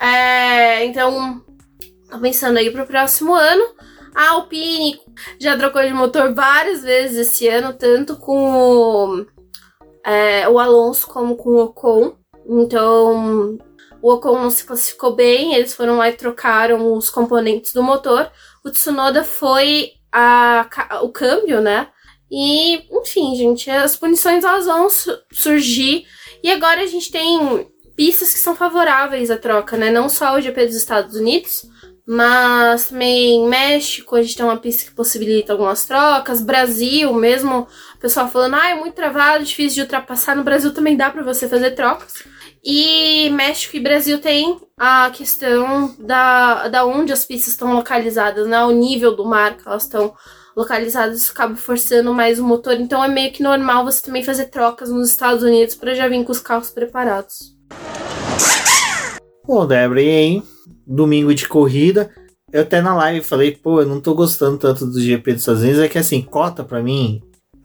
É, 0.00 0.84
então, 0.84 1.42
tô 2.10 2.18
pensando 2.20 2.58
aí 2.58 2.70
pro 2.70 2.86
próximo 2.86 3.34
ano. 3.34 3.64
A 4.14 4.30
Alpine 4.30 5.00
já 5.40 5.56
trocou 5.56 5.82
de 5.82 5.92
motor 5.92 6.32
várias 6.34 6.82
vezes 6.82 7.28
esse 7.28 7.48
ano, 7.48 7.72
tanto 7.72 8.16
com 8.16 8.54
o, 8.54 9.26
é, 10.04 10.48
o 10.48 10.58
Alonso 10.58 11.06
como 11.08 11.36
com 11.36 11.50
o 11.50 11.64
Ocon. 11.64 12.16
Então, 12.46 13.58
o 14.00 14.12
Ocon 14.12 14.38
não 14.38 14.50
se 14.50 14.64
classificou 14.64 15.14
bem, 15.14 15.54
eles 15.54 15.74
foram 15.74 15.96
lá 15.96 16.08
e 16.08 16.12
trocaram 16.12 16.92
os 16.92 17.10
componentes 17.10 17.72
do 17.72 17.82
motor. 17.82 18.30
O 18.64 18.70
Tsunoda 18.70 19.24
foi 19.24 19.92
a, 20.12 20.68
o 21.02 21.08
câmbio, 21.08 21.60
né? 21.60 21.88
E, 22.30 22.86
enfim, 23.00 23.34
gente, 23.36 23.70
as 23.70 23.96
punições 23.96 24.44
elas 24.44 24.66
vão 24.66 24.88
su- 24.88 25.18
surgir. 25.32 26.04
E 26.42 26.50
agora 26.50 26.82
a 26.82 26.86
gente 26.86 27.10
tem 27.10 27.68
pistas 27.96 28.32
que 28.32 28.38
são 28.38 28.54
favoráveis 28.54 29.30
à 29.30 29.36
troca, 29.36 29.76
né? 29.76 29.90
Não 29.90 30.08
só 30.08 30.36
o 30.36 30.40
GP 30.40 30.66
dos 30.66 30.76
Estados 30.76 31.16
Unidos, 31.16 31.66
mas 32.06 32.88
também 32.88 33.48
México 33.48 34.14
a 34.14 34.22
gente 34.22 34.36
tem 34.36 34.44
uma 34.44 34.58
pista 34.58 34.84
que 34.84 34.94
possibilita 34.94 35.52
algumas 35.52 35.86
trocas. 35.86 36.42
Brasil, 36.42 37.12
mesmo 37.14 37.66
o 37.94 37.98
pessoal 37.98 38.28
falando, 38.28 38.56
ah, 38.56 38.68
é 38.68 38.74
muito 38.74 38.94
travado, 38.94 39.44
difícil 39.44 39.76
de 39.76 39.80
ultrapassar. 39.82 40.36
No 40.36 40.44
Brasil 40.44 40.74
também 40.74 40.96
dá 40.96 41.10
para 41.10 41.22
você 41.22 41.48
fazer 41.48 41.70
trocas. 41.70 42.12
E 42.62 43.30
México 43.30 43.76
e 43.76 43.80
Brasil 43.80 44.18
tem 44.18 44.58
a 44.78 45.10
questão 45.10 45.94
da, 45.98 46.68
da 46.68 46.84
onde 46.84 47.12
as 47.12 47.24
pistas 47.24 47.54
estão 47.54 47.74
localizadas, 47.74 48.46
né? 48.46 48.62
O 48.64 48.70
nível 48.70 49.16
do 49.16 49.24
mar 49.24 49.56
que 49.56 49.66
elas 49.66 49.84
estão 49.84 50.14
localizadas, 50.54 51.22
isso 51.22 51.32
acaba 51.32 51.56
forçando 51.56 52.12
mais 52.14 52.38
o 52.38 52.44
motor. 52.44 52.74
Então 52.74 53.02
é 53.02 53.08
meio 53.08 53.32
que 53.32 53.42
normal 53.42 53.84
você 53.84 54.02
também 54.02 54.22
fazer 54.22 54.46
trocas 54.46 54.90
nos 54.90 55.10
Estados 55.10 55.42
Unidos 55.42 55.74
para 55.74 55.94
já 55.94 56.06
vir 56.06 56.24
com 56.24 56.32
os 56.32 56.40
carros 56.40 56.70
preparados. 56.70 57.54
Bom, 59.46 59.66
e 59.70 59.74
aí? 59.74 60.53
Domingo 60.86 61.34
de 61.34 61.48
corrida. 61.48 62.10
Eu 62.52 62.62
até 62.62 62.80
na 62.80 62.94
live 62.94 63.24
falei, 63.24 63.52
pô, 63.52 63.80
eu 63.80 63.86
não 63.86 64.00
tô 64.00 64.14
gostando 64.14 64.58
tanto 64.58 64.86
do 64.86 65.00
GP 65.00 65.32
dos 65.32 65.42
Estados 65.42 65.62
Unidos. 65.62 65.80
É 65.80 65.88
que 65.88 65.98
assim, 65.98 66.22
cota 66.22 66.62
pra 66.62 66.82
mim, 66.82 67.22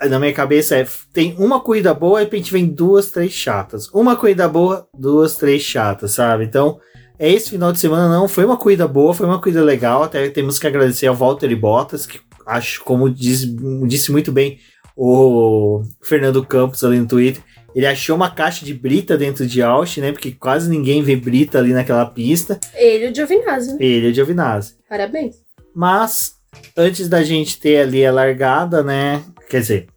na 0.07 0.19
minha 0.19 0.33
cabeça 0.33 0.75
é: 0.77 0.87
tem 1.11 1.35
uma 1.37 1.59
corrida 1.59 1.93
boa 1.93 2.21
e 2.21 2.25
de 2.25 2.25
repente 2.25 2.51
vem 2.51 2.65
duas, 2.65 3.11
três 3.11 3.31
chatas. 3.33 3.89
Uma 3.93 4.15
corrida 4.15 4.47
boa, 4.47 4.87
duas, 4.97 5.35
três 5.35 5.61
chatas, 5.61 6.11
sabe? 6.11 6.45
Então, 6.45 6.79
é 7.17 7.29
esse 7.29 7.49
final 7.49 7.73
de 7.73 7.79
semana 7.79 8.07
não 8.07 8.27
foi 8.27 8.45
uma 8.45 8.57
corrida 8.57 8.87
boa, 8.87 9.13
foi 9.13 9.25
uma 9.25 9.39
corrida 9.39 9.61
legal. 9.63 10.03
Até 10.03 10.29
temos 10.29 10.57
que 10.57 10.67
agradecer 10.67 11.07
ao 11.07 11.15
Walter 11.15 11.51
e 11.51 11.55
Bottas, 11.55 12.05
que 12.05 12.21
acho, 12.45 12.83
como 12.83 13.09
diz, 13.09 13.45
disse 13.87 14.11
muito 14.11 14.31
bem 14.31 14.59
o 14.95 15.83
Fernando 16.01 16.45
Campos 16.45 16.83
ali 16.83 16.99
no 16.99 17.07
Twitter. 17.07 17.43
Ele 17.75 17.85
achou 17.85 18.15
uma 18.15 18.29
caixa 18.29 18.65
de 18.65 18.73
brita 18.73 19.17
dentro 19.17 19.45
de 19.45 19.61
Austin, 19.61 20.01
né? 20.01 20.11
Porque 20.11 20.31
quase 20.31 20.69
ninguém 20.69 21.01
vê 21.03 21.15
brita 21.15 21.59
ali 21.59 21.73
naquela 21.73 22.05
pista. 22.05 22.59
Ele 22.73 23.07
e 23.07 23.11
o 23.11 23.15
Giovinazzi? 23.15 23.77
Ele 23.79 24.07
é 24.07 24.09
de 24.09 24.15
Giovinazzi. 24.15 24.75
Parabéns. 24.89 25.35
Mas, 25.73 26.35
antes 26.75 27.07
da 27.07 27.23
gente 27.23 27.59
ter 27.59 27.81
ali 27.81 28.05
a 28.05 28.11
largada, 28.11 28.83
né? 28.83 29.23
Quer 29.49 29.61
dizer, 29.61 29.87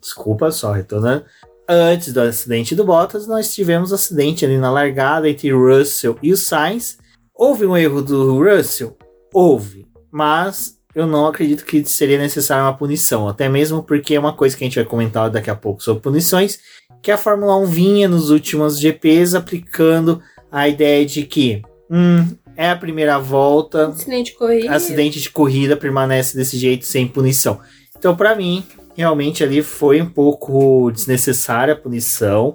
desculpa 0.00 0.50
só, 0.50 0.72
retornando. 0.72 1.24
Antes 1.68 2.12
do 2.12 2.20
acidente 2.20 2.74
do 2.74 2.84
Bottas, 2.84 3.26
nós 3.26 3.54
tivemos 3.54 3.92
acidente 3.92 4.44
ali 4.44 4.58
na 4.58 4.70
largada 4.70 5.28
entre 5.28 5.52
o 5.52 5.68
Russell 5.68 6.18
e 6.22 6.32
o 6.32 6.36
Sainz. 6.36 6.98
Houve 7.34 7.64
um 7.64 7.76
erro 7.76 8.02
do 8.02 8.42
Russell? 8.42 8.96
Houve. 9.32 9.86
Mas 10.10 10.76
eu 10.94 11.06
não 11.06 11.26
acredito 11.26 11.64
que 11.64 11.84
seria 11.84 12.18
necessária 12.18 12.64
uma 12.64 12.76
punição. 12.76 13.28
Até 13.28 13.48
mesmo 13.48 13.82
porque 13.82 14.14
é 14.14 14.20
uma 14.20 14.32
coisa 14.34 14.56
que 14.56 14.64
a 14.64 14.66
gente 14.66 14.76
vai 14.76 14.84
comentar 14.84 15.30
daqui 15.30 15.50
a 15.50 15.54
pouco 15.56 15.82
sobre 15.82 16.02
punições. 16.02 16.58
Que 17.00 17.10
a 17.10 17.18
Fórmula 17.18 17.56
1 17.58 17.66
vinha 17.66 18.08
nos 18.08 18.30
últimos 18.30 18.78
GPs 18.78 19.34
aplicando 19.34 20.22
a 20.50 20.68
ideia 20.68 21.04
de 21.06 21.24
que 21.24 21.62
hum, 21.90 22.26
é 22.56 22.70
a 22.70 22.76
primeira 22.76 23.18
volta, 23.18 23.88
Acidente 23.88 24.32
de 24.32 24.38
corrida. 24.38 24.70
acidente 24.74 25.20
de 25.20 25.30
corrida 25.30 25.76
permanece 25.76 26.36
desse 26.36 26.56
jeito 26.58 26.84
sem 26.84 27.08
punição. 27.08 27.58
Então, 27.98 28.14
pra 28.14 28.36
mim, 28.36 28.64
realmente 28.94 29.42
ali 29.42 29.62
foi 29.62 30.02
um 30.02 30.08
pouco 30.08 30.90
desnecessária 30.90 31.72
a 31.74 31.76
punição, 31.76 32.54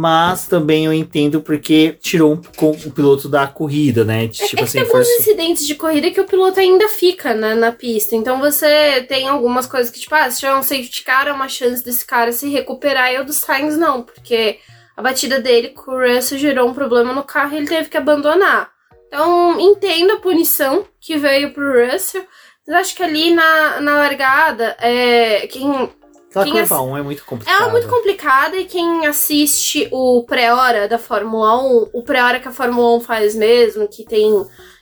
mas 0.00 0.46
também 0.46 0.84
eu 0.84 0.92
entendo 0.92 1.40
porque 1.40 1.96
tirou 2.00 2.34
um, 2.34 2.40
o 2.70 2.90
piloto 2.92 3.28
da 3.28 3.48
corrida, 3.48 4.04
né? 4.04 4.26
É, 4.26 4.28
Tipo 4.28 4.60
é 4.60 4.62
assim, 4.62 4.72
tem 4.78 4.82
alguns 4.82 4.92
forçou- 4.92 5.18
incidentes 5.18 5.66
de 5.66 5.74
corrida 5.74 6.12
que 6.12 6.20
o 6.20 6.24
piloto 6.24 6.60
ainda 6.60 6.88
fica 6.88 7.34
né, 7.34 7.56
na 7.56 7.72
pista. 7.72 8.14
Então 8.14 8.38
você 8.38 9.04
tem 9.08 9.26
algumas 9.26 9.66
coisas 9.66 9.90
que, 9.90 9.98
tipo, 9.98 10.14
ah, 10.14 10.30
se 10.30 10.38
tiver 10.38 10.54
um 10.54 10.62
safety 10.62 11.02
car, 11.02 11.26
é 11.26 11.32
uma 11.32 11.48
chance 11.48 11.84
desse 11.84 12.06
cara 12.06 12.30
se 12.30 12.48
recuperar. 12.48 13.12
E 13.12 13.18
o 13.18 13.24
do 13.24 13.32
Sainz 13.32 13.76
não, 13.76 14.04
porque 14.04 14.60
a 14.96 15.02
batida 15.02 15.40
dele 15.40 15.70
com 15.70 15.90
o 15.90 15.98
Russell 16.00 16.38
gerou 16.38 16.68
um 16.68 16.74
problema 16.74 17.12
no 17.12 17.24
carro 17.24 17.54
e 17.54 17.56
ele 17.56 17.66
teve 17.66 17.88
que 17.88 17.96
abandonar. 17.96 18.70
Então, 19.08 19.58
entendo 19.58 20.12
a 20.12 20.20
punição 20.20 20.86
que 21.00 21.16
veio 21.16 21.52
pro 21.52 21.90
Russell. 21.90 22.24
Mas 22.68 22.76
acho 22.76 22.94
que 22.94 23.02
ali 23.02 23.34
na, 23.34 23.80
na 23.80 23.96
largada, 23.96 24.76
é, 24.78 25.48
quem 25.48 25.90
Aquela 26.30 26.44
quem 26.44 26.54
curva 26.54 26.74
ass- 26.76 26.82
1 26.82 26.96
é 26.98 27.02
muito 27.02 27.24
complicada. 27.24 27.56
ela 27.58 27.68
é 27.68 27.72
muito 27.72 27.88
complicada 27.88 28.56
e 28.56 28.64
quem 28.66 29.06
assiste 29.06 29.88
o 29.90 30.24
pré-hora 30.24 30.86
da 30.88 30.98
Fórmula 30.98 31.58
1, 31.62 31.90
o 31.92 32.02
pré-hora 32.02 32.38
que 32.40 32.48
a 32.48 32.52
Fórmula 32.52 32.96
1 32.96 33.00
faz 33.00 33.34
mesmo, 33.34 33.88
que 33.88 34.04
tem 34.04 34.30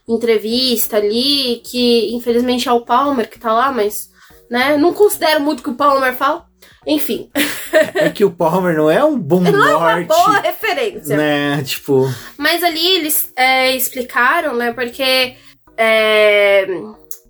entrevista 0.08 0.96
ali, 0.96 1.60
que 1.64 2.14
infelizmente 2.14 2.68
é 2.68 2.72
o 2.72 2.80
Palmer 2.84 3.28
que 3.28 3.38
tá 3.38 3.52
lá, 3.52 3.72
mas, 3.72 4.08
né, 4.50 4.76
não 4.76 4.92
considero 4.92 5.40
muito 5.40 5.60
o 5.60 5.62
que 5.62 5.70
o 5.70 5.74
Palmer 5.74 6.14
fala. 6.14 6.46
Enfim, 6.86 7.28
É 7.94 8.08
que 8.10 8.24
o 8.24 8.30
Palmer 8.30 8.76
não 8.76 8.88
é 8.90 9.04
um 9.04 9.18
bom 9.18 9.40
norte, 9.40 10.06
boa 10.06 10.38
referência. 10.40 11.16
né? 11.16 11.62
Tipo, 11.64 12.08
Mas 12.38 12.62
ali 12.62 12.84
eles 12.96 13.30
é, 13.36 13.74
explicaram, 13.76 14.54
né, 14.56 14.72
porque. 14.72 15.34
É... 15.76 16.66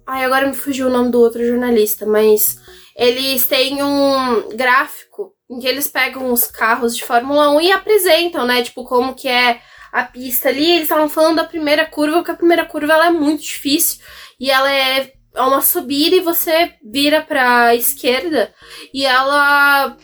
Ai, 0.07 0.25
agora 0.25 0.47
me 0.47 0.55
fugiu 0.55 0.87
o 0.87 0.91
nome 0.91 1.11
do 1.11 1.19
outro 1.21 1.45
jornalista, 1.45 2.07
mas 2.07 2.59
eles 2.97 3.45
têm 3.47 3.83
um 3.83 4.57
gráfico 4.57 5.35
em 5.51 5.61
que 5.61 5.67
eles 5.67 5.87
pegam 5.87 6.33
os 6.33 6.47
carros 6.47 6.97
de 6.97 7.05
Fórmula 7.05 7.51
1 7.51 7.61
e 7.61 7.73
apresentam, 7.73 8.47
né, 8.47 8.63
tipo, 8.63 8.85
como 8.85 9.15
que 9.15 9.29
é 9.29 9.61
a 9.93 10.03
pista 10.03 10.49
ali. 10.49 10.71
Eles 10.71 10.85
estavam 10.85 11.09
falando 11.09 11.37
da 11.37 11.45
primeira 11.45 11.85
curva, 11.85 12.25
que 12.25 12.31
a 12.31 12.37
primeira 12.37 12.65
curva 12.65 12.95
ela 12.95 13.07
é 13.07 13.11
muito 13.11 13.43
difícil 13.43 14.01
e 14.41 14.51
ela 14.51 14.73
é 14.73 15.13
é 15.37 15.43
uma 15.43 15.61
subida 15.61 16.17
e 16.17 16.21
você 16.21 16.73
vira 16.83 17.21
pra 17.21 17.75
esquerda 17.75 18.53
e 18.93 19.05
ela. 19.05 19.97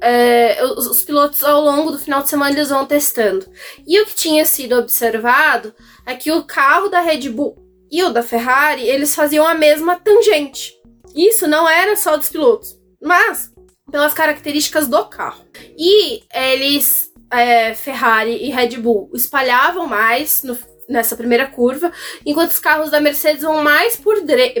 é, 0.00 0.64
os, 0.64 0.86
os 0.86 1.02
pilotos 1.02 1.44
ao 1.44 1.62
longo 1.62 1.90
do 1.90 1.98
final 1.98 2.22
de 2.22 2.30
semana 2.30 2.52
eles 2.52 2.70
vão 2.70 2.86
testando. 2.86 3.46
E 3.86 4.00
o 4.00 4.06
que 4.06 4.14
tinha 4.14 4.44
sido 4.44 4.76
observado 4.76 5.74
é 6.06 6.14
que 6.14 6.32
o 6.32 6.44
carro 6.44 6.88
da 6.88 7.00
Red 7.00 7.28
Bull 7.28 7.56
e 7.90 8.02
o 8.02 8.10
da 8.10 8.22
Ferrari, 8.22 8.82
eles 8.82 9.14
faziam 9.14 9.46
a 9.46 9.54
mesma 9.54 9.96
tangente. 9.96 10.72
Isso 11.14 11.46
não 11.46 11.68
era 11.68 11.96
só 11.96 12.16
dos 12.16 12.28
pilotos. 12.28 12.76
Mas 13.00 13.52
pelas 13.90 14.14
características 14.14 14.88
do 14.88 15.04
carro. 15.06 15.44
E 15.76 16.22
eles, 16.34 17.12
é, 17.30 17.74
Ferrari 17.74 18.44
e 18.44 18.50
Red 18.50 18.78
Bull, 18.78 19.10
espalhavam 19.14 19.86
mais 19.86 20.42
no, 20.42 20.58
nessa 20.88 21.16
primeira 21.16 21.46
curva, 21.46 21.92
enquanto 22.24 22.50
os 22.50 22.58
carros 22.58 22.90
da 22.90 23.00
Mercedes 23.00 23.42
vão 23.42 23.62
mais 23.62 23.96
por, 23.96 24.16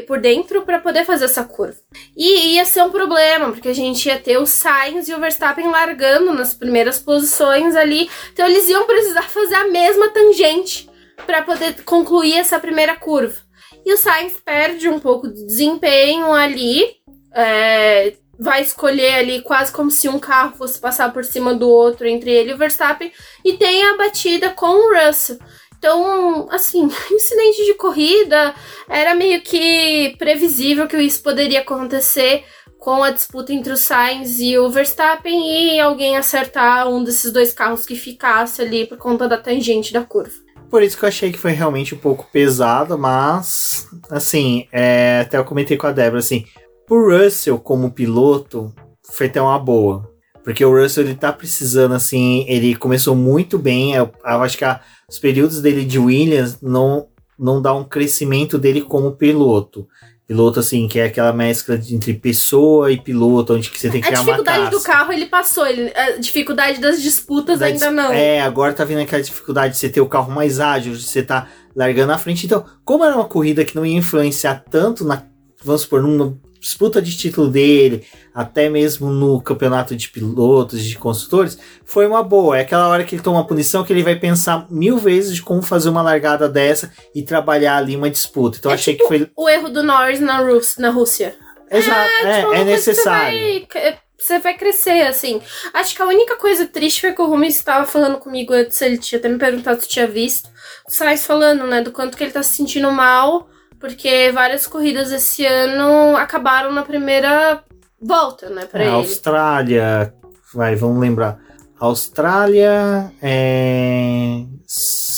por 0.06 0.20
dentro 0.20 0.62
para 0.62 0.78
poder 0.78 1.04
fazer 1.04 1.24
essa 1.24 1.44
curva. 1.44 1.76
E 2.16 2.54
ia 2.54 2.64
ser 2.64 2.82
um 2.82 2.90
problema, 2.90 3.50
porque 3.50 3.68
a 3.68 3.74
gente 3.74 4.06
ia 4.06 4.18
ter 4.18 4.38
o 4.38 4.46
Sainz 4.46 5.08
e 5.08 5.14
o 5.14 5.20
Verstappen 5.20 5.68
largando 5.68 6.32
nas 6.32 6.54
primeiras 6.54 6.98
posições 6.98 7.74
ali, 7.74 8.08
então 8.32 8.46
eles 8.46 8.68
iam 8.68 8.86
precisar 8.86 9.22
fazer 9.22 9.56
a 9.56 9.68
mesma 9.68 10.10
tangente 10.10 10.88
para 11.26 11.42
poder 11.42 11.82
concluir 11.84 12.36
essa 12.36 12.58
primeira 12.58 12.96
curva. 12.96 13.43
E 13.84 13.92
o 13.92 13.96
Sainz 13.96 14.40
perde 14.44 14.88
um 14.88 14.98
pouco 14.98 15.28
de 15.28 15.44
desempenho 15.46 16.32
ali, 16.32 16.96
é, 17.34 18.14
vai 18.38 18.62
escolher 18.62 19.14
ali 19.14 19.42
quase 19.42 19.72
como 19.72 19.90
se 19.90 20.08
um 20.08 20.18
carro 20.18 20.56
fosse 20.56 20.78
passar 20.78 21.12
por 21.12 21.24
cima 21.24 21.54
do 21.54 21.68
outro 21.68 22.06
entre 22.06 22.30
ele 22.30 22.50
e 22.50 22.54
o 22.54 22.58
Verstappen, 22.58 23.12
e 23.44 23.54
tem 23.54 23.84
a 23.84 23.96
batida 23.96 24.50
com 24.50 24.66
o 24.66 24.94
Russell. 24.94 25.38
Então, 25.76 26.48
assim, 26.50 26.88
incidente 27.12 27.64
de 27.64 27.74
corrida 27.74 28.54
era 28.88 29.14
meio 29.14 29.42
que 29.42 30.14
previsível 30.18 30.88
que 30.88 30.96
isso 30.96 31.22
poderia 31.22 31.60
acontecer 31.60 32.44
com 32.78 33.02
a 33.02 33.10
disputa 33.10 33.52
entre 33.52 33.72
o 33.72 33.76
Sainz 33.76 34.38
e 34.40 34.58
o 34.58 34.68
Verstappen 34.68 35.74
e 35.74 35.80
alguém 35.80 36.16
acertar 36.16 36.86
um 36.88 37.02
desses 37.02 37.32
dois 37.32 37.52
carros 37.52 37.86
que 37.86 37.96
ficasse 37.96 38.60
ali 38.60 38.86
por 38.86 38.98
conta 38.98 39.26
da 39.26 39.38
tangente 39.38 39.92
da 39.92 40.04
curva. 40.04 40.43
Por 40.74 40.82
isso 40.82 40.98
que 40.98 41.04
eu 41.04 41.08
achei 41.08 41.30
que 41.30 41.38
foi 41.38 41.52
realmente 41.52 41.94
um 41.94 41.98
pouco 41.98 42.26
pesado, 42.32 42.98
mas 42.98 43.86
assim, 44.10 44.66
é, 44.72 45.20
até 45.20 45.38
eu 45.38 45.44
comentei 45.44 45.76
com 45.76 45.86
a 45.86 45.92
Débora 45.92 46.18
assim, 46.18 46.46
o 46.90 47.12
Russell 47.12 47.60
como 47.60 47.92
piloto 47.92 48.74
foi 49.12 49.28
até 49.28 49.40
uma 49.40 49.56
boa. 49.56 50.10
Porque 50.42 50.64
o 50.64 50.76
Russell 50.76 51.04
ele 51.04 51.14
tá 51.14 51.32
precisando, 51.32 51.94
assim, 51.94 52.44
ele 52.48 52.74
começou 52.74 53.14
muito 53.14 53.56
bem. 53.56 53.94
Eu, 53.94 54.10
eu 54.24 54.42
acho 54.42 54.58
que 54.58 54.64
a, 54.64 54.80
os 55.08 55.16
períodos 55.16 55.62
dele 55.62 55.84
de 55.84 55.96
Williams 55.96 56.60
não, 56.60 57.06
não 57.38 57.62
dá 57.62 57.72
um 57.72 57.84
crescimento 57.84 58.58
dele 58.58 58.80
como 58.80 59.12
piloto. 59.12 59.86
Piloto, 60.34 60.58
assim, 60.58 60.88
que 60.88 60.98
é 60.98 61.04
aquela 61.04 61.32
mescla 61.32 61.80
entre 61.88 62.12
pessoa 62.12 62.90
e 62.90 63.00
piloto, 63.00 63.54
onde 63.54 63.70
que 63.70 63.78
você 63.78 63.88
tem 63.88 64.00
que 64.00 64.08
criar 64.08 64.20
uma 64.22 64.32
A 64.32 64.36
dificuldade 64.36 64.70
do 64.70 64.82
carro 64.82 65.12
ele 65.12 65.26
passou, 65.26 65.64
ele, 65.64 65.92
a 65.94 66.18
dificuldade 66.18 66.80
das 66.80 67.00
disputas 67.00 67.60
da 67.60 67.66
ainda 67.66 67.88
não. 67.92 68.12
É, 68.12 68.40
agora 68.40 68.72
tá 68.72 68.84
vindo 68.84 69.00
aquela 69.00 69.22
dificuldade 69.22 69.74
de 69.74 69.78
você 69.78 69.88
ter 69.88 70.00
o 70.00 70.08
carro 70.08 70.32
mais 70.32 70.58
ágil, 70.58 70.92
de 70.92 71.04
você 71.04 71.22
tá 71.22 71.46
largando 71.76 72.12
à 72.12 72.18
frente. 72.18 72.46
Então, 72.46 72.64
como 72.84 73.04
era 73.04 73.14
uma 73.14 73.26
corrida 73.26 73.64
que 73.64 73.76
não 73.76 73.86
ia 73.86 73.96
influenciar 73.96 74.64
tanto 74.68 75.04
na, 75.04 75.22
vamos 75.62 75.82
supor, 75.82 76.02
numa 76.02 76.36
disputa 76.64 77.02
de 77.02 77.14
título 77.14 77.48
dele, 77.48 78.06
até 78.34 78.70
mesmo 78.70 79.10
no 79.10 79.38
campeonato 79.42 79.94
de 79.94 80.08
pilotos, 80.08 80.82
de 80.82 80.96
construtores, 80.96 81.58
foi 81.84 82.06
uma 82.06 82.22
boa. 82.22 82.56
É 82.56 82.62
aquela 82.62 82.88
hora 82.88 83.04
que 83.04 83.14
ele 83.14 83.22
toma 83.22 83.36
uma 83.36 83.46
punição 83.46 83.84
que 83.84 83.92
ele 83.92 84.02
vai 84.02 84.16
pensar 84.16 84.66
mil 84.70 84.96
vezes 84.96 85.34
de 85.34 85.42
como 85.42 85.60
fazer 85.60 85.90
uma 85.90 86.00
largada 86.00 86.48
dessa 86.48 86.90
e 87.14 87.22
trabalhar 87.22 87.76
ali 87.76 87.94
uma 87.94 88.08
disputa. 88.08 88.56
Então 88.58 88.70
é 88.70 88.74
achei 88.74 88.94
tipo 88.94 89.10
que 89.10 89.18
foi. 89.18 89.30
O 89.36 89.46
erro 89.46 89.68
do 89.68 89.82
Norris 89.82 90.20
na, 90.20 90.38
Rus 90.38 90.78
na 90.78 90.88
Rússia. 90.88 91.36
Exato, 91.70 92.10
é, 92.24 92.40
tipo, 92.40 92.54
é 92.54 92.64
necessário. 92.64 93.38
Você 93.38 93.66
vai, 93.74 93.98
você 94.18 94.38
vai, 94.38 94.56
crescer, 94.56 95.06
assim. 95.06 95.42
Acho 95.74 95.94
que 95.94 96.00
a 96.00 96.06
única 96.06 96.36
coisa 96.36 96.66
triste 96.66 97.02
foi 97.02 97.12
que 97.12 97.20
o 97.20 97.26
Rumi 97.26 97.48
estava 97.48 97.84
falando 97.84 98.18
comigo 98.18 98.54
antes, 98.54 98.80
ele 98.80 98.96
tinha 98.96 99.18
até 99.18 99.28
me 99.28 99.38
perguntado 99.38 99.82
se 99.82 99.88
tinha 99.88 100.06
visto. 100.06 100.48
O 100.88 100.90
Sainz 100.90 101.26
falando, 101.26 101.66
né, 101.66 101.82
do 101.82 101.92
quanto 101.92 102.16
que 102.16 102.24
ele 102.24 102.32
tá 102.32 102.42
se 102.42 102.56
sentindo 102.56 102.90
mal 102.90 103.50
porque 103.84 104.30
várias 104.32 104.66
corridas 104.66 105.12
esse 105.12 105.44
ano 105.44 106.16
acabaram 106.16 106.72
na 106.72 106.84
primeira 106.84 107.62
volta, 108.00 108.48
né, 108.48 108.64
para 108.64 108.82
é, 108.82 108.86
ele. 108.86 108.94
Austrália, 108.94 110.14
vai, 110.54 110.74
vamos 110.74 110.98
lembrar. 110.98 111.38
Austrália, 111.78 113.12
é... 113.20 114.42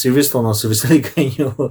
Silverstone, 0.07 0.45
não, 0.45 0.55
Silverstone 0.55 1.01
ganhou. 1.17 1.71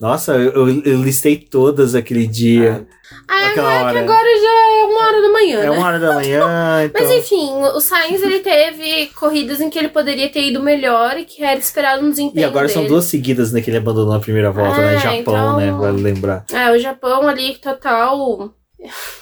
Nossa, 0.00 0.34
eu, 0.34 0.82
eu, 0.82 1.02
listei 1.02 1.36
todas 1.36 1.94
aquele 1.94 2.26
dia. 2.26 2.86
Ah, 3.28 3.48
aquela 3.48 3.72
é 3.72 3.82
hora. 3.82 3.92
que 3.92 3.98
agora 3.98 4.28
já 4.40 4.80
é 4.80 4.84
uma 4.84 5.06
hora 5.06 5.22
da 5.22 5.28
manhã. 5.28 5.58
É 5.58 5.62
né? 5.62 5.70
uma 5.70 5.86
hora 5.86 5.98
da 6.00 6.14
manhã. 6.14 6.40
então... 6.84 7.02
Mas 7.02 7.10
enfim, 7.16 7.52
o 7.74 7.80
Sainz 7.80 8.22
ele 8.22 8.40
teve 8.40 9.06
corridas 9.18 9.60
em 9.60 9.70
que 9.70 9.78
ele 9.78 9.88
poderia 9.88 10.28
ter 10.28 10.48
ido 10.48 10.60
melhor 10.60 11.16
e 11.16 11.24
que 11.24 11.44
era 11.44 11.58
esperado 11.58 12.04
um 12.04 12.10
desempenho. 12.10 12.42
E 12.42 12.44
agora 12.44 12.66
dele. 12.66 12.80
são 12.80 12.86
duas 12.88 13.04
seguidas 13.04 13.52
né, 13.52 13.60
que 13.60 13.70
ele 13.70 13.78
abandonou 13.78 14.14
a 14.14 14.20
primeira 14.20 14.50
volta, 14.50 14.80
é, 14.80 14.94
né? 14.94 14.98
Japão, 14.98 15.20
então... 15.20 15.56
né? 15.56 15.72
Vale 15.72 16.02
lembrar. 16.02 16.44
É, 16.52 16.72
o 16.72 16.78
Japão 16.78 17.28
ali 17.28 17.56
total. 17.56 18.52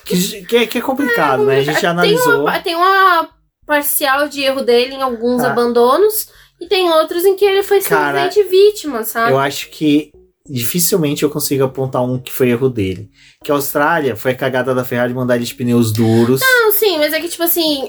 Que, 0.04 0.42
que, 0.44 0.56
é, 0.56 0.66
que 0.66 0.78
é 0.78 0.80
complicado, 0.80 1.42
é, 1.42 1.46
né? 1.46 1.58
A 1.58 1.62
gente 1.62 1.82
já 1.82 1.90
analisou. 1.90 2.32
Tem 2.32 2.40
uma, 2.40 2.60
tem 2.60 2.74
uma 2.76 3.28
parcial 3.66 4.28
de 4.28 4.42
erro 4.42 4.62
dele 4.62 4.94
em 4.94 5.02
alguns 5.02 5.42
ah. 5.42 5.50
abandonos. 5.50 6.30
E 6.60 6.66
tem 6.66 6.90
outros 6.90 7.24
em 7.24 7.36
que 7.36 7.44
ele 7.44 7.62
foi 7.62 7.80
simplesmente 7.80 8.34
Cara, 8.34 8.48
vítima, 8.48 9.04
sabe? 9.04 9.32
Eu 9.32 9.38
acho 9.38 9.70
que 9.70 10.10
dificilmente 10.50 11.22
eu 11.22 11.30
consigo 11.30 11.64
apontar 11.64 12.02
um 12.02 12.18
que 12.18 12.32
foi 12.32 12.48
erro 12.48 12.68
dele. 12.68 13.10
Que 13.44 13.50
a 13.52 13.54
Austrália 13.54 14.16
foi 14.16 14.32
a 14.32 14.34
cagada 14.34 14.74
da 14.74 14.84
Ferrari 14.84 15.12
mandar 15.12 15.36
ele 15.36 15.44
de 15.44 15.54
pneus 15.54 15.92
duros. 15.92 16.40
Não, 16.40 16.72
sim, 16.72 16.96
mas 16.96 17.12
é 17.12 17.20
que, 17.20 17.28
tipo 17.28 17.42
assim, 17.42 17.88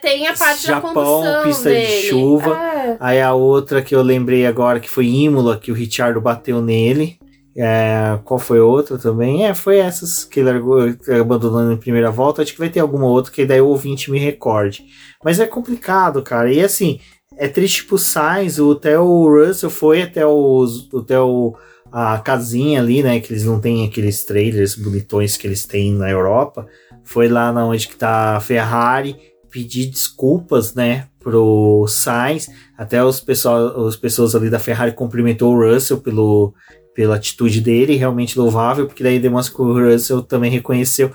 tem 0.00 0.26
a 0.26 0.32
parte 0.32 0.66
Japão, 0.66 0.94
da 0.94 1.00
condução 1.00 1.42
pista 1.44 1.68
dele. 1.68 1.86
de 1.86 2.08
chuva. 2.08 2.56
É. 2.56 2.96
Aí 2.98 3.20
a 3.20 3.34
outra 3.34 3.82
que 3.82 3.94
eu 3.94 4.02
lembrei 4.02 4.46
agora, 4.46 4.80
que 4.80 4.88
foi 4.88 5.06
Imola, 5.06 5.58
que 5.58 5.70
o 5.70 5.74
Richardo 5.74 6.20
bateu 6.20 6.62
nele. 6.62 7.18
É, 7.60 8.18
qual 8.24 8.38
foi 8.38 8.60
outra 8.60 8.96
também? 8.96 9.44
É, 9.44 9.52
foi 9.52 9.78
essas 9.78 10.24
que 10.24 10.40
ele 10.40 10.50
abandonou 11.20 11.72
em 11.72 11.76
primeira 11.76 12.10
volta. 12.10 12.40
Acho 12.40 12.52
que 12.52 12.58
vai 12.58 12.70
ter 12.70 12.80
alguma 12.80 13.06
outra 13.06 13.32
que 13.32 13.44
daí 13.44 13.60
o 13.60 13.66
ouvinte 13.66 14.10
me 14.10 14.18
recorde. 14.18 14.86
Mas 15.22 15.40
é 15.40 15.46
complicado, 15.46 16.22
cara. 16.22 16.52
E 16.52 16.62
assim, 16.62 17.00
é 17.38 17.48
triste 17.48 17.84
pro 17.84 17.96
Sainz, 17.96 18.58
o 18.58 18.74
Theo 18.74 19.28
Russell 19.28 19.70
foi 19.70 20.02
até 20.02 20.26
os, 20.26 20.88
até 20.92 21.18
o, 21.20 21.54
a 21.90 22.18
casinha 22.18 22.80
ali, 22.80 23.02
né, 23.02 23.20
que 23.20 23.32
eles 23.32 23.44
não 23.44 23.60
têm 23.60 23.86
aqueles 23.86 24.24
trailers 24.24 24.74
bonitões 24.74 25.36
que 25.36 25.46
eles 25.46 25.64
têm 25.64 25.94
na 25.94 26.10
Europa, 26.10 26.66
foi 27.04 27.28
lá 27.28 27.52
na 27.52 27.64
onde 27.64 27.86
que 27.86 27.96
tá 27.96 28.36
a 28.36 28.40
Ferrari 28.40 29.16
pedir 29.50 29.86
desculpas, 29.86 30.74
né, 30.74 31.06
pro 31.20 31.86
Sainz, 31.88 32.48
até 32.76 33.02
os 33.02 33.20
pessoal, 33.20 33.86
as 33.86 33.96
pessoas 33.96 34.34
ali 34.34 34.50
da 34.50 34.58
Ferrari 34.58 34.92
cumprimentou 34.92 35.54
o 35.54 35.72
Russell 35.72 35.98
pelo, 35.98 36.52
pela 36.94 37.16
atitude 37.16 37.60
dele, 37.60 37.96
realmente 37.96 38.38
louvável, 38.38 38.86
porque 38.86 39.02
daí 39.02 39.18
demonstra 39.20 39.54
que 39.54 39.62
o 39.62 39.90
Russell 39.90 40.22
também 40.22 40.50
reconheceu 40.50 41.12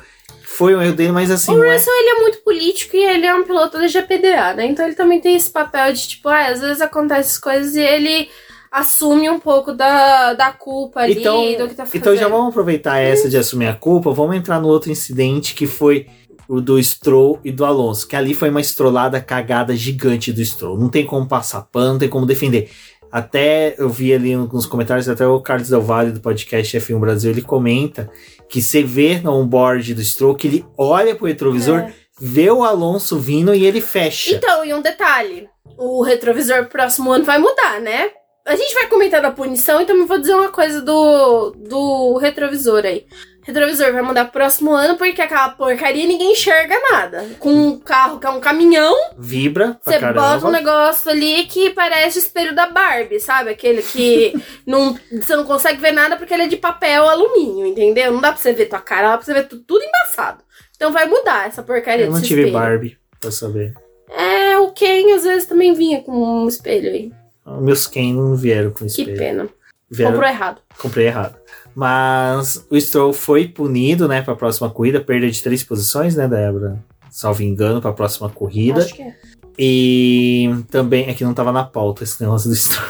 foi 0.54 0.76
um 0.76 0.82
erro 0.82 0.96
dele, 0.96 1.12
mas 1.12 1.32
assim. 1.32 1.52
O 1.52 1.64
é 1.64 1.74
Russell, 1.74 1.94
é... 1.94 2.00
ele 2.00 2.10
é 2.10 2.22
muito 2.22 2.38
político 2.40 2.96
e 2.96 3.04
ele 3.04 3.26
é 3.26 3.34
um 3.34 3.44
piloto 3.44 3.78
da 3.78 3.88
GPDA, 3.88 4.54
né? 4.54 4.66
Então 4.68 4.86
ele 4.86 4.96
também 4.96 5.20
tem 5.20 5.36
esse 5.36 5.50
papel 5.50 5.92
de, 5.94 6.08
tipo, 6.08 6.30
ah, 6.30 6.48
às 6.48 6.62
vezes 6.62 6.82
acontecem 6.82 7.42
coisas 7.42 7.76
e 7.76 7.82
ele 7.82 8.30
assume 8.72 9.30
um 9.30 9.40
pouco 9.40 9.74
da, 9.74 10.34
da 10.34 10.52
culpa 10.52 11.02
ali, 11.02 11.20
então, 11.20 11.42
do 11.58 11.70
que 11.70 11.76
tá 11.76 11.86
fazendo. 11.86 12.02
Então 12.02 12.16
já 12.16 12.28
vamos 12.28 12.50
aproveitar 12.50 12.98
essa 12.98 13.30
de 13.30 13.38
assumir 13.38 13.68
a 13.68 13.76
culpa, 13.76 14.12
vamos 14.12 14.36
entrar 14.36 14.60
no 14.60 14.68
outro 14.68 14.92
incidente 14.92 15.54
que 15.54 15.68
foi 15.68 16.08
o 16.48 16.60
do 16.60 16.82
Stroll 16.82 17.40
e 17.44 17.52
do 17.52 17.66
Alonso, 17.66 18.08
que 18.08 18.16
ali 18.16 18.34
foi 18.34 18.50
uma 18.50 18.62
estrolada 18.62 19.20
cagada 19.22 19.76
gigante 19.76 20.32
do 20.32 20.44
Stroll. 20.44 20.78
Não 20.78 20.90
tem 20.90 21.06
como 21.06 21.28
passar 21.28 21.62
pano, 21.62 21.94
não 21.94 22.00
tem 22.00 22.10
como 22.10 22.26
defender. 22.26 22.70
Até 23.12 23.76
eu 23.78 23.90
vi 23.90 24.12
ali 24.12 24.36
nos 24.36 24.66
comentários, 24.66 25.08
até 25.08 25.26
o 25.26 25.40
Carlos 25.40 25.70
Del 25.70 25.82
Valle 25.82 26.12
do 26.12 26.20
podcast 26.20 26.76
F1 26.78 27.00
Brasil, 27.00 27.30
ele 27.30 27.44
comenta 27.44 28.10
que 28.54 28.62
você 28.62 28.84
vê 28.84 29.20
no 29.20 29.34
onboard 29.34 29.96
do 29.96 30.04
Stroll 30.04 30.36
que 30.36 30.46
ele 30.46 30.66
olha 30.78 31.16
pro 31.16 31.26
retrovisor, 31.26 31.80
é. 31.80 31.94
vê 32.22 32.52
o 32.52 32.64
Alonso 32.64 33.18
vindo 33.18 33.52
e 33.52 33.66
ele 33.66 33.82
fecha. 33.82 34.30
Então, 34.36 34.64
e 34.64 34.72
um 34.72 34.80
detalhe: 34.80 35.50
o 35.76 36.04
retrovisor 36.04 36.68
próximo 36.68 37.12
ano 37.12 37.26
vai 37.26 37.40
mudar, 37.40 37.82
né? 37.82 38.12
A 38.46 38.56
gente 38.56 38.76
vai 38.76 38.88
comentar 38.88 39.24
da 39.24 39.32
punição, 39.32 39.82
então 39.82 39.96
eu 39.96 40.06
vou 40.06 40.20
dizer 40.20 40.36
uma 40.36 40.50
coisa 40.50 40.82
do, 40.82 41.50
do 41.68 42.18
retrovisor 42.18 42.86
aí 42.86 43.08
retrovisor 43.44 43.92
vai 43.94 44.02
mudar 44.02 44.26
pro 44.26 44.34
próximo 44.34 44.72
ano 44.72 44.98
porque 44.98 45.22
aquela 45.22 45.50
porcaria 45.50 46.08
ninguém 46.08 46.32
enxerga 46.32 46.76
nada. 46.92 47.26
Com 47.40 47.52
um 47.54 47.80
carro 47.80 48.20
que 48.20 48.26
é 48.26 48.30
um 48.30 48.40
caminhão. 48.40 48.96
Vibra. 49.18 49.78
Você 49.82 50.00
bota 50.00 50.48
um 50.48 50.52
negócio 50.52 51.12
ali 51.12 51.46
que 51.46 51.70
parece 51.72 52.18
o 52.18 52.22
espelho 52.22 52.56
da 52.56 52.68
Barbie, 52.68 53.20
sabe? 53.20 53.50
Aquele 53.52 53.82
que 53.82 54.34
não, 54.66 54.98
você 55.12 55.36
não 55.36 55.46
consegue 55.46 55.80
ver 55.80 55.92
nada 55.92 56.16
porque 56.16 56.34
ele 56.34 56.44
é 56.44 56.48
de 56.48 56.58
papel 56.58 57.08
alumínio, 57.08 57.66
entendeu? 57.66 58.12
Não 58.12 58.22
dá 58.22 58.32
pra 58.32 58.42
você 58.42 58.54
ver 58.54 58.66
tua 58.66 58.80
cara, 58.80 59.10
dá 59.10 59.18
pra 59.18 59.26
você 59.26 59.34
ver 59.34 59.48
tudo, 59.48 59.64
tudo 59.64 59.84
embaçado. 59.84 60.44
Então 60.76 60.92
vai 60.92 61.06
mudar 61.08 61.48
essa 61.48 61.64
porcaria 61.64 62.06
Eu 62.06 62.12
não 62.12 62.22
tive 62.22 62.42
espelho. 62.42 62.54
Barbie, 62.58 62.98
pra 63.20 63.32
saber. 63.32 63.74
É, 64.10 64.58
o 64.58 64.72
Ken 64.72 65.14
às 65.16 65.24
vezes 65.24 65.48
também 65.48 65.74
vinha 65.74 66.02
com 66.02 66.44
um 66.44 66.48
espelho 66.48 66.90
aí. 66.90 67.12
Meus 67.46 67.88
Ken 67.88 68.14
não 68.14 68.36
vieram 68.36 68.72
com 68.72 68.86
espelho. 68.86 69.14
Que 69.14 69.18
pena. 69.18 69.50
Vieram... 69.94 70.14
Comprou 70.14 70.30
errado. 70.30 70.62
Comprei 70.78 71.08
errado. 71.08 71.36
Mas 71.76 72.66
o 72.70 72.80
Stroll 72.80 73.14
foi 73.14 73.48
punido, 73.48 74.08
né, 74.08 74.22
para 74.22 74.34
a 74.34 74.38
próxima 74.38 74.70
corrida, 74.70 75.02
perda 75.02 75.30
de 75.30 75.42
três 75.42 75.64
posições, 75.64 76.16
né, 76.16 76.28
Débora? 76.28 76.84
Salvo 77.10 77.44
engano, 77.44 77.82
para 77.82 77.92
a 77.92 77.94
próxima 77.94 78.30
corrida. 78.30 78.82
Acho 78.82 78.94
que 78.96 79.02
é. 79.02 79.16
E 79.58 80.50
também, 80.72 81.10
aqui 81.10 81.24
é 81.24 81.28
não 81.28 81.34
tava 81.34 81.52
na 81.52 81.64
pauta 81.64 82.04
esse 82.04 82.20
negócio 82.22 82.50
do 82.50 82.56
Stroll. 82.56 82.88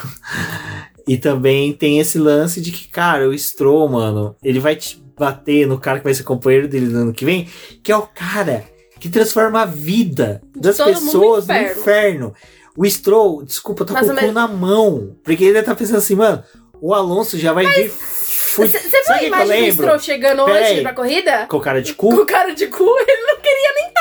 e 1.08 1.18
também 1.18 1.74
tem 1.74 2.00
esse 2.00 2.18
lance 2.18 2.62
de 2.62 2.72
que, 2.72 2.88
cara, 2.88 3.28
o 3.28 3.38
Stroll, 3.38 3.90
mano, 3.90 4.36
ele 4.42 4.60
vai 4.60 4.76
te 4.76 5.04
bater 5.18 5.68
no 5.68 5.78
cara 5.78 6.00
que 6.00 6.06
vai 6.06 6.14
ser 6.14 6.24
companheiro 6.24 6.68
dele 6.68 6.88
no 6.88 7.00
ano 7.00 7.14
que 7.14 7.26
vem, 7.26 7.48
que 7.84 7.92
é 7.92 7.98
o 7.98 8.04
cara 8.04 8.64
que 9.00 9.10
transforma 9.10 9.62
a 9.62 9.66
vida 9.66 10.42
das 10.56 10.78
todo 10.78 10.88
mundo 10.88 11.00
no 11.00 11.06
pessoas 11.06 11.48
no 11.48 11.54
inferno. 11.54 11.82
inferno. 11.82 12.34
O 12.76 12.90
Stroll, 12.90 13.44
desculpa, 13.44 13.86
tá 13.86 13.94
Mas 13.94 14.08
com 14.08 14.14
o 14.14 14.18
cu 14.18 14.32
na 14.32 14.48
mão. 14.48 15.16
Porque 15.24 15.44
ele 15.44 15.62
tá 15.62 15.76
pensando 15.76 15.98
assim, 15.98 16.16
mano, 16.16 16.44
o 16.86 16.94
Alonso 16.94 17.38
já 17.38 17.54
vai 17.54 17.66
vir. 17.66 17.90
fu- 17.90 18.62
Você 18.68 18.78
viu 18.80 19.04
Sabe 19.06 19.20
a 19.20 19.24
imagem 19.24 19.66
do? 19.70 19.74
Stroll 19.74 20.00
chegando 20.00 20.46
Pera 20.46 20.60
hoje 20.60 20.74
aí. 20.74 20.82
pra 20.82 20.94
corrida? 20.94 21.46
Com 21.48 21.60
cara 21.60 21.82
de 21.82 21.94
Com 21.94 22.10
cu. 22.16 22.22
o 22.22 22.26
cara 22.26 22.54
de 22.54 22.68
cu, 22.68 22.84
ele 23.08 23.22
não 23.28 23.36
queria 23.38 23.74
nem, 23.76 23.94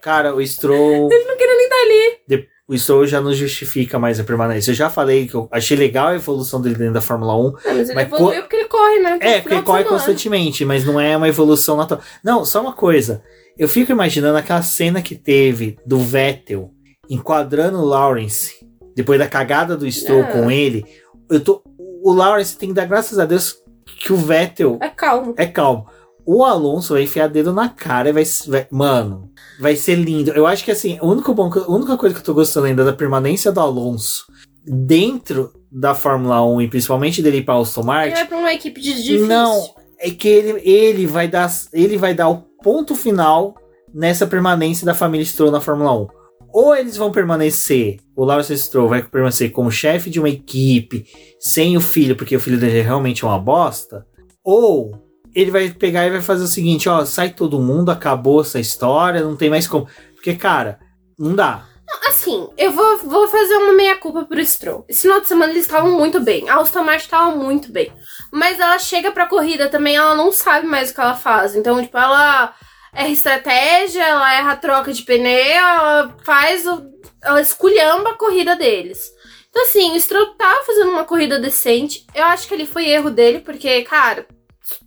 Cara, 0.00 0.34
o 0.34 0.46
Stroll. 0.46 1.08
ele 1.10 1.24
não 1.24 1.36
queria 1.38 1.56
nem 1.56 1.64
estar 1.64 1.76
ali. 1.80 2.18
de- 2.28 2.48
O 2.68 2.76
Stroll 2.78 3.06
já 3.06 3.20
não 3.20 3.32
justifica 3.32 3.98
mais 3.98 4.18
a 4.20 4.24
permanência. 4.24 4.70
Eu 4.70 4.74
já 4.74 4.90
falei 4.90 5.26
que 5.26 5.34
eu 5.34 5.48
achei 5.50 5.76
legal 5.76 6.08
a 6.08 6.14
evolução 6.14 6.60
dele 6.60 6.74
dentro 6.74 6.94
da 6.94 7.00
Fórmula 7.00 7.34
1. 7.36 7.42
Não, 7.42 7.52
mas 7.64 7.88
ele 7.88 7.94
Mas 7.94 8.06
evoluiu 8.06 8.40
porque 8.42 8.56
ele 8.56 8.64
corre, 8.68 8.98
né? 9.00 9.18
É, 9.20 9.40
porque 9.40 9.54
ele 9.54 9.62
corre 9.62 9.84
constantemente, 9.84 10.64
mas 10.64 10.84
não 10.84 10.98
é 11.00 11.16
uma 11.16 11.28
evolução 11.28 11.76
natural. 11.76 12.02
Não, 12.22 12.44
só 12.44 12.60
uma 12.60 12.72
coisa. 12.74 13.22
Eu 13.58 13.68
fico 13.68 13.90
imaginando 13.92 14.36
aquela 14.38 14.62
cena 14.62 15.00
que 15.02 15.14
teve 15.14 15.78
do 15.86 15.98
Vettel 15.98 16.70
enquadrando 17.08 17.78
o 17.78 17.84
Lawrence, 17.84 18.54
depois 18.96 19.18
da 19.18 19.26
cagada 19.28 19.76
do 19.76 19.90
Stroll 19.90 20.22
Ah. 20.24 20.26
com 20.32 20.50
ele. 20.50 20.84
Eu 21.30 21.40
tô, 21.40 21.62
o 22.04 22.12
Lawrence 22.12 22.56
tem 22.56 22.68
que 22.68 22.74
dar 22.74 22.84
graças 22.86 23.18
a 23.18 23.24
Deus 23.24 23.56
que 24.00 24.12
o 24.12 24.16
Vettel 24.16 24.78
É 24.80 24.88
calmo. 24.88 25.34
é 25.36 25.46
calmo. 25.46 25.86
O 26.26 26.42
Alonso 26.44 26.94
vai 26.94 27.02
enfiar 27.02 27.28
dedo 27.28 27.52
na 27.52 27.68
cara 27.68 28.08
e 28.08 28.12
vai, 28.12 28.24
vai- 28.46 28.66
Mano, 28.70 29.30
vai 29.60 29.76
ser 29.76 29.94
lindo. 29.96 30.30
Eu 30.32 30.46
acho 30.46 30.64
que 30.64 30.70
assim, 30.70 30.98
o 31.02 31.06
único 31.08 31.34
bom, 31.34 31.50
a 31.52 31.70
única 31.70 31.96
coisa 31.98 32.14
que 32.14 32.20
eu 32.20 32.24
tô 32.24 32.32
gostando 32.34 32.66
ainda 32.66 32.84
da 32.84 32.92
permanência 32.94 33.52
do 33.52 33.60
Alonso 33.60 34.24
dentro 34.64 35.52
da 35.70 35.94
Fórmula 35.94 36.42
1 36.44 36.62
e 36.62 36.68
principalmente 36.68 37.20
dele 37.22 37.38
ir 37.38 37.44
pra 37.44 37.58
Aston 37.58 37.80
Ele 37.82 37.86
Martin. 37.88 38.14
vai 38.14 38.26
pra 38.26 38.38
uma 38.38 38.54
equipe 38.54 38.80
de 38.80 38.94
difícil. 39.02 39.26
Não, 39.26 39.74
é 39.98 40.10
que 40.10 40.28
ele, 40.28 40.60
ele 40.68 41.06
vai 41.06 41.28
dar 41.28 41.50
ele 41.72 41.96
vai 41.98 42.14
dar 42.14 42.28
o 42.28 42.38
ponto 42.62 42.94
final 42.94 43.54
nessa 43.92 44.26
permanência 44.26 44.86
da 44.86 44.94
família 44.94 45.26
Stroll 45.26 45.50
na 45.50 45.60
Fórmula 45.60 45.92
1. 45.92 46.06
Ou 46.54 46.72
eles 46.72 46.96
vão 46.96 47.10
permanecer, 47.10 47.98
o 48.14 48.24
Lawrence 48.24 48.56
Stroll 48.56 48.88
vai 48.88 49.02
permanecer 49.02 49.50
como 49.50 49.72
chefe 49.72 50.08
de 50.08 50.20
uma 50.20 50.28
equipe 50.28 51.04
sem 51.40 51.76
o 51.76 51.80
filho, 51.80 52.14
porque 52.14 52.36
o 52.36 52.40
filho 52.40 52.60
dele 52.60 52.78
é 52.78 52.82
realmente 52.82 53.24
uma 53.24 53.36
bosta, 53.40 54.06
ou 54.44 55.04
ele 55.34 55.50
vai 55.50 55.68
pegar 55.68 56.06
e 56.06 56.12
vai 56.12 56.20
fazer 56.20 56.44
o 56.44 56.46
seguinte, 56.46 56.88
ó, 56.88 57.04
sai 57.04 57.30
todo 57.30 57.60
mundo, 57.60 57.90
acabou 57.90 58.40
essa 58.40 58.60
história, 58.60 59.24
não 59.24 59.34
tem 59.34 59.50
mais 59.50 59.66
como. 59.66 59.88
Porque, 60.14 60.36
cara, 60.36 60.78
não 61.18 61.34
dá. 61.34 61.66
Assim, 62.06 62.48
eu 62.56 62.70
vou, 62.70 62.98
vou 62.98 63.26
fazer 63.26 63.56
uma 63.56 63.72
meia-culpa 63.72 64.24
pro 64.24 64.46
Stroll. 64.46 64.84
Esse 64.88 65.02
final 65.02 65.20
de 65.20 65.26
semana 65.26 65.52
eles 65.52 65.64
estavam 65.64 65.98
muito 65.98 66.20
bem. 66.20 66.48
A 66.48 66.60
Aston 66.60 66.84
Martin 66.84 67.08
tava 67.08 67.34
muito 67.34 67.72
bem. 67.72 67.92
Mas 68.32 68.60
ela 68.60 68.78
chega 68.78 69.10
pra 69.10 69.26
corrida 69.26 69.68
também, 69.68 69.96
ela 69.96 70.14
não 70.14 70.30
sabe 70.30 70.68
mais 70.68 70.90
o 70.90 70.94
que 70.94 71.00
ela 71.00 71.16
faz. 71.16 71.56
Então, 71.56 71.82
tipo, 71.82 71.98
ela 71.98 72.54
erra 72.94 73.08
estratégia, 73.08 74.02
ela 74.02 74.34
erra 74.34 74.52
a 74.52 74.56
troca 74.56 74.92
de 74.92 75.02
pneu, 75.02 75.32
ela 75.32 76.16
faz 76.24 76.66
o. 76.66 76.92
Ela 77.22 77.40
esculhamba 77.40 78.10
a 78.10 78.18
corrida 78.18 78.54
deles. 78.54 79.10
Então, 79.48 79.62
assim, 79.62 79.96
o 79.96 80.00
Stroll 80.00 80.34
tava 80.34 80.64
fazendo 80.64 80.90
uma 80.90 81.04
corrida 81.04 81.38
decente. 81.38 82.06
Eu 82.14 82.24
acho 82.24 82.46
que 82.46 82.54
ele 82.54 82.66
foi 82.66 82.88
erro 82.88 83.10
dele, 83.10 83.38
porque, 83.38 83.82
cara, 83.82 84.26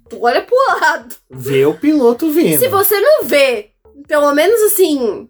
tu 0.10 0.24
olha 0.24 0.42
pro 0.42 0.56
lado. 0.68 1.16
Vê 1.32 1.66
o 1.66 1.74
piloto 1.74 2.30
vindo. 2.30 2.60
Se 2.60 2.68
você 2.68 3.00
não 3.00 3.24
vê, 3.24 3.72
pelo 4.08 4.34
menos 4.34 4.62
assim. 4.64 5.30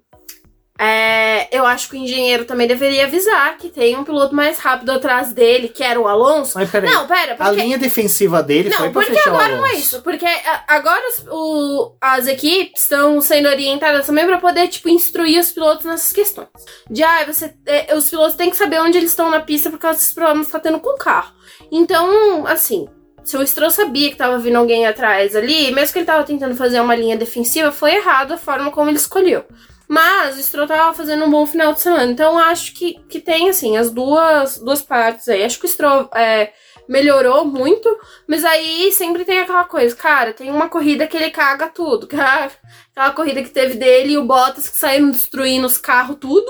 É, 0.80 1.48
eu 1.58 1.66
acho 1.66 1.90
que 1.90 1.96
o 1.96 2.00
engenheiro 2.00 2.46
também 2.46 2.68
deveria 2.68 3.06
avisar 3.06 3.58
que 3.58 3.70
tem 3.70 3.96
um 3.98 4.04
piloto 4.04 4.36
mais 4.36 4.60
rápido 4.60 4.92
atrás 4.92 5.34
dele, 5.34 5.70
que 5.70 5.84
era 5.84 6.00
o 6.00 6.08
Alonso. 6.08 6.58
Mas 6.58 6.70
peraí, 6.70 6.92
Não, 6.92 7.08
pera, 7.08 7.34
a 7.34 7.36
porque. 7.36 7.62
linha 7.62 7.78
defensiva 7.78 8.44
dele 8.44 8.70
foi 8.72 8.86
Não, 8.88 8.94
pra 8.94 9.02
porque 9.04 9.20
agora 9.30 9.56
não 9.58 9.66
é 9.66 9.74
isso. 9.74 10.02
Porque 10.02 10.26
a- 10.26 10.64
agora 10.68 11.02
os, 11.10 11.26
o- 11.30 11.96
as 12.02 12.28
equipes 12.28 12.84
estão 12.84 13.20
sendo 13.22 13.48
orientadas 13.50 14.06
também 14.06 14.26
pra 14.26 14.38
poder, 14.38 14.68
tipo, 14.68 14.90
instruir 14.90 15.40
os 15.40 15.52
pilotos 15.52 15.86
nessas 15.86 16.12
questões. 16.14 16.48
De, 16.90 17.04
ah, 17.04 17.26
você, 17.26 17.54
é, 17.66 17.96
os 17.96 18.10
pilotos 18.10 18.36
têm 18.36 18.50
que 18.50 18.58
saber 18.58 18.80
onde 18.82 18.98
eles 18.98 19.10
estão 19.10 19.30
na 19.30 19.40
pista 19.40 19.70
por 19.70 19.80
causa 19.80 19.98
dos 20.00 20.14
problemas 20.14 20.46
que 20.48 20.52
tá 20.52 20.60
tendo 20.60 20.80
com 20.80 20.90
o 20.94 20.98
carro. 20.98 21.34
Então, 21.72 22.46
assim, 22.48 22.88
se 23.24 23.36
o 23.36 23.46
Stroll 23.46 23.72
sabia 23.72 24.10
que 24.10 24.16
tava 24.16 24.38
vindo 24.38 24.56
alguém 24.58 24.86
atrás 24.86 25.36
ali, 25.36 25.72
mesmo 25.72 25.92
que 25.94 26.00
ele 26.00 26.06
tava 26.06 26.24
tentando 26.24 26.56
fazer 26.56 26.80
uma 26.80 26.96
linha 26.96 27.18
defensiva, 27.18 27.72
foi 27.72 27.96
errado 27.96 28.34
a 28.34 28.38
forma 28.38 28.72
como 28.72 28.90
ele 28.90 28.98
escolheu. 28.98 29.44
Mas 29.88 30.38
o 30.38 30.44
Stroll 30.44 30.68
tava 30.68 30.94
fazendo 30.94 31.24
um 31.26 31.32
bom 31.32 31.46
final 31.46 31.74
de 31.74 31.80
semana. 31.80 32.12
Então 32.12 32.38
acho 32.38 32.74
que, 32.74 33.00
que 33.08 33.20
tem, 33.20 33.50
assim, 33.50 33.78
as 33.78 33.90
duas, 33.90 34.58
duas 34.60 34.82
partes 34.82 35.30
aí. 35.30 35.44
Acho 35.44 35.60
que 35.60 35.66
o 35.66 35.70
Stroll 35.70 36.10
é, 36.14 36.52
melhorou 36.90 37.46
muito, 37.46 37.90
mas 38.28 38.44
aí 38.44 38.92
sempre 38.92 39.24
tem 39.24 39.40
aquela 39.40 39.64
coisa, 39.64 39.96
cara, 39.96 40.34
tem 40.34 40.52
uma 40.52 40.68
corrida 40.70 41.08
que 41.08 41.16
ele 41.16 41.30
caga 41.32 41.68
tudo. 41.68 42.06
Cara, 42.08 42.52
aquela 42.92 43.12
corrida 43.12 43.42
que 43.44 43.50
teve 43.50 43.76
dele 43.76 44.14
e 44.14 44.18
o 44.18 44.26
Bottas 44.26 44.68
que 44.68 44.78
saíram 44.78 45.10
destruindo 45.12 45.68
os 45.68 45.78
carros 45.78 46.18
tudo, 46.20 46.50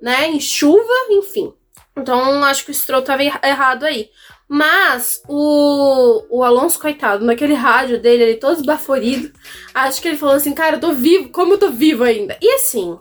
né? 0.00 0.28
Em 0.28 0.40
chuva, 0.40 0.92
enfim. 1.10 1.52
Então 1.96 2.42
acho 2.44 2.64
que 2.64 2.70
o 2.70 2.74
Stroll 2.74 3.02
tava 3.02 3.22
erra- 3.22 3.40
errado 3.44 3.84
aí. 3.84 4.08
Mas 4.48 5.20
o, 5.28 6.24
o 6.30 6.42
Alonso, 6.42 6.80
coitado, 6.80 7.24
naquele 7.24 7.54
rádio 7.54 8.00
dele, 8.00 8.22
ele 8.22 8.36
todo 8.36 8.56
esbaforido, 8.56 9.30
acho 9.74 10.00
que 10.00 10.08
ele 10.08 10.16
falou 10.16 10.36
assim, 10.36 10.54
cara, 10.54 10.76
eu 10.76 10.80
tô 10.80 10.92
vivo, 10.92 11.28
como 11.28 11.54
eu 11.54 11.58
tô 11.58 11.70
vivo 11.70 12.02
ainda? 12.02 12.36
E 12.40 12.54
assim, 12.54 12.98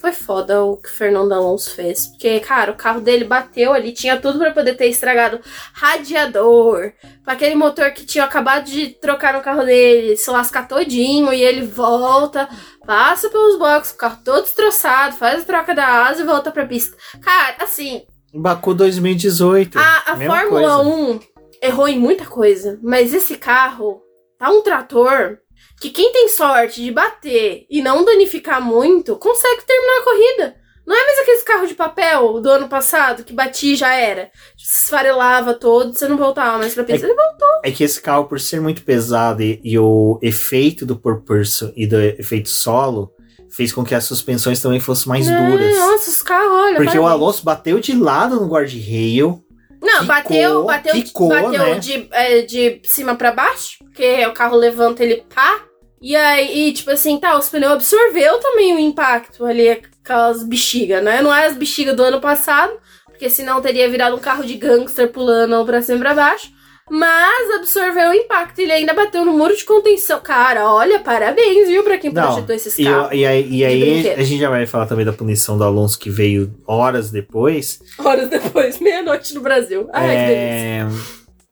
foi 0.00 0.12
foda 0.12 0.62
o 0.64 0.78
que 0.78 0.88
o 0.88 0.92
Fernando 0.92 1.32
Alonso 1.32 1.74
fez. 1.74 2.06
Porque, 2.06 2.40
cara, 2.40 2.72
o 2.72 2.76
carro 2.76 3.00
dele 3.00 3.24
bateu 3.24 3.72
ali, 3.72 3.92
tinha 3.92 4.18
tudo 4.18 4.38
pra 4.38 4.50
poder 4.50 4.74
ter 4.74 4.86
estragado 4.86 5.40
radiador, 5.74 6.92
com 7.24 7.30
aquele 7.30 7.54
motor 7.54 7.90
que 7.92 8.06
tinha 8.06 8.24
acabado 8.24 8.64
de 8.64 8.88
trocar 8.88 9.34
no 9.34 9.42
carro 9.42 9.64
dele, 9.64 10.16
se 10.16 10.30
lascar 10.30 10.66
todinho, 10.66 11.32
e 11.32 11.42
ele 11.42 11.66
volta, 11.66 12.48
passa 12.86 13.28
pelos 13.28 13.58
boxes, 13.58 13.92
o 13.92 13.98
carro 13.98 14.18
todo 14.24 14.42
destroçado, 14.42 15.16
faz 15.16 15.42
a 15.42 15.44
troca 15.44 15.74
da 15.74 16.06
asa 16.06 16.22
e 16.22 16.26
volta 16.26 16.50
pra 16.50 16.66
pista. 16.66 16.96
Cara, 17.20 17.56
assim, 17.60 18.02
Baku 18.34 18.74
2018. 18.74 19.78
a, 19.78 20.12
a 20.12 20.16
Fórmula 20.16 20.76
coisa. 20.76 20.78
1 20.78 21.20
errou 21.62 21.88
em 21.88 21.98
muita 21.98 22.24
coisa, 22.24 22.78
mas 22.82 23.12
esse 23.12 23.36
carro 23.36 24.00
tá 24.38 24.50
um 24.50 24.62
trator 24.62 25.38
que 25.80 25.90
quem 25.90 26.12
tem 26.12 26.28
sorte 26.28 26.82
de 26.82 26.90
bater 26.90 27.66
e 27.70 27.82
não 27.82 28.04
danificar 28.04 28.60
muito, 28.60 29.16
consegue 29.16 29.64
terminar 29.66 30.00
a 30.00 30.04
corrida. 30.04 30.60
Não 30.86 30.96
é 30.96 31.04
mais 31.04 31.18
aqueles 31.20 31.42
carros 31.42 31.68
de 31.68 31.74
papel 31.74 32.40
do 32.40 32.50
ano 32.50 32.68
passado 32.68 33.22
que 33.22 33.32
batia 33.32 33.74
e 33.74 33.76
já 33.76 33.94
era. 33.94 34.30
Se 34.56 34.84
esfarelava 34.84 35.54
todo, 35.54 35.94
você 35.94 36.08
não 36.08 36.16
voltava 36.16 36.58
mais 36.58 36.74
pra 36.74 36.84
pista. 36.84 37.06
Ele 37.06 37.14
voltou. 37.14 37.60
É 37.62 37.70
que 37.70 37.84
esse 37.84 38.00
carro, 38.00 38.24
por 38.24 38.40
ser 38.40 38.60
muito 38.60 38.82
pesado 38.82 39.42
e, 39.42 39.60
e 39.62 39.78
o 39.78 40.18
efeito 40.20 40.84
do 40.84 40.96
propulso 40.96 41.72
e 41.76 41.86
do 41.86 42.00
efeito 42.00 42.48
solo, 42.48 43.12
fez 43.60 43.74
com 43.74 43.84
que 43.84 43.94
as 43.94 44.04
suspensões 44.04 44.62
também 44.62 44.80
fossem 44.80 45.06
mais 45.06 45.28
Não, 45.28 45.50
duras. 45.50 45.76
Nossa, 45.76 46.08
os 46.08 46.22
carros, 46.22 46.50
olha. 46.50 46.76
Porque 46.76 46.98
o. 46.98 47.06
Alonso 47.06 47.44
bateu 47.44 47.78
de 47.78 47.92
lado 47.92 48.40
no 48.40 48.46
guarda-rail. 48.46 49.44
Não, 49.82 50.00
quicou, 50.00 50.06
bateu, 50.06 50.64
bateu, 50.64 50.92
quicou, 50.94 51.28
bateu 51.28 51.52
né? 51.52 51.78
de, 51.78 52.08
é, 52.10 52.42
de 52.42 52.80
cima 52.84 53.14
pra 53.14 53.32
baixo, 53.32 53.78
porque 53.84 54.24
o 54.26 54.32
carro 54.32 54.56
levanta 54.56 55.04
ele 55.04 55.24
pá. 55.34 55.60
E 56.00 56.16
aí, 56.16 56.68
e, 56.68 56.72
tipo 56.72 56.90
assim, 56.90 57.18
tá, 57.18 57.36
os 57.36 57.50
pneus 57.50 57.72
absorveu 57.72 58.38
também 58.38 58.74
o 58.74 58.78
impacto 58.78 59.44
ali, 59.44 59.68
aquelas 59.68 60.42
bexigas, 60.42 61.04
né? 61.04 61.20
Não 61.20 61.34
é 61.34 61.46
as 61.46 61.54
bexigas 61.54 61.94
do 61.94 62.02
ano 62.02 62.20
passado, 62.20 62.72
porque 63.04 63.28
senão 63.28 63.60
teria 63.60 63.90
virado 63.90 64.16
um 64.16 64.20
carro 64.20 64.44
de 64.44 64.54
gangster 64.54 65.12
pulando 65.12 65.62
pra 65.66 65.82
cima 65.82 65.98
e 65.98 66.00
pra 66.00 66.14
baixo. 66.14 66.50
Mas 66.90 67.50
absorveu 67.54 68.10
o 68.10 68.14
impacto, 68.14 68.58
ele 68.58 68.72
ainda 68.72 68.92
bateu 68.92 69.24
no 69.24 69.32
muro 69.32 69.56
de 69.56 69.64
contenção. 69.64 70.20
Cara, 70.20 70.72
olha, 70.72 70.98
parabéns, 70.98 71.68
viu, 71.68 71.84
pra 71.84 71.96
quem 71.98 72.12
Não, 72.12 72.22
projetou 72.22 72.54
esses 72.56 72.76
E, 72.78 72.84
carros. 72.84 73.10
e 73.12 73.24
aí, 73.24 73.48
e 73.48 73.64
aí 73.64 74.10
a 74.10 74.22
gente 74.24 74.40
já 74.40 74.50
vai 74.50 74.66
falar 74.66 74.86
também 74.86 75.04
da 75.04 75.12
punição 75.12 75.56
do 75.56 75.62
Alonso 75.62 75.96
que 75.98 76.10
veio 76.10 76.52
horas 76.66 77.10
depois. 77.12 77.80
Horas 77.98 78.28
depois, 78.28 78.78
meia-noite 78.82 79.34
no 79.34 79.40
Brasil. 79.40 79.88
Ai, 79.92 80.08
que 80.08 80.26
delícia. 80.26 80.34
É, 80.34 80.86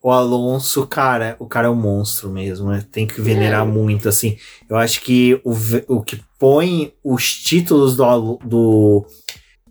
o 0.02 0.10
Alonso, 0.10 0.86
cara, 0.86 1.36
o 1.38 1.46
cara 1.46 1.68
é 1.68 1.70
um 1.70 1.74
monstro 1.76 2.28
mesmo, 2.30 2.70
né? 2.70 2.84
Tem 2.90 3.06
que 3.06 3.20
venerar 3.20 3.62
É. 3.62 3.70
muito, 3.70 4.08
assim. 4.08 4.36
Eu 4.68 4.76
acho 4.76 5.00
que 5.02 5.40
o, 5.44 5.52
o 5.86 6.02
que 6.02 6.20
põe 6.38 6.92
os 7.04 7.32
títulos 7.34 7.94
do, 7.96 8.38
do, 8.44 9.06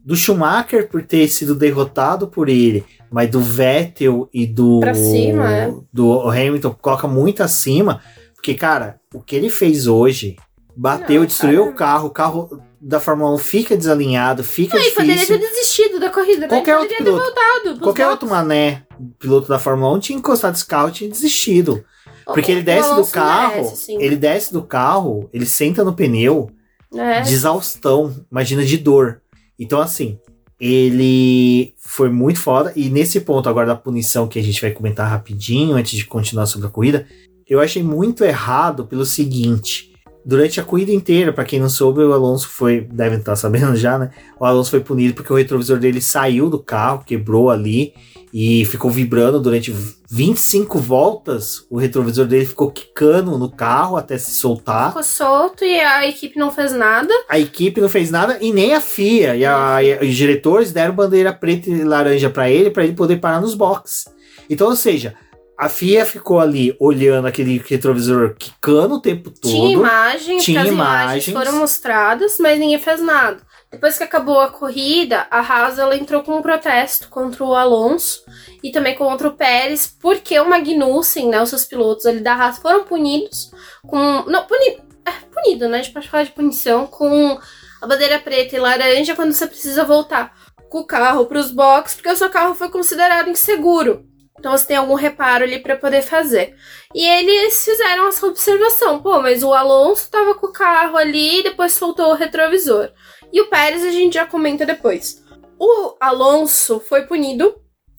do 0.08 0.16
Schumacher 0.16 0.88
por 0.88 1.03
ter 1.03 1.28
sido 1.28 1.53
derrotado 1.53 2.30
por 2.30 2.47
ele, 2.47 2.86
mas 3.12 3.30
do 3.30 3.41
Vettel 3.41 4.30
e 4.34 4.47
do, 4.47 4.80
cima, 4.95 5.53
é. 5.53 5.74
do 5.91 6.22
Hamilton 6.30 6.74
coloca 6.82 7.10
muito 7.10 7.43
acima, 7.43 8.01
porque, 8.34 8.53
cara, 8.53 9.01
o 9.14 9.20
que 9.20 9.36
ele 9.36 9.49
fez 9.49 9.86
hoje, 9.86 10.38
bateu, 10.74 11.20
Não, 11.20 11.28
destruiu 11.28 11.64
cara. 11.64 11.72
o 11.72 11.76
carro, 11.76 12.08
o 12.08 12.12
carro 12.12 12.62
da 12.80 13.01
Fórmula 13.01 13.36
1 13.36 13.38
fica 13.39 13.76
desalinhado, 13.76 14.45
fica 14.45 14.78
Não, 14.78 14.86
e 14.86 14.91
poderia 14.91 15.16
difícil. 15.16 15.39
ter 15.41 15.45
desistido 15.45 15.99
da 15.99 16.10
corrida, 16.10 16.39
né? 16.39 16.47
Qualquer 16.47 16.78
Poderia 16.78 16.97
outro 16.97 16.97
ter 16.97 17.03
piloto. 17.03 17.80
Qualquer 17.82 18.08
outro 18.08 18.30
mané, 18.30 18.84
piloto 19.20 19.49
da 19.49 19.60
Fórmula 19.60 19.91
1, 19.97 19.99
tinha 19.99 20.18
encostado 20.18 20.55
esse 20.55 20.66
carro, 20.66 20.89
tinha 20.89 21.10
desistido. 21.10 21.84
Porque 22.26 22.49
ele 22.49 22.64
desce 22.64 22.95
do 22.95 23.05
carro, 23.08 23.55
merece, 23.55 23.76
sim. 23.76 24.01
ele 24.01 24.16
desce 24.16 24.53
do 24.53 24.62
carro, 24.64 25.30
ele 25.34 25.45
senta 25.45 25.84
no 25.84 25.91
pneu 25.91 26.49
É. 26.95 27.20
de 27.20 27.34
exaustão, 27.34 28.16
imagina 28.32 28.64
de 28.64 28.78
dor. 28.78 29.22
Então, 29.60 29.82
assim, 29.82 30.20
ele 30.60 31.74
foi 31.78 32.10
muito 32.10 32.39
foda. 32.39 32.74
E 32.76 32.89
nesse 32.89 33.22
ponto 33.22 33.47
agora 33.47 33.68
da 33.68 33.76
punição 33.76 34.28
que 34.28 34.39
a 34.39 34.43
gente 34.43 34.62
vai 34.62 34.72
comentar 34.72 35.10
rapidinho, 35.10 35.76
antes 35.76 35.97
de 35.97 36.05
continuar 36.05 36.45
sobre 36.45 36.68
a 36.68 36.72
corrida, 36.72 37.08
eu 37.47 37.60
achei 37.60 37.84
muito 37.84 38.24
errado 38.24 38.86
pelo 38.86 39.05
seguinte. 39.05 39.93
durante 40.26 40.60
a 40.60 40.64
corrida 40.64 40.91
inteira, 40.91 41.32
para 41.32 41.45
quem 41.45 41.58
não 41.58 41.70
soube, 41.70 42.01
o 42.01 42.12
Alonso 42.12 42.49
foi, 42.49 42.82
devem 42.82 43.18
estar 43.18 43.38
sabendo 43.38 43.76
já, 43.78 43.97
né? 43.97 44.12
O 44.38 44.43
Alonso 44.43 44.72
foi 44.72 44.82
punido 44.82 45.14
porque 45.14 45.32
o 45.32 45.38
retrovisor 45.38 45.80
dele 45.80 46.01
saiu 46.01 46.49
do 46.49 46.60
carro, 46.60 47.05
quebrou 47.05 47.49
ali 47.49 47.93
e 48.34 48.65
ficou 48.65 48.91
vibrando 48.91 49.39
durante 49.39 49.73
25 50.09 50.78
voltas. 50.80 51.65
O 51.69 51.78
retrovisor 51.78 52.25
dele 52.25 52.45
ficou 52.45 52.71
quicando 52.71 53.38
no 53.38 53.49
carro 53.49 53.97
até 53.97 54.17
se 54.17 54.32
soltar. 54.32 54.89
Ficou 54.89 55.03
solto 55.03 55.63
e 55.63 55.80
a 55.80 56.07
equipe 56.07 56.38
não 56.38 56.51
fez 56.51 56.71
nada. 56.71 57.13
A 57.30 57.39
equipe 57.39 57.82
não 57.82 57.89
fez 57.89 58.11
nada 58.11 58.38
e 58.41 58.51
nem 58.51 58.73
a 58.73 58.82
FIA. 58.82 59.36
E, 59.36 59.45
a, 59.45 59.84
e 59.84 60.07
os 60.07 60.15
diretores 60.15 60.71
deram 60.71 60.93
bandeira 60.93 61.34
preta 61.34 61.69
e 61.69 61.84
laranja 61.84 62.30
para 62.30 62.49
ele, 62.49 62.69
para 62.69 62.84
ele 62.84 62.93
poder 62.93 63.17
parar 63.17 63.41
nos 63.41 63.55
boxes. 63.55 64.05
Então, 64.49 64.67
ou 64.67 64.75
seja, 64.75 65.15
a 65.57 65.67
FIA 65.67 66.05
ficou 66.05 66.39
ali 66.39 66.75
olhando 66.80 67.28
aquele 67.28 67.61
retrovisor 67.67 68.36
quicando 68.38 68.95
o 68.95 69.01
tempo 69.01 69.32
todo. 69.32 69.51
Tinha 69.51 69.71
imagens, 69.71 70.43
tinha 70.43 70.61
as 70.61 70.67
imagens. 70.67 71.28
imagens 71.28 71.34
foram 71.34 71.59
mostradas, 71.59 72.38
mas 72.39 72.59
ninguém 72.59 72.80
fez 72.80 73.01
nada. 73.01 73.41
Depois 73.70 73.97
que 73.97 74.03
acabou 74.03 74.39
a 74.39 74.49
corrida, 74.49 75.28
a 75.30 75.39
Haas 75.39 75.78
ela 75.78 75.95
entrou 75.95 76.24
com 76.24 76.38
um 76.38 76.41
protesto 76.41 77.09
contra 77.09 77.43
o 77.43 77.53
Alonso 77.53 78.24
e 78.63 78.72
também 78.72 78.95
contra 78.95 79.28
o 79.28 79.36
Pérez, 79.36 79.88
porque 79.88 80.39
o 80.39 80.49
Magnussen, 80.49 81.28
né, 81.28 81.41
os 81.41 81.49
seus 81.49 81.65
pilotos 81.65 82.05
ali 82.05 82.22
da 82.22 82.34
Haas 82.34 82.59
foram 82.59 82.86
punidos 82.86 83.51
com 83.86 84.24
não 84.24 84.45
puni, 84.45 84.82
é, 85.05 85.11
punido, 85.34 85.68
né, 85.68 85.80
a 85.80 85.82
gente 85.82 85.93
pode 85.93 86.09
falar 86.09 86.24
de 86.24 86.32
punição 86.32 86.88
com 86.88 87.38
a 87.82 87.88
bandeira 87.88 88.20
preta 88.20 88.55
e 88.55 88.59
laranja 88.59 89.15
quando 89.15 89.34
você 89.34 89.45
precisa 89.45 89.84
voltar 89.84 90.34
com 90.70 90.80
o 90.80 90.88
carro 90.88 91.26
para 91.26 91.39
os 91.39 91.51
boxes, 91.51 91.95
porque 91.95 92.09
o 92.09 92.15
seu 92.15 92.30
carro 92.30 92.55
foi 92.55 92.70
considerado 92.70 93.30
inseguro. 93.30 94.05
Então 94.39 94.51
você 94.51 94.68
tem 94.68 94.78
algum 94.78 94.93
reparo 94.93 95.43
ali 95.43 95.59
para 95.59 95.76
poder 95.76 96.03
fazer. 96.03 96.55
E 96.93 97.03
eles 97.03 97.65
fizeram 97.65 98.07
essa 98.07 98.26
observação, 98.28 99.01
pô, 99.01 99.20
mas 99.20 99.43
o 99.43 99.53
Alonso 99.53 100.09
tava 100.11 100.36
com 100.36 100.47
o 100.47 100.53
carro 100.53 100.95
ali 100.95 101.39
e 101.39 101.43
depois 101.43 101.74
soltou 101.74 102.11
o 102.11 102.15
retrovisor. 102.15 102.91
E 103.32 103.41
o 103.41 103.47
Pérez 103.47 103.84
a 103.84 103.91
gente 103.91 104.13
já 104.13 104.25
comenta 104.25 104.65
depois. 104.65 105.23
O 105.59 105.95
Alonso 105.99 106.80
foi 106.80 107.03
punido 107.03 107.55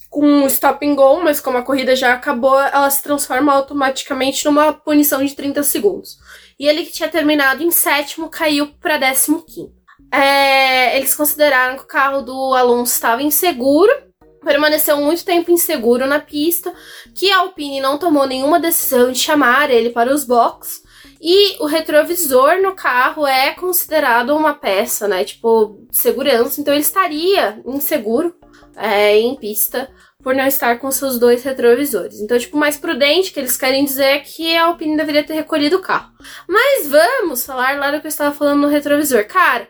com 0.09 0.25
um 0.25 0.47
stop 0.47 0.87
and 0.87 0.95
go, 0.95 1.23
mas 1.23 1.41
como 1.41 1.59
a 1.59 1.63
corrida 1.63 1.95
já 1.95 2.15
acabou, 2.15 2.59
ela 2.59 2.89
se 2.89 3.03
transforma 3.03 3.53
automaticamente 3.53 4.45
numa 4.45 4.73
punição 4.73 5.25
de 5.25 5.35
30 5.35 5.63
segundos. 5.63 6.19
E 6.59 6.67
ele 6.67 6.85
que 6.85 6.93
tinha 6.93 7.09
terminado 7.09 7.63
em 7.63 7.71
sétimo 7.71 8.31
caiu 8.31 8.69
para 8.81 8.99
décimo 8.99 9.45
quinto. 9.45 9.77
É, 10.11 10.97
eles 10.97 11.15
consideraram 11.15 11.77
que 11.77 11.85
o 11.85 11.89
carro 11.89 12.23
do 12.23 12.55
Alonso 12.55 12.95
estava 12.95 13.23
inseguro 13.23 14.09
permaneceu 14.49 14.97
muito 14.99 15.25
tempo 15.25 15.51
inseguro 15.51 16.07
na 16.07 16.21
pista, 16.21 16.73
que 17.15 17.31
a 17.31 17.39
Alpine 17.39 17.81
não 17.81 17.99
tomou 17.99 18.27
nenhuma 18.27 18.61
decisão 18.61 19.13
de 19.13 19.19
chamar 19.19 19.71
ele 19.71 19.91
para 19.91 20.13
os 20.13 20.25
boxes. 20.25 20.83
E 21.21 21.57
o 21.61 21.67
retrovisor 21.67 22.61
no 22.63 22.75
carro 22.75 23.27
é 23.27 23.53
considerado 23.53 24.35
uma 24.37 24.55
peça, 24.55 25.09
né? 25.09 25.25
Tipo, 25.25 25.87
segurança. 25.91 26.61
Então 26.61 26.73
ele 26.73 26.83
estaria 26.83 27.61
inseguro 27.67 28.35
é, 28.77 29.17
em 29.19 29.35
pista 29.35 29.91
por 30.23 30.35
não 30.35 30.47
estar 30.47 30.79
com 30.79 30.91
seus 30.91 31.19
dois 31.19 31.43
retrovisores. 31.43 32.21
Então, 32.21 32.39
tipo, 32.39 32.57
mais 32.57 32.77
prudente 32.77 33.33
que 33.33 33.41
eles 33.41 33.57
querem 33.57 33.85
dizer 33.85 34.05
é 34.05 34.19
que 34.19 34.57
a 34.57 34.65
Alpine 34.65 34.97
deveria 34.97 35.25
ter 35.25 35.35
recolhido 35.35 35.77
o 35.77 35.83
carro. 35.83 36.13
Mas 36.47 36.89
vamos 36.89 37.45
falar 37.45 37.79
lá 37.79 37.91
do 37.91 38.01
que 38.01 38.07
eu 38.07 38.11
estava 38.11 38.35
falando 38.35 38.63
no 38.63 38.69
retrovisor. 38.69 39.27
Cara, 39.27 39.69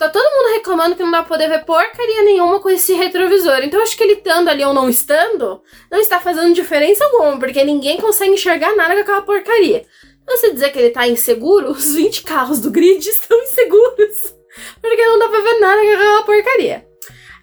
Tá 0.00 0.08
todo 0.08 0.34
mundo 0.34 0.54
reclamando 0.54 0.96
que 0.96 1.02
não 1.02 1.10
dá 1.10 1.18
pra 1.18 1.28
poder 1.36 1.46
ver 1.46 1.62
porcaria 1.62 2.22
nenhuma 2.22 2.58
com 2.58 2.70
esse 2.70 2.94
retrovisor. 2.94 3.58
Então 3.62 3.82
acho 3.82 3.94
que 3.94 4.02
ele 4.02 4.14
estando 4.14 4.48
ali 4.48 4.64
ou 4.64 4.72
não 4.72 4.88
estando, 4.88 5.62
não 5.90 6.00
está 6.00 6.18
fazendo 6.18 6.54
diferença 6.54 7.04
alguma, 7.04 7.38
porque 7.38 7.62
ninguém 7.62 8.00
consegue 8.00 8.32
enxergar 8.32 8.74
nada 8.74 8.94
com 8.94 9.00
aquela 9.02 9.20
porcaria. 9.20 9.84
Você 10.26 10.52
dizer 10.52 10.70
que 10.70 10.78
ele 10.78 10.90
tá 10.90 11.06
inseguro, 11.06 11.70
os 11.72 11.94
20 11.94 12.22
carros 12.22 12.60
do 12.60 12.70
grid 12.70 13.06
estão 13.06 13.38
inseguros. 13.42 14.34
Porque 14.80 15.04
não 15.06 15.18
dá 15.18 15.28
pra 15.28 15.40
ver 15.40 15.60
nada 15.60 15.80
com 15.80 15.92
aquela 15.92 16.22
porcaria. 16.22 16.86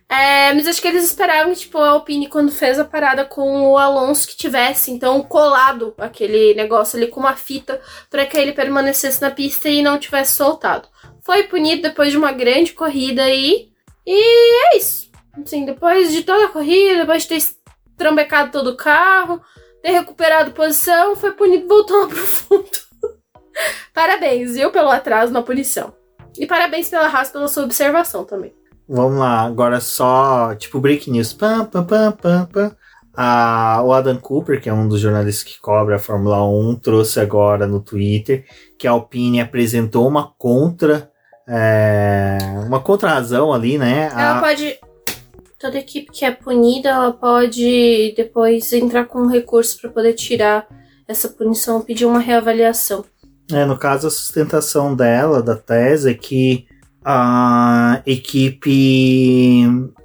É, 0.10 0.54
mas 0.54 0.66
acho 0.66 0.82
que 0.82 0.88
eles 0.88 1.04
esperavam 1.04 1.52
que, 1.52 1.60
tipo, 1.60 1.78
a 1.80 1.90
Alpine, 1.90 2.30
quando 2.30 2.50
fez 2.50 2.80
a 2.80 2.86
parada 2.86 3.26
com 3.26 3.72
o 3.72 3.78
Alonso, 3.78 4.26
que 4.26 4.38
tivesse, 4.38 4.90
então, 4.90 5.22
colado 5.22 5.94
aquele 5.98 6.54
negócio 6.54 6.98
ali 6.98 7.08
com 7.08 7.20
uma 7.20 7.36
fita 7.36 7.82
para 8.10 8.26
que 8.26 8.38
ele 8.38 8.54
permanecesse 8.54 9.22
na 9.22 9.30
pista 9.30 9.68
e 9.68 9.82
não 9.82 10.00
tivesse 10.00 10.38
soltado 10.38 10.88
foi 11.28 11.44
punido 11.44 11.82
depois 11.82 12.12
de 12.12 12.18
uma 12.18 12.32
grande 12.32 12.72
corrida 12.72 13.22
aí. 13.22 13.68
E 14.06 14.66
é 14.68 14.78
isso. 14.78 15.12
Assim, 15.38 15.66
depois 15.66 16.10
de 16.14 16.24
toda 16.24 16.46
a 16.46 16.50
corrida, 16.50 17.02
depois 17.02 17.24
de 17.24 17.30
ter 17.30 17.44
trambecado 17.98 18.50
todo 18.50 18.70
o 18.70 18.78
carro, 18.78 19.42
ter 19.82 19.92
recuperado 19.92 20.52
posição, 20.52 21.16
foi 21.16 21.32
punido 21.32 21.66
e 21.66 21.68
voltou 21.68 22.02
lá 22.02 22.08
pro 22.08 22.18
fundo. 22.18 22.70
parabéns, 23.94 24.54
viu, 24.54 24.72
pelo 24.72 24.90
atraso 24.90 25.32
na 25.32 25.42
punição. 25.42 25.94
E 26.38 26.46
parabéns 26.46 26.90
pela 26.90 27.08
raça, 27.08 27.32
pela 27.32 27.48
sua 27.48 27.64
observação 27.64 28.24
também. 28.24 28.54
Vamos 28.88 29.20
lá, 29.20 29.42
agora 29.42 29.80
só, 29.80 30.56
tipo, 30.56 30.80
break 30.80 31.10
news. 31.10 31.34
Pam, 31.34 31.66
pam, 31.66 31.84
pam, 31.84 32.12
pam, 32.12 32.46
pam. 32.46 32.76
Ah, 33.16 33.82
o 33.84 33.92
Adam 33.92 34.18
Cooper, 34.18 34.62
que 34.62 34.70
é 34.70 34.74
um 34.74 34.88
dos 34.88 35.00
jornalistas 35.02 35.44
que 35.44 35.60
cobra 35.60 35.96
a 35.96 36.00
Fórmula 36.00 36.48
1, 36.48 36.76
trouxe 36.76 37.20
agora 37.20 37.66
no 37.66 37.82
Twitter 37.82 38.46
que 38.78 38.88
a 38.88 38.92
Alpine 38.92 39.42
apresentou 39.42 40.08
uma 40.08 40.32
contra 40.38 41.12
é, 41.48 42.38
uma 42.66 42.82
contrarrazão 42.82 43.54
ali, 43.54 43.78
né? 43.78 44.10
Ela 44.12 44.40
a... 44.40 44.42
pode. 44.42 44.78
Toda 45.60 45.80
equipe 45.80 46.12
que 46.12 46.24
é 46.24 46.32
punida, 46.32 46.90
ela 46.90 47.12
pode 47.12 48.14
depois 48.16 48.72
entrar 48.74 49.06
com 49.06 49.20
um 49.20 49.28
recurso 49.28 49.80
para 49.82 49.90
poder 49.90 50.14
tirar 50.14 50.68
essa 51.08 51.30
punição, 51.30 51.82
pedir 51.82 52.06
uma 52.06 52.20
reavaliação. 52.20 53.04
É, 53.52 53.66
no 53.66 53.78
caso, 53.78 54.08
a 54.08 54.12
sustentação 54.12 54.96
dela, 54.96 55.42
da 55.42 55.56
tese, 55.56 56.12
é 56.12 56.14
que 56.14 56.68
a 57.04 58.02
equipe. 58.06 59.64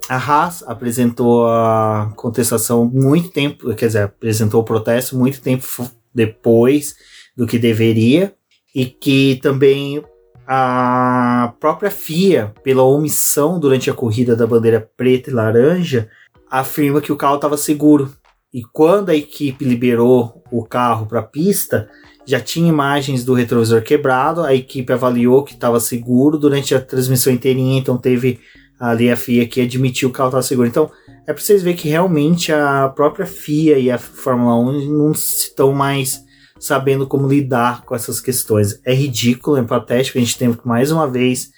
A 0.09 0.17
Haas 0.17 0.63
apresentou 0.67 1.47
a 1.47 2.13
contestação 2.17 2.85
muito 2.85 3.31
tempo, 3.31 3.75
quer 3.75 3.87
dizer, 3.87 4.05
apresentou 4.05 4.61
o 4.61 4.65
protesto 4.65 5.17
muito 5.17 5.41
tempo 5.41 5.67
depois 6.15 6.95
do 7.37 7.47
que 7.47 7.59
deveria, 7.59 8.35
e 8.75 8.87
que 8.87 9.39
também 9.43 10.03
a 10.47 11.55
própria 11.61 11.91
FIA, 11.91 12.53
pela 12.63 12.83
omissão 12.83 13.59
durante 13.59 13.91
a 13.91 13.95
corrida 13.95 14.35
da 14.35 14.47
bandeira 14.47 14.87
preta 14.97 15.31
e 15.31 15.33
laranja, 15.33 16.09
afirma 16.51 17.01
que 17.01 17.13
o 17.13 17.17
carro 17.17 17.37
estava 17.37 17.57
seguro. 17.57 18.13
E 18.53 18.63
quando 18.63 19.09
a 19.09 19.17
equipe 19.17 19.65
liberou 19.65 20.43
o 20.51 20.63
carro 20.65 21.07
para 21.07 21.21
a 21.21 21.23
pista, 21.23 21.89
já 22.27 22.39
tinha 22.39 22.69
imagens 22.69 23.25
do 23.25 23.35
retrovisor 23.35 23.83
quebrado, 23.83 24.43
a 24.43 24.55
equipe 24.55 24.93
avaliou 24.93 25.43
que 25.43 25.55
estava 25.55 25.81
seguro 25.81 26.37
durante 26.39 26.75
a 26.75 26.81
transmissão 26.81 27.33
inteirinha, 27.33 27.79
então 27.79 27.97
teve 27.97 28.41
ali 28.79 29.11
a 29.11 29.17
FIA 29.17 29.47
que 29.47 29.61
admitiu 29.61 30.11
que 30.11 30.15
o 30.15 30.17
carro 30.17 30.29
estava 30.29 30.43
seguro. 30.43 30.69
Então, 30.69 30.91
é 31.27 31.33
para 31.33 31.43
vocês 31.43 31.63
verem 31.63 31.79
que 31.79 31.89
realmente 31.89 32.53
a 32.53 32.89
própria 32.89 33.27
FIA 33.27 33.79
e 33.79 33.91
a 33.91 33.97
Fórmula 33.97 34.57
1 34.57 34.89
não 34.91 35.13
estão 35.13 35.73
mais 35.73 36.21
sabendo 36.63 37.09
como 37.09 37.27
lidar 37.27 37.85
com 37.85 37.93
essas 37.93 38.21
questões. 38.21 38.81
É 38.85 38.95
ridículo, 38.95 39.57
é 39.57 39.63
patético. 39.65 40.17
A 40.17 40.21
gente 40.21 40.39
tem 40.39 40.53
que, 40.53 40.67
mais 40.67 40.93
uma 40.93 41.09
vez, 41.11 41.51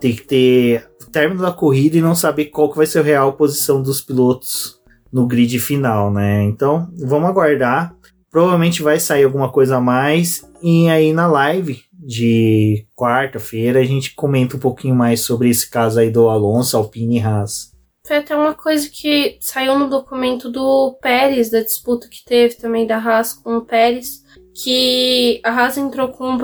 ter 0.00 0.14
que 0.14 0.22
ter 0.24 0.90
o 1.00 1.06
término 1.08 1.40
da 1.40 1.52
corrida 1.52 1.96
e 1.96 2.02
não 2.02 2.16
saber 2.16 2.46
qual 2.46 2.68
que 2.68 2.76
vai 2.76 2.86
ser 2.86 2.98
a 2.98 3.02
real 3.02 3.34
posição 3.34 3.80
dos 3.80 4.00
pilotos 4.00 4.80
no 5.12 5.24
grid 5.24 5.56
final, 5.60 6.12
né? 6.12 6.42
Então, 6.42 6.88
vamos 6.98 7.30
aguardar. 7.30 7.94
Provavelmente 8.28 8.82
vai 8.82 8.98
sair 8.98 9.22
alguma 9.22 9.50
coisa 9.50 9.76
a 9.76 9.80
mais. 9.80 10.44
E 10.60 10.88
aí 10.88 11.12
na 11.12 11.28
live 11.28 11.82
de 11.92 12.86
quarta-feira 12.96 13.78
a 13.78 13.84
gente 13.84 14.14
comenta 14.14 14.56
um 14.56 14.60
pouquinho 14.60 14.96
mais 14.96 15.20
sobre 15.20 15.48
esse 15.48 15.70
caso 15.70 16.00
aí 16.00 16.10
do 16.10 16.28
Alonso, 16.28 16.76
Alpine 16.76 17.18
e 17.18 17.20
Haas. 17.20 17.70
Foi 18.04 18.16
até 18.16 18.34
uma 18.34 18.54
coisa 18.54 18.88
que 18.90 19.38
saiu 19.40 19.78
no 19.78 19.88
documento 19.88 20.50
do 20.50 20.98
Pérez, 21.00 21.50
da 21.50 21.60
disputa 21.60 22.08
que 22.08 22.24
teve 22.24 22.56
também 22.56 22.84
da 22.84 22.96
Haas 22.96 23.32
com 23.32 23.58
o 23.58 23.64
Pérez, 23.64 24.19
que 24.62 25.40
a 25.44 25.50
Haas 25.50 25.78
entrou 25.78 26.08
com, 26.08 26.36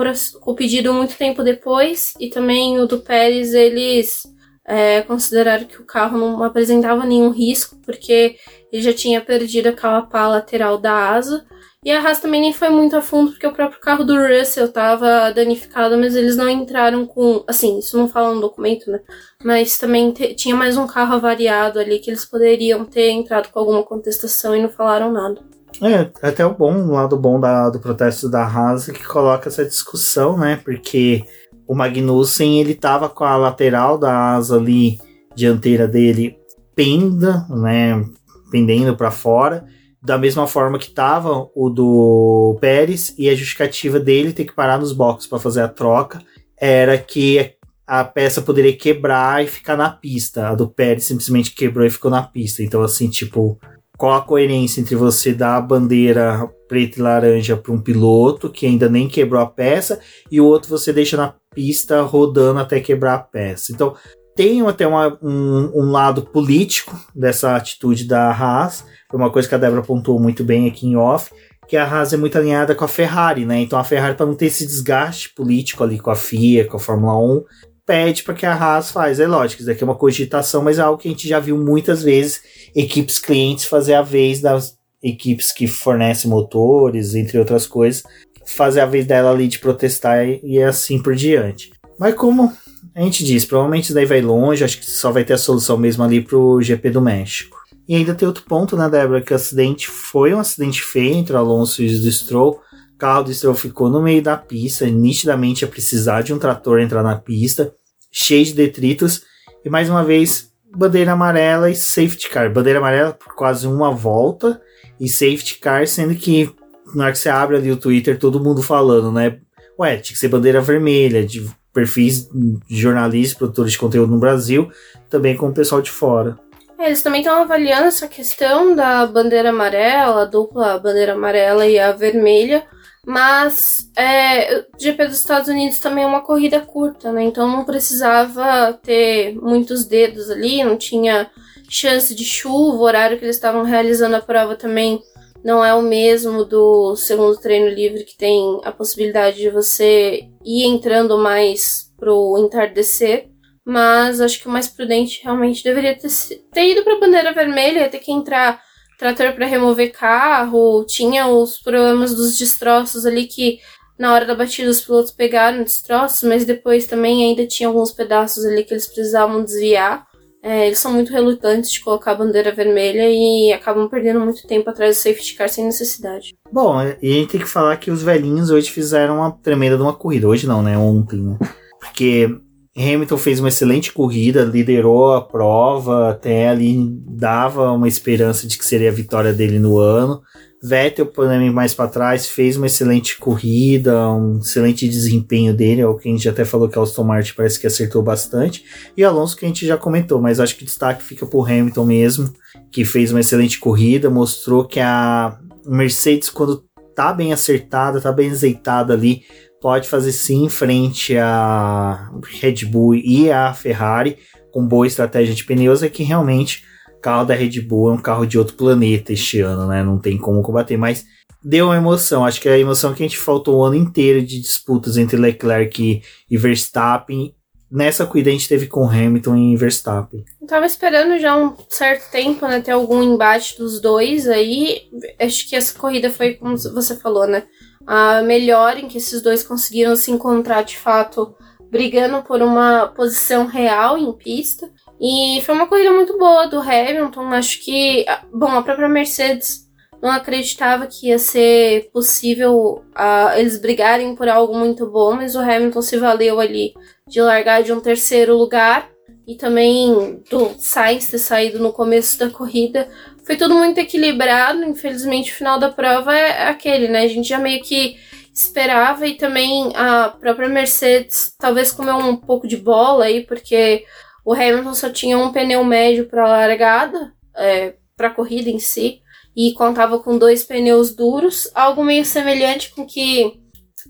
o 0.45 0.55
pedido 0.55 0.93
muito 0.93 1.15
tempo 1.17 1.43
depois 1.43 2.13
e 2.19 2.29
também 2.29 2.79
o 2.79 2.87
do 2.87 2.99
Pérez 2.99 3.53
eles 3.53 4.23
é, 4.65 5.01
consideraram 5.01 5.65
que 5.65 5.81
o 5.81 5.85
carro 5.85 6.17
não 6.17 6.43
apresentava 6.43 7.05
nenhum 7.05 7.29
risco 7.29 7.77
porque 7.83 8.37
ele 8.71 8.81
já 8.81 8.93
tinha 8.93 9.21
perdido 9.21 9.67
aquela 9.67 10.01
pá 10.01 10.27
lateral 10.27 10.77
da 10.77 11.09
asa 11.09 11.45
e 11.87 11.91
a 11.91 12.01
Haas 12.01 12.19
também 12.19 12.41
nem 12.41 12.51
foi 12.51 12.69
muito 12.69 12.97
a 12.97 13.01
fundo 13.01 13.31
porque 13.31 13.47
o 13.47 13.53
próprio 13.53 13.79
carro 13.79 14.03
do 14.03 14.15
Russell 14.15 14.65
estava 14.65 15.31
danificado, 15.31 15.97
mas 15.97 16.15
eles 16.15 16.35
não 16.35 16.49
entraram 16.49 17.05
com. 17.05 17.45
Assim, 17.47 17.79
isso 17.79 17.97
não 17.97 18.09
fala 18.09 18.33
no 18.33 18.41
documento, 18.41 18.91
né? 18.91 18.99
Mas 19.41 19.77
também 19.77 20.11
tinha 20.11 20.55
mais 20.55 20.75
um 20.75 20.85
carro 20.85 21.15
avariado 21.15 21.79
ali 21.79 21.99
que 21.99 22.09
eles 22.09 22.25
poderiam 22.25 22.83
ter 22.83 23.11
entrado 23.11 23.49
com 23.49 23.59
alguma 23.59 23.83
contestação 23.83 24.53
e 24.53 24.61
não 24.61 24.69
falaram 24.69 25.11
nada. 25.13 25.41
É, 25.81 26.09
até 26.27 26.45
o 26.45 26.55
bom, 26.55 26.73
o 26.73 26.91
lado 26.91 27.17
bom 27.17 27.39
da, 27.39 27.69
do 27.69 27.79
protesto 27.79 28.27
da 28.29 28.43
Haas 28.43 28.89
é 28.89 28.93
que 28.93 29.05
coloca 29.05 29.49
essa 29.49 29.63
discussão, 29.63 30.37
né? 30.37 30.59
Porque 30.63 31.23
o 31.67 31.75
Magnussen, 31.75 32.59
ele 32.59 32.73
tava 32.73 33.09
com 33.09 33.23
a 33.23 33.35
lateral 33.35 33.97
da 33.97 34.33
asa 34.35 34.57
ali, 34.57 34.97
dianteira 35.35 35.87
dele, 35.87 36.37
penda, 36.75 37.45
né? 37.49 38.03
Pendendo 38.49 38.95
para 38.95 39.11
fora. 39.11 39.65
da 40.01 40.17
mesma 40.17 40.47
forma 40.47 40.79
que 40.79 40.91
tava 40.91 41.49
o 41.53 41.69
do 41.69 42.57
Pérez 42.61 43.13
e 43.17 43.29
a 43.29 43.35
justificativa 43.35 43.99
dele 43.99 44.31
ter 44.31 44.45
que 44.45 44.55
parar 44.55 44.79
nos 44.79 44.93
boxes 44.93 45.27
para 45.27 45.39
fazer 45.39 45.61
a 45.61 45.67
troca 45.67 46.21
era 46.59 46.97
que 46.97 47.53
a 47.85 48.03
peça 48.03 48.41
poderia 48.41 48.75
quebrar 48.75 49.43
e 49.43 49.47
ficar 49.47 49.75
na 49.75 49.89
pista. 49.89 50.49
A 50.49 50.55
do 50.55 50.67
Pérez 50.67 51.05
simplesmente 51.05 51.53
quebrou 51.53 51.85
e 51.85 51.89
ficou 51.89 52.09
na 52.11 52.23
pista. 52.23 52.63
Então, 52.63 52.81
assim, 52.81 53.09
tipo, 53.09 53.59
qual 53.97 54.13
a 54.13 54.21
coerência 54.21 54.79
entre 54.79 54.95
você 54.95 55.33
dar 55.33 55.57
a 55.57 55.61
bandeira 55.61 56.47
preta 56.67 56.99
e 56.99 57.01
laranja 57.01 57.57
para 57.57 57.73
um 57.73 57.81
piloto 57.81 58.49
que 58.49 58.65
ainda 58.65 58.87
nem 58.87 59.07
quebrou 59.07 59.41
a 59.41 59.47
peça 59.47 59.99
e 60.29 60.39
o 60.39 60.45
outro 60.45 60.69
você 60.69 60.93
deixa 60.93 61.17
na 61.17 61.33
pista 61.53 62.01
rodando 62.01 62.59
até 62.59 62.79
quebrar 62.79 63.15
a 63.15 63.19
peça? 63.19 63.71
Então, 63.71 63.95
tem 64.35 64.61
até 64.67 64.85
uma, 64.85 65.17
um, 65.19 65.71
um, 65.73 65.91
lado 65.91 66.21
político 66.21 66.95
dessa 67.15 67.55
atitude 67.55 68.05
da 68.05 68.29
Haas. 68.29 68.85
Foi 69.09 69.19
uma 69.19 69.31
coisa 69.31 69.49
que 69.49 69.55
a 69.55 69.57
Débora 69.57 69.81
pontuou 69.81 70.19
muito 70.19 70.43
bem 70.43 70.67
aqui 70.67 70.85
em 70.85 70.95
off, 70.95 71.33
que 71.67 71.75
a 71.75 71.83
Haas 71.83 72.13
é 72.13 72.17
muito 72.17 72.37
alinhada 72.37 72.75
com 72.75 72.85
a 72.85 72.87
Ferrari, 72.87 73.45
né? 73.45 73.59
Então 73.59 73.79
a 73.79 73.83
Ferrari, 73.83 74.13
para 74.13 74.27
não 74.27 74.35
ter 74.35 74.45
esse 74.45 74.67
desgaste 74.67 75.33
político 75.33 75.83
ali 75.83 75.97
com 75.97 76.11
a 76.11 76.15
FIA, 76.15 76.67
com 76.67 76.77
a 76.77 76.79
Fórmula 76.79 77.17
1, 77.17 77.43
pede 77.87 78.23
para 78.23 78.33
que 78.33 78.45
a 78.45 78.53
Haas 78.53 78.91
faz. 78.91 79.19
É 79.19 79.25
lógico, 79.25 79.61
isso 79.61 79.67
daqui 79.67 79.81
é 79.81 79.85
uma 79.85 79.95
cogitação, 79.95 80.61
mas 80.61 80.77
é 80.77 80.81
algo 80.81 81.01
que 81.01 81.07
a 81.07 81.11
gente 81.11 81.27
já 81.27 81.39
viu 81.39 81.57
muitas 81.57 82.03
vezes 82.03 82.41
equipes 82.75 83.17
clientes 83.17 83.65
fazer 83.65 83.93
a 83.93 84.01
vez 84.01 84.41
das 84.41 84.77
equipes 85.01 85.51
que 85.51 85.65
fornecem 85.65 86.29
motores, 86.29 87.15
entre 87.15 87.39
outras 87.39 87.65
coisas, 87.65 88.03
fazer 88.45 88.81
a 88.81 88.85
vez 88.85 89.05
dela 89.05 89.31
ali 89.31 89.47
de 89.47 89.59
protestar 89.59 90.27
e, 90.27 90.41
e 90.43 90.61
assim 90.61 91.01
por 91.01 91.15
diante. 91.15 91.71
Mas 91.97 92.13
como 92.13 92.51
a 92.93 93.01
gente 93.01 93.23
diz, 93.23 93.45
provavelmente 93.45 93.85
isso 93.85 93.93
daí 93.93 94.05
vai 94.05 94.21
longe, 94.21 94.63
acho 94.63 94.79
que 94.79 94.85
só 94.85 95.11
vai 95.11 95.23
ter 95.23 95.33
a 95.33 95.37
solução 95.37 95.77
mesmo 95.77 96.03
ali 96.03 96.21
pro 96.21 96.61
GP 96.61 96.89
do 96.89 97.01
México. 97.01 97.57
E 97.87 97.95
ainda 97.95 98.13
tem 98.13 98.27
outro 98.27 98.43
ponto, 98.43 98.75
né, 98.75 98.89
Débora, 98.89 99.21
que 99.21 99.31
o 99.31 99.35
acidente 99.35 99.87
foi 99.87 100.33
um 100.33 100.39
acidente 100.39 100.81
feio 100.81 101.15
entre 101.15 101.33
o 101.33 101.37
Alonso 101.37 101.81
e 101.81 101.85
o 101.85 102.11
Stroll, 102.11 102.59
o 102.97 102.99
carro 102.99 103.25
do 103.25 103.33
Stroll 103.33 103.53
ficou 103.53 103.91
no 103.91 104.01
meio 104.01 104.23
da 104.23 104.35
pista, 104.35 104.87
nitidamente 104.87 105.61
ia 105.61 105.67
precisar 105.67 106.23
de 106.23 106.33
um 106.33 106.39
trator 106.39 106.79
entrar 106.79 107.03
na 107.03 107.15
pista, 107.15 107.71
cheio 108.11 108.43
de 108.43 108.55
detritos. 108.55 109.21
E 109.63 109.69
mais 109.69 109.87
uma 109.87 110.03
vez, 110.03 110.51
bandeira 110.75 111.11
amarela 111.11 111.69
e 111.69 111.75
safety 111.75 112.27
car. 112.27 112.51
Bandeira 112.51 112.79
amarela 112.79 113.13
por 113.13 113.35
quase 113.35 113.67
uma 113.67 113.91
volta 113.91 114.59
e 114.99 115.07
safety 115.07 115.59
car, 115.59 115.87
sendo 115.87 116.15
que 116.15 116.49
na 116.95 117.03
hora 117.03 117.13
que 117.13 117.19
você 117.19 117.29
abre 117.29 117.57
ali 117.57 117.71
o 117.71 117.77
Twitter, 117.77 118.17
todo 118.17 118.43
mundo 118.43 118.63
falando, 118.63 119.11
né? 119.11 119.37
Ué, 119.79 119.97
tinha 119.97 120.15
que 120.15 120.19
ser 120.19 120.29
bandeira 120.29 120.59
vermelha, 120.59 121.23
de 121.23 121.47
perfis 121.71 122.27
de 122.31 122.81
jornalistas, 122.81 123.37
produtores 123.37 123.73
de 123.73 123.77
conteúdo 123.77 124.11
no 124.11 124.19
Brasil, 124.19 124.71
também 125.07 125.37
com 125.37 125.49
o 125.49 125.53
pessoal 125.53 125.83
de 125.83 125.91
fora. 125.91 126.35
É, 126.79 126.87
eles 126.87 127.03
também 127.03 127.21
estão 127.21 127.43
avaliando 127.43 127.85
essa 127.85 128.07
questão 128.07 128.75
da 128.75 129.05
bandeira 129.05 129.49
amarela, 129.49 130.23
a 130.23 130.25
dupla 130.25 130.79
bandeira 130.79 131.13
amarela 131.13 131.67
e 131.67 131.77
a 131.77 131.91
vermelha, 131.91 132.65
mas 133.07 133.89
é, 133.97 134.59
o 134.59 134.65
GP 134.77 135.07
dos 135.07 135.19
Estados 135.19 135.47
Unidos 135.47 135.79
também 135.79 136.03
é 136.03 136.07
uma 136.07 136.19
corrida 136.19 136.59
curta, 136.59 137.09
né? 137.09 137.23
Então 137.23 137.47
não 137.47 137.63
precisava 137.63 138.73
ter 138.83 139.33
muitos 139.35 139.85
dedos 139.85 140.29
ali, 140.29 140.61
não 140.61 140.75
tinha 140.75 141.31
chance 141.69 142.13
de 142.13 142.25
chuva, 142.25 142.75
o 142.75 142.81
horário 142.81 143.17
que 143.17 143.23
eles 143.23 143.37
estavam 143.37 143.63
realizando 143.63 144.17
a 144.17 144.21
prova 144.21 144.57
também 144.57 145.01
não 145.41 145.63
é 145.63 145.73
o 145.73 145.81
mesmo 145.81 146.43
do 146.43 146.97
segundo 146.97 147.39
treino 147.39 147.69
livre, 147.69 148.03
que 148.03 148.17
tem 148.17 148.59
a 148.65 148.73
possibilidade 148.73 149.37
de 149.37 149.49
você 149.49 150.27
ir 150.43 150.65
entrando 150.65 151.17
mais 151.17 151.89
pro 151.97 152.37
entardecer. 152.37 153.29
Mas 153.63 154.19
acho 154.19 154.41
que 154.41 154.49
o 154.49 154.51
mais 154.51 154.67
prudente 154.67 155.21
realmente 155.23 155.63
deveria 155.63 155.97
ter, 155.97 156.09
ter 156.51 156.71
ido 156.71 156.83
pra 156.83 156.99
bandeira 156.99 157.33
vermelha, 157.33 157.87
ter 157.87 157.99
que 157.99 158.11
entrar 158.11 158.61
trator 158.97 159.33
para 159.33 159.45
remover 159.45 159.91
carro, 159.91 160.83
tinha 160.85 161.27
os 161.27 161.57
problemas 161.59 162.15
dos 162.15 162.37
destroços 162.37 163.05
ali 163.05 163.25
que 163.25 163.59
na 163.97 164.13
hora 164.13 164.25
da 164.25 164.35
batida 164.35 164.69
os 164.69 164.81
pilotos 164.81 165.11
pegaram 165.11 165.63
destroços, 165.63 166.27
mas 166.27 166.45
depois 166.45 166.85
também 166.85 167.23
ainda 167.23 167.47
tinha 167.47 167.67
alguns 167.67 167.91
pedaços 167.91 168.45
ali 168.45 168.63
que 168.63 168.73
eles 168.73 168.87
precisavam 168.87 169.43
desviar. 169.43 170.05
É, 170.43 170.67
eles 170.67 170.79
são 170.79 170.93
muito 170.93 171.11
relutantes 171.11 171.71
de 171.71 171.81
colocar 171.81 172.11
a 172.11 172.15
bandeira 172.15 172.53
vermelha 172.53 173.09
e 173.09 173.51
acabam 173.51 173.89
perdendo 173.89 174.19
muito 174.19 174.47
tempo 174.47 174.69
atrás 174.69 174.95
do 174.95 174.99
safety 174.99 175.33
car 175.35 175.49
sem 175.49 175.65
necessidade. 175.65 176.35
Bom, 176.51 176.79
e 177.01 177.11
a 177.11 177.13
gente 177.13 177.31
tem 177.31 177.41
que 177.41 177.47
falar 177.47 177.75
que 177.77 177.89
os 177.89 178.03
velhinhos 178.03 178.51
hoje 178.51 178.69
fizeram 178.69 179.17
uma 179.17 179.31
tremenda 179.31 179.75
de 179.75 179.81
uma 179.81 179.93
corrida. 179.93 180.27
Hoje 180.27 180.47
não, 180.47 180.61
né? 180.61 180.77
Ontem, 180.77 181.19
né? 181.19 181.37
Porque 181.79 182.29
Hamilton 182.77 183.17
fez 183.17 183.39
uma 183.39 183.49
excelente 183.49 183.91
corrida, 183.91 184.43
liderou 184.43 185.13
a 185.13 185.21
prova, 185.21 186.11
até 186.11 186.49
ali 186.49 186.77
dava 187.07 187.71
uma 187.71 187.87
esperança 187.87 188.47
de 188.47 188.57
que 188.57 188.65
seria 188.65 188.89
a 188.89 188.93
vitória 188.93 189.33
dele 189.33 189.57
no 189.57 189.79
ano. 189.79 190.21
Vettel, 190.61 191.05
também 191.05 191.51
mais 191.51 191.73
para 191.73 191.89
trás, 191.89 192.27
fez 192.27 192.57
uma 192.57 192.65
excelente 192.67 193.17
corrida, 193.17 194.11
um 194.11 194.39
excelente 194.39 194.87
desempenho 194.87 195.53
dele, 195.53 195.81
é 195.81 195.87
o 195.87 195.95
que 195.95 196.09
a 196.09 196.11
gente 196.11 196.27
até 196.27 196.43
falou 196.45 196.67
que 196.67 196.77
a 196.77 196.81
Aston 196.81 197.03
Martin 197.03 197.33
parece 197.35 197.59
que 197.59 197.67
acertou 197.67 198.01
bastante. 198.01 198.63
E 198.95 199.03
Alonso 199.03 199.35
que 199.35 199.45
a 199.45 199.47
gente 199.47 199.65
já 199.65 199.77
comentou, 199.77 200.21
mas 200.21 200.39
acho 200.39 200.55
que 200.55 200.63
o 200.63 200.65
destaque 200.65 201.03
fica 201.03 201.25
por 201.25 201.49
Hamilton 201.49 201.85
mesmo, 201.85 202.33
que 202.71 202.85
fez 202.85 203.11
uma 203.11 203.19
excelente 203.19 203.59
corrida, 203.59 204.09
mostrou 204.09 204.65
que 204.65 204.79
a 204.79 205.37
Mercedes 205.65 206.29
quando 206.29 206.63
tá 206.95 207.13
bem 207.13 207.31
acertada, 207.31 208.01
tá 208.01 208.11
bem 208.11 208.31
azeitada 208.31 208.93
ali, 208.93 209.21
pode 209.61 209.87
fazer 209.87 210.11
sim 210.11 210.49
frente 210.49 211.17
a 211.17 212.11
Red 212.41 212.65
Bull 212.65 212.95
e 212.95 213.31
a 213.31 213.53
Ferrari 213.53 214.17
com 214.51 214.65
boa 214.65 214.87
estratégia 214.87 215.35
de 215.35 215.43
pneus 215.43 215.83
é 215.83 215.89
que 215.89 216.03
realmente 216.03 216.63
o 216.97 216.99
carro 216.99 217.25
da 217.25 217.35
Red 217.35 217.61
Bull 217.61 217.91
é 217.91 217.93
um 217.93 218.01
carro 218.01 218.25
de 218.25 218.39
outro 218.39 218.55
planeta 218.55 219.13
este 219.13 219.39
ano, 219.41 219.67
né? 219.67 219.83
Não 219.83 219.99
tem 219.99 220.17
como 220.17 220.41
combater, 220.41 220.77
mas 220.77 221.05
deu 221.43 221.67
uma 221.67 221.77
emoção. 221.77 222.25
Acho 222.25 222.41
que 222.41 222.49
é 222.49 222.53
a 222.53 222.59
emoção 222.59 222.93
que 222.93 223.03
a 223.03 223.07
gente 223.07 223.19
faltou 223.19 223.57
o 223.57 223.63
ano 223.63 223.75
inteiro 223.75 224.19
de 224.21 224.41
disputas 224.41 224.97
entre 224.97 225.15
Leclerc 225.15 226.01
e 226.29 226.37
Verstappen. 226.37 227.35
Nessa 227.69 228.05
corrida 228.05 228.29
a 228.29 228.33
gente 228.33 228.47
teve 228.47 228.65
com 228.65 228.89
Hamilton 228.89 229.35
e 229.35 229.55
Verstappen. 229.57 230.23
Eu 230.41 230.47
tava 230.47 230.65
esperando 230.65 231.19
já 231.19 231.37
um 231.37 231.53
certo 231.69 232.09
tempo, 232.09 232.47
né, 232.47 232.61
ter 232.61 232.71
algum 232.71 233.03
embate 233.03 233.57
dos 233.57 233.81
dois 233.81 234.27
aí. 234.27 234.83
Acho 235.19 235.47
que 235.47 235.55
essa 235.55 235.77
corrida 235.77 236.09
foi 236.09 236.33
como 236.33 236.57
você 236.57 236.95
falou, 236.95 237.27
né? 237.27 237.43
A 237.87 238.21
melhor 238.21 238.77
em 238.77 238.87
que 238.87 238.97
esses 238.97 239.21
dois 239.21 239.41
conseguiram 239.41 239.95
se 239.95 240.11
encontrar 240.11 240.61
de 240.63 240.77
fato, 240.77 241.33
brigando 241.71 242.21
por 242.21 242.41
uma 242.41 242.87
posição 242.87 243.45
real 243.45 243.97
em 243.97 244.11
pista. 244.11 244.69
E 244.99 245.41
foi 245.45 245.55
uma 245.55 245.67
corrida 245.67 245.91
muito 245.91 246.17
boa 246.17 246.47
do 246.47 246.59
Hamilton. 246.59 247.27
Acho 247.33 247.63
que, 247.63 248.05
bom, 248.33 248.51
a 248.51 248.61
própria 248.61 248.89
Mercedes 248.89 249.67
não 250.01 250.11
acreditava 250.11 250.85
que 250.85 251.07
ia 251.07 251.17
ser 251.17 251.89
possível 251.91 252.83
uh, 252.95 253.37
eles 253.37 253.57
brigarem 253.57 254.15
por 254.15 254.27
algo 254.27 254.55
muito 254.55 254.85
bom, 254.85 255.15
mas 255.15 255.35
o 255.35 255.39
Hamilton 255.39 255.81
se 255.81 255.97
valeu 255.97 256.39
ali 256.39 256.73
de 257.07 257.21
largar 257.21 257.63
de 257.63 257.71
um 257.71 257.79
terceiro 257.79 258.35
lugar 258.35 258.89
e 259.27 259.35
também 259.35 260.23
do 260.31 260.55
Sainz 260.57 261.09
ter 261.09 261.17
saído 261.17 261.59
no 261.59 261.73
começo 261.73 262.17
da 262.17 262.29
corrida 262.29 262.89
foi 263.25 263.35
tudo 263.35 263.55
muito 263.55 263.77
equilibrado. 263.77 264.63
Infelizmente, 264.63 265.33
o 265.33 265.35
final 265.35 265.59
da 265.59 265.69
prova 265.69 266.15
é 266.15 266.47
aquele, 266.47 266.87
né? 266.87 267.01
A 267.01 267.07
gente 267.09 267.27
já 267.27 267.37
meio 267.37 267.61
que 267.61 267.97
esperava 268.33 269.05
e 269.05 269.15
também 269.15 269.73
a 269.75 270.09
própria 270.09 270.47
Mercedes 270.47 271.35
talvez 271.37 271.73
comeu 271.73 271.97
um 271.97 272.15
pouco 272.15 272.47
de 272.47 272.55
bola 272.55 273.05
aí, 273.05 273.25
porque 273.25 273.83
o 274.23 274.33
Hamilton 274.33 274.73
só 274.73 274.89
tinha 274.89 275.17
um 275.17 275.33
pneu 275.33 275.63
médio 275.63 276.07
para 276.07 276.27
largada, 276.27 277.11
é, 277.35 277.73
para 277.97 278.07
a 278.07 278.13
corrida 278.13 278.49
em 278.49 278.59
si, 278.59 279.01
e 279.35 279.53
contava 279.53 279.99
com 279.99 280.17
dois 280.17 280.43
pneus 280.43 280.95
duros, 280.95 281.49
algo 281.53 281.83
meio 281.83 282.05
semelhante 282.05 282.69
com 282.69 282.85
que 282.85 283.41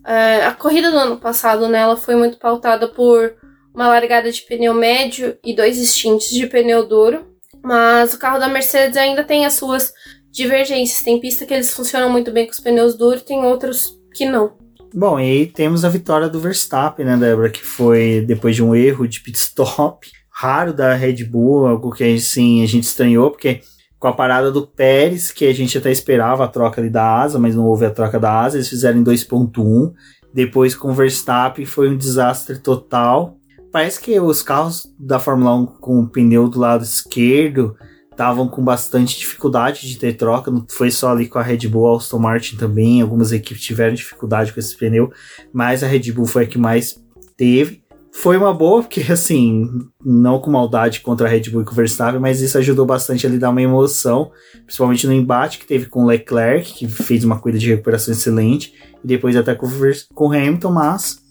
é, 0.05 0.45
a 0.45 0.53
corrida 0.53 0.89
do 0.89 0.97
ano 0.97 1.17
passado, 1.17 1.67
né, 1.67 1.79
ela 1.79 1.97
foi 1.97 2.15
muito 2.15 2.37
pautada 2.37 2.87
por 2.87 3.35
uma 3.77 3.89
largada 3.89 4.31
de 4.31 4.41
pneu 4.41 4.73
médio 4.73 5.37
e 5.45 5.55
dois 5.55 5.77
extintos 5.77 6.29
de 6.29 6.47
pneu 6.47 6.87
duro. 6.87 7.27
Mas 7.63 8.11
o 8.11 8.17
carro 8.17 8.39
da 8.39 8.47
Mercedes 8.47 8.97
ainda 8.97 9.23
tem 9.23 9.45
as 9.45 9.53
suas 9.53 9.93
divergências. 10.31 11.03
Tem 11.03 11.19
pista 11.19 11.45
que 11.45 11.53
eles 11.53 11.71
funcionam 11.71 12.09
muito 12.09 12.31
bem 12.31 12.47
com 12.47 12.51
os 12.51 12.59
pneus 12.59 12.97
duros, 12.97 13.21
tem 13.21 13.45
outros 13.45 13.95
que 14.15 14.25
não. 14.25 14.53
Bom, 14.91 15.19
e 15.19 15.23
aí 15.23 15.45
temos 15.45 15.85
a 15.85 15.89
vitória 15.89 16.27
do 16.27 16.39
Verstappen, 16.39 17.05
né, 17.05 17.15
Débora? 17.17 17.51
Que 17.51 17.63
foi 17.63 18.23
depois 18.25 18.55
de 18.55 18.63
um 18.63 18.75
erro 18.75 19.07
de 19.07 19.19
pit 19.19 19.37
stop 19.37 20.09
raro 20.33 20.73
da 20.73 20.95
Red 20.95 21.23
Bull, 21.25 21.67
algo 21.67 21.91
que 21.91 22.03
assim, 22.03 22.63
a 22.63 22.65
gente 22.65 22.85
estranhou, 22.85 23.29
porque 23.29 23.61
com 23.99 24.07
a 24.07 24.13
parada 24.13 24.51
do 24.51 24.65
Pérez, 24.65 25.31
que 25.31 25.45
a 25.45 25.53
gente 25.53 25.77
até 25.77 25.91
esperava 25.91 26.45
a 26.45 26.47
troca 26.47 26.81
ali 26.81 26.89
da 26.89 27.21
asa, 27.21 27.37
mas 27.37 27.55
não 27.55 27.65
houve 27.65 27.85
a 27.85 27.91
troca 27.91 28.19
da 28.19 28.41
asa, 28.41 28.57
eles 28.57 28.69
fizeram 28.69 28.99
em 28.99 29.03
2.1. 29.03 29.93
Depois 30.33 30.73
com 30.73 30.89
o 30.89 30.93
Verstappen 30.93 31.65
foi 31.65 31.89
um 31.89 31.97
desastre 31.97 32.57
total 32.57 33.37
parece 33.71 33.99
que 33.99 34.19
os 34.19 34.41
carros 34.41 34.87
da 34.99 35.19
Fórmula 35.19 35.55
1 35.55 35.65
com 35.65 35.99
o 35.99 36.07
pneu 36.07 36.47
do 36.49 36.59
lado 36.59 36.83
esquerdo 36.83 37.75
estavam 38.11 38.47
com 38.47 38.63
bastante 38.63 39.19
dificuldade 39.19 39.87
de 39.87 39.97
ter 39.97 40.13
troca, 40.13 40.49
não 40.49 40.65
foi 40.67 40.89
só 40.89 41.11
ali 41.11 41.27
com 41.27 41.37
a 41.37 41.43
Red 41.43 41.67
Bull, 41.67 41.93
a 41.93 41.97
Aston 41.97 42.17
Martin 42.17 42.57
também, 42.57 42.99
algumas 42.99 43.31
equipes 43.31 43.63
tiveram 43.63 43.93
dificuldade 43.93 44.51
com 44.51 44.59
esse 44.59 44.75
pneu, 44.75 45.11
mas 45.53 45.83
a 45.83 45.87
Red 45.87 46.11
Bull 46.11 46.25
foi 46.25 46.45
a 46.45 46.47
que 46.47 46.57
mais 46.57 46.99
teve. 47.37 47.83
foi 48.11 48.35
uma 48.35 48.51
boa, 48.51 48.81
porque 48.81 49.01
assim, 49.11 49.69
não 50.03 50.39
com 50.39 50.49
maldade 50.49 51.01
contra 51.01 51.27
a 51.27 51.29
Red 51.29 51.51
Bull 51.51 51.61
e 51.61 51.65
com 51.65 51.73
o 51.73 51.75
Verstappen, 51.75 52.19
mas 52.19 52.41
isso 52.41 52.57
ajudou 52.57 52.87
bastante 52.87 53.27
a 53.27 53.29
lhe 53.29 53.37
dar 53.37 53.51
uma 53.51 53.61
emoção, 53.61 54.31
principalmente 54.65 55.05
no 55.05 55.13
embate 55.13 55.59
que 55.59 55.67
teve 55.67 55.85
com 55.85 56.03
o 56.03 56.07
Leclerc, 56.07 56.73
que 56.73 56.87
fez 56.87 57.23
uma 57.23 57.37
corrida 57.39 57.59
de 57.59 57.69
recuperação 57.69 58.11
excelente, 58.11 58.73
e 59.03 59.07
depois 59.07 59.35
até 59.35 59.53
com 59.53 59.67
o 59.67 60.33
Hamilton, 60.33 60.71
mas 60.71 61.26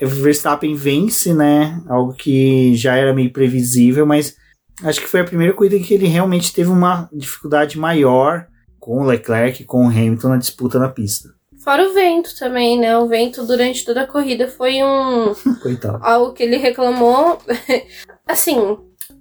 Verstappen 0.00 0.74
vence, 0.74 1.34
né? 1.34 1.82
Algo 1.88 2.12
que 2.12 2.74
já 2.76 2.96
era 2.96 3.12
meio 3.12 3.32
previsível, 3.32 4.06
mas 4.06 4.36
acho 4.82 5.00
que 5.00 5.08
foi 5.08 5.20
a 5.20 5.24
primeira 5.24 5.52
corrida 5.52 5.78
que 5.78 5.94
ele 5.94 6.06
realmente 6.06 6.52
teve 6.52 6.70
uma 6.70 7.08
dificuldade 7.12 7.78
maior 7.78 8.46
com 8.78 9.00
o 9.00 9.04
Leclerc, 9.04 9.64
com 9.64 9.86
o 9.86 9.88
Hamilton 9.88 10.28
na 10.28 10.36
disputa 10.36 10.78
na 10.78 10.88
pista. 10.88 11.30
Fora 11.64 11.88
o 11.88 11.94
vento 11.94 12.38
também, 12.38 12.78
né? 12.78 12.96
O 12.98 13.08
vento 13.08 13.46
durante 13.46 13.86
toda 13.86 14.02
a 14.02 14.06
corrida 14.06 14.46
foi 14.48 14.82
um. 14.82 15.34
Coitado. 15.62 15.98
Algo 16.02 16.34
que 16.34 16.42
ele 16.42 16.58
reclamou. 16.58 17.38
assim, 18.28 18.56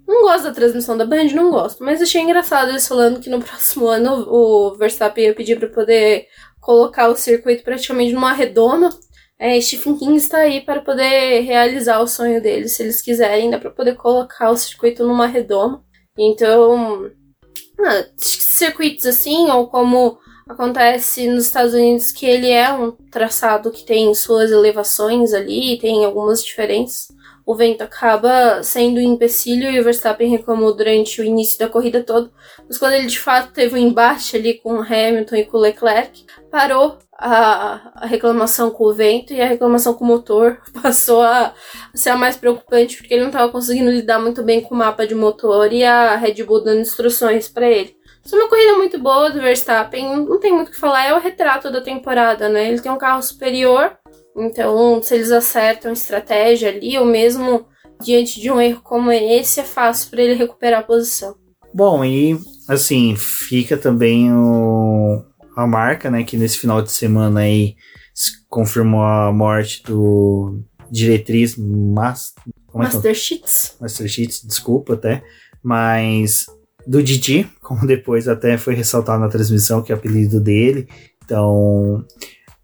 não 0.06 0.22
gosto 0.24 0.44
da 0.44 0.52
transmissão 0.52 0.98
da 0.98 1.06
Band, 1.06 1.28
não 1.34 1.50
gosto. 1.50 1.82
Mas 1.82 2.02
achei 2.02 2.22
engraçado 2.22 2.70
eles 2.70 2.86
falando 2.86 3.22
que 3.22 3.30
no 3.30 3.42
próximo 3.42 3.88
ano 3.88 4.28
o 4.28 4.76
Verstappen 4.76 5.26
ia 5.26 5.34
pedir 5.34 5.58
para 5.58 5.70
poder 5.70 6.28
colocar 6.60 7.08
o 7.08 7.16
circuito 7.16 7.64
praticamente 7.64 8.12
numa 8.12 8.34
redoma. 8.34 8.90
É, 9.44 9.60
Stephen 9.60 9.98
King 9.98 10.16
está 10.16 10.38
aí 10.38 10.62
para 10.62 10.80
poder 10.82 11.42
realizar 11.42 12.00
o 12.00 12.08
sonho 12.08 12.42
dele. 12.42 12.70
Se 12.70 12.82
eles 12.82 13.02
quiserem, 13.02 13.50
dá 13.50 13.60
para 13.60 13.72
poder 13.72 13.96
colocar 13.96 14.50
o 14.50 14.56
circuito 14.56 15.06
numa 15.06 15.28
redoma. 15.28 15.84
Então, 16.18 17.12
ah, 17.78 18.06
circuitos 18.18 19.06
assim, 19.06 19.50
ou 19.50 19.68
como 19.68 20.18
Acontece 20.48 21.26
nos 21.28 21.46
Estados 21.46 21.74
Unidos 21.74 22.12
que 22.12 22.26
ele 22.26 22.50
é 22.50 22.72
um 22.74 22.92
traçado 22.92 23.72
que 23.72 23.86
tem 23.86 24.14
suas 24.14 24.52
elevações 24.52 25.34
ali, 25.34 25.80
tem 25.80 26.04
algumas 26.04 26.44
diferenças. 26.44 27.08
O 27.46 27.56
vento 27.56 27.82
acaba 27.82 28.62
sendo 28.62 28.98
um 28.98 29.14
empecilho 29.14 29.70
e 29.70 29.80
o 29.80 29.84
Verstappen 29.84 30.30
reclamou 30.30 30.74
durante 30.74 31.22
o 31.22 31.24
início 31.24 31.60
da 31.60 31.70
corrida 31.70 32.04
toda. 32.04 32.30
Mas 32.68 32.78
quando 32.78 32.94
ele 32.94 33.08
de 33.08 33.20
fato 33.20 33.54
teve 33.54 33.76
um 33.76 33.78
embate 33.78 34.36
ali 34.36 34.56
com 34.56 34.76
o 34.76 34.82
Hamilton 34.82 35.36
e 35.36 35.46
com 35.46 35.58
o 35.58 35.62
Leclerc, 35.62 36.26
parou 36.52 36.98
a, 37.26 37.94
a 37.96 38.06
reclamação 38.06 38.70
com 38.70 38.84
o 38.84 38.94
vento 38.94 39.32
e 39.32 39.42
a 39.42 39.48
reclamação 39.48 39.94
com 39.94 40.04
o 40.04 40.08
motor 40.08 40.58
passou 40.84 41.22
a, 41.22 41.54
ser 41.96 42.10
a 42.10 42.18
mais 42.18 42.36
preocupante 42.36 42.98
porque 42.98 43.14
ele 43.14 43.22
não 43.22 43.30
estava 43.30 43.50
conseguindo 43.50 43.90
lidar 43.90 44.20
muito 44.20 44.44
bem 44.44 44.60
com 44.60 44.76
o 44.76 44.78
mapa 44.78 45.08
de 45.08 45.16
motor 45.16 45.72
e 45.72 45.86
a 45.86 46.18
Red 46.18 46.44
Bull 46.44 46.62
dando 46.62 46.82
instruções 46.82 47.48
para 47.48 47.70
ele. 47.70 47.96
Isso 48.26 48.36
é 48.36 48.40
uma 48.40 48.50
corrida 48.50 48.74
muito 48.74 49.00
boa 49.00 49.30
do 49.30 49.40
Verstappen, 49.40 50.18
não 50.18 50.40
tem 50.40 50.54
muito 50.54 50.68
o 50.68 50.72
que 50.72 50.80
falar, 50.80 51.06
é 51.06 51.14
o 51.14 51.20
retrato 51.20 51.72
da 51.72 51.82
temporada, 51.82 52.50
né? 52.50 52.70
Ele 52.70 52.80
tem 52.80 52.92
um 52.92 52.98
carro 52.98 53.22
superior, 53.22 53.98
então 54.36 55.02
se 55.02 55.16
eles 55.16 55.32
acertam 55.32 55.92
estratégia 55.92 56.70
ali, 56.70 56.98
ou 56.98 57.06
mesmo 57.06 57.66
diante 58.02 58.40
de 58.40 58.50
um 58.52 58.62
erro 58.62 58.82
como 58.82 59.12
esse, 59.12 59.60
é 59.60 59.64
fácil 59.64 60.10
para 60.10 60.22
ele 60.22 60.36
recuperar 60.36 60.82
a 60.82 60.84
posição. 60.84 61.36
Bom, 61.74 62.04
e 62.04 62.38
assim, 62.68 63.16
fica 63.18 63.76
também 63.76 64.32
o, 64.32 65.22
a 65.56 65.68
marca, 65.68 66.10
né, 66.10 66.24
que 66.24 66.38
nesse 66.38 66.58
final 66.58 66.82
de 66.82 66.92
semana 66.92 67.42
aí 67.42 67.76
confirmou 68.50 69.04
a 69.04 69.32
morte 69.32 69.84
do 69.84 70.62
diretriz 70.92 71.56
mas, 71.58 72.34
é 72.48 72.78
Master 72.78 73.16
Sheets. 73.16 73.76
Master 73.80 74.08
Sheets, 74.08 74.44
desculpa 74.46 74.94
até, 74.94 75.24
mas 75.64 76.46
do 76.86 77.02
Didi, 77.02 77.50
como 77.62 77.88
depois 77.88 78.28
até 78.28 78.58
foi 78.58 78.76
ressaltado 78.76 79.20
na 79.20 79.30
transmissão, 79.30 79.82
que 79.82 79.92
é 79.92 79.96
o 79.96 79.98
apelido 79.98 80.40
dele. 80.40 80.88
Então, 81.24 82.06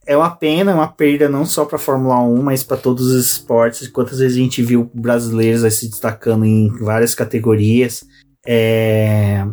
é 0.06 0.18
uma 0.18 0.32
pena, 0.32 0.72
é 0.72 0.76
uma 0.76 0.88
perda 0.88 1.30
não 1.30 1.46
só 1.46 1.66
para 1.66 1.78
a 1.78 1.80
Fórmula 1.80 2.20
1, 2.22 2.42
mas 2.42 2.64
para 2.64 2.78
todos 2.78 3.08
os 3.08 3.32
esportes. 3.34 3.88
Quantas 3.88 4.20
vezes 4.20 4.38
a 4.38 4.42
gente 4.42 4.62
viu 4.62 4.90
brasileiros 4.94 5.74
se 5.74 5.88
destacando 5.88 6.46
em 6.46 6.70
várias 6.80 7.16
categorias 7.16 8.04
é, 8.46 9.46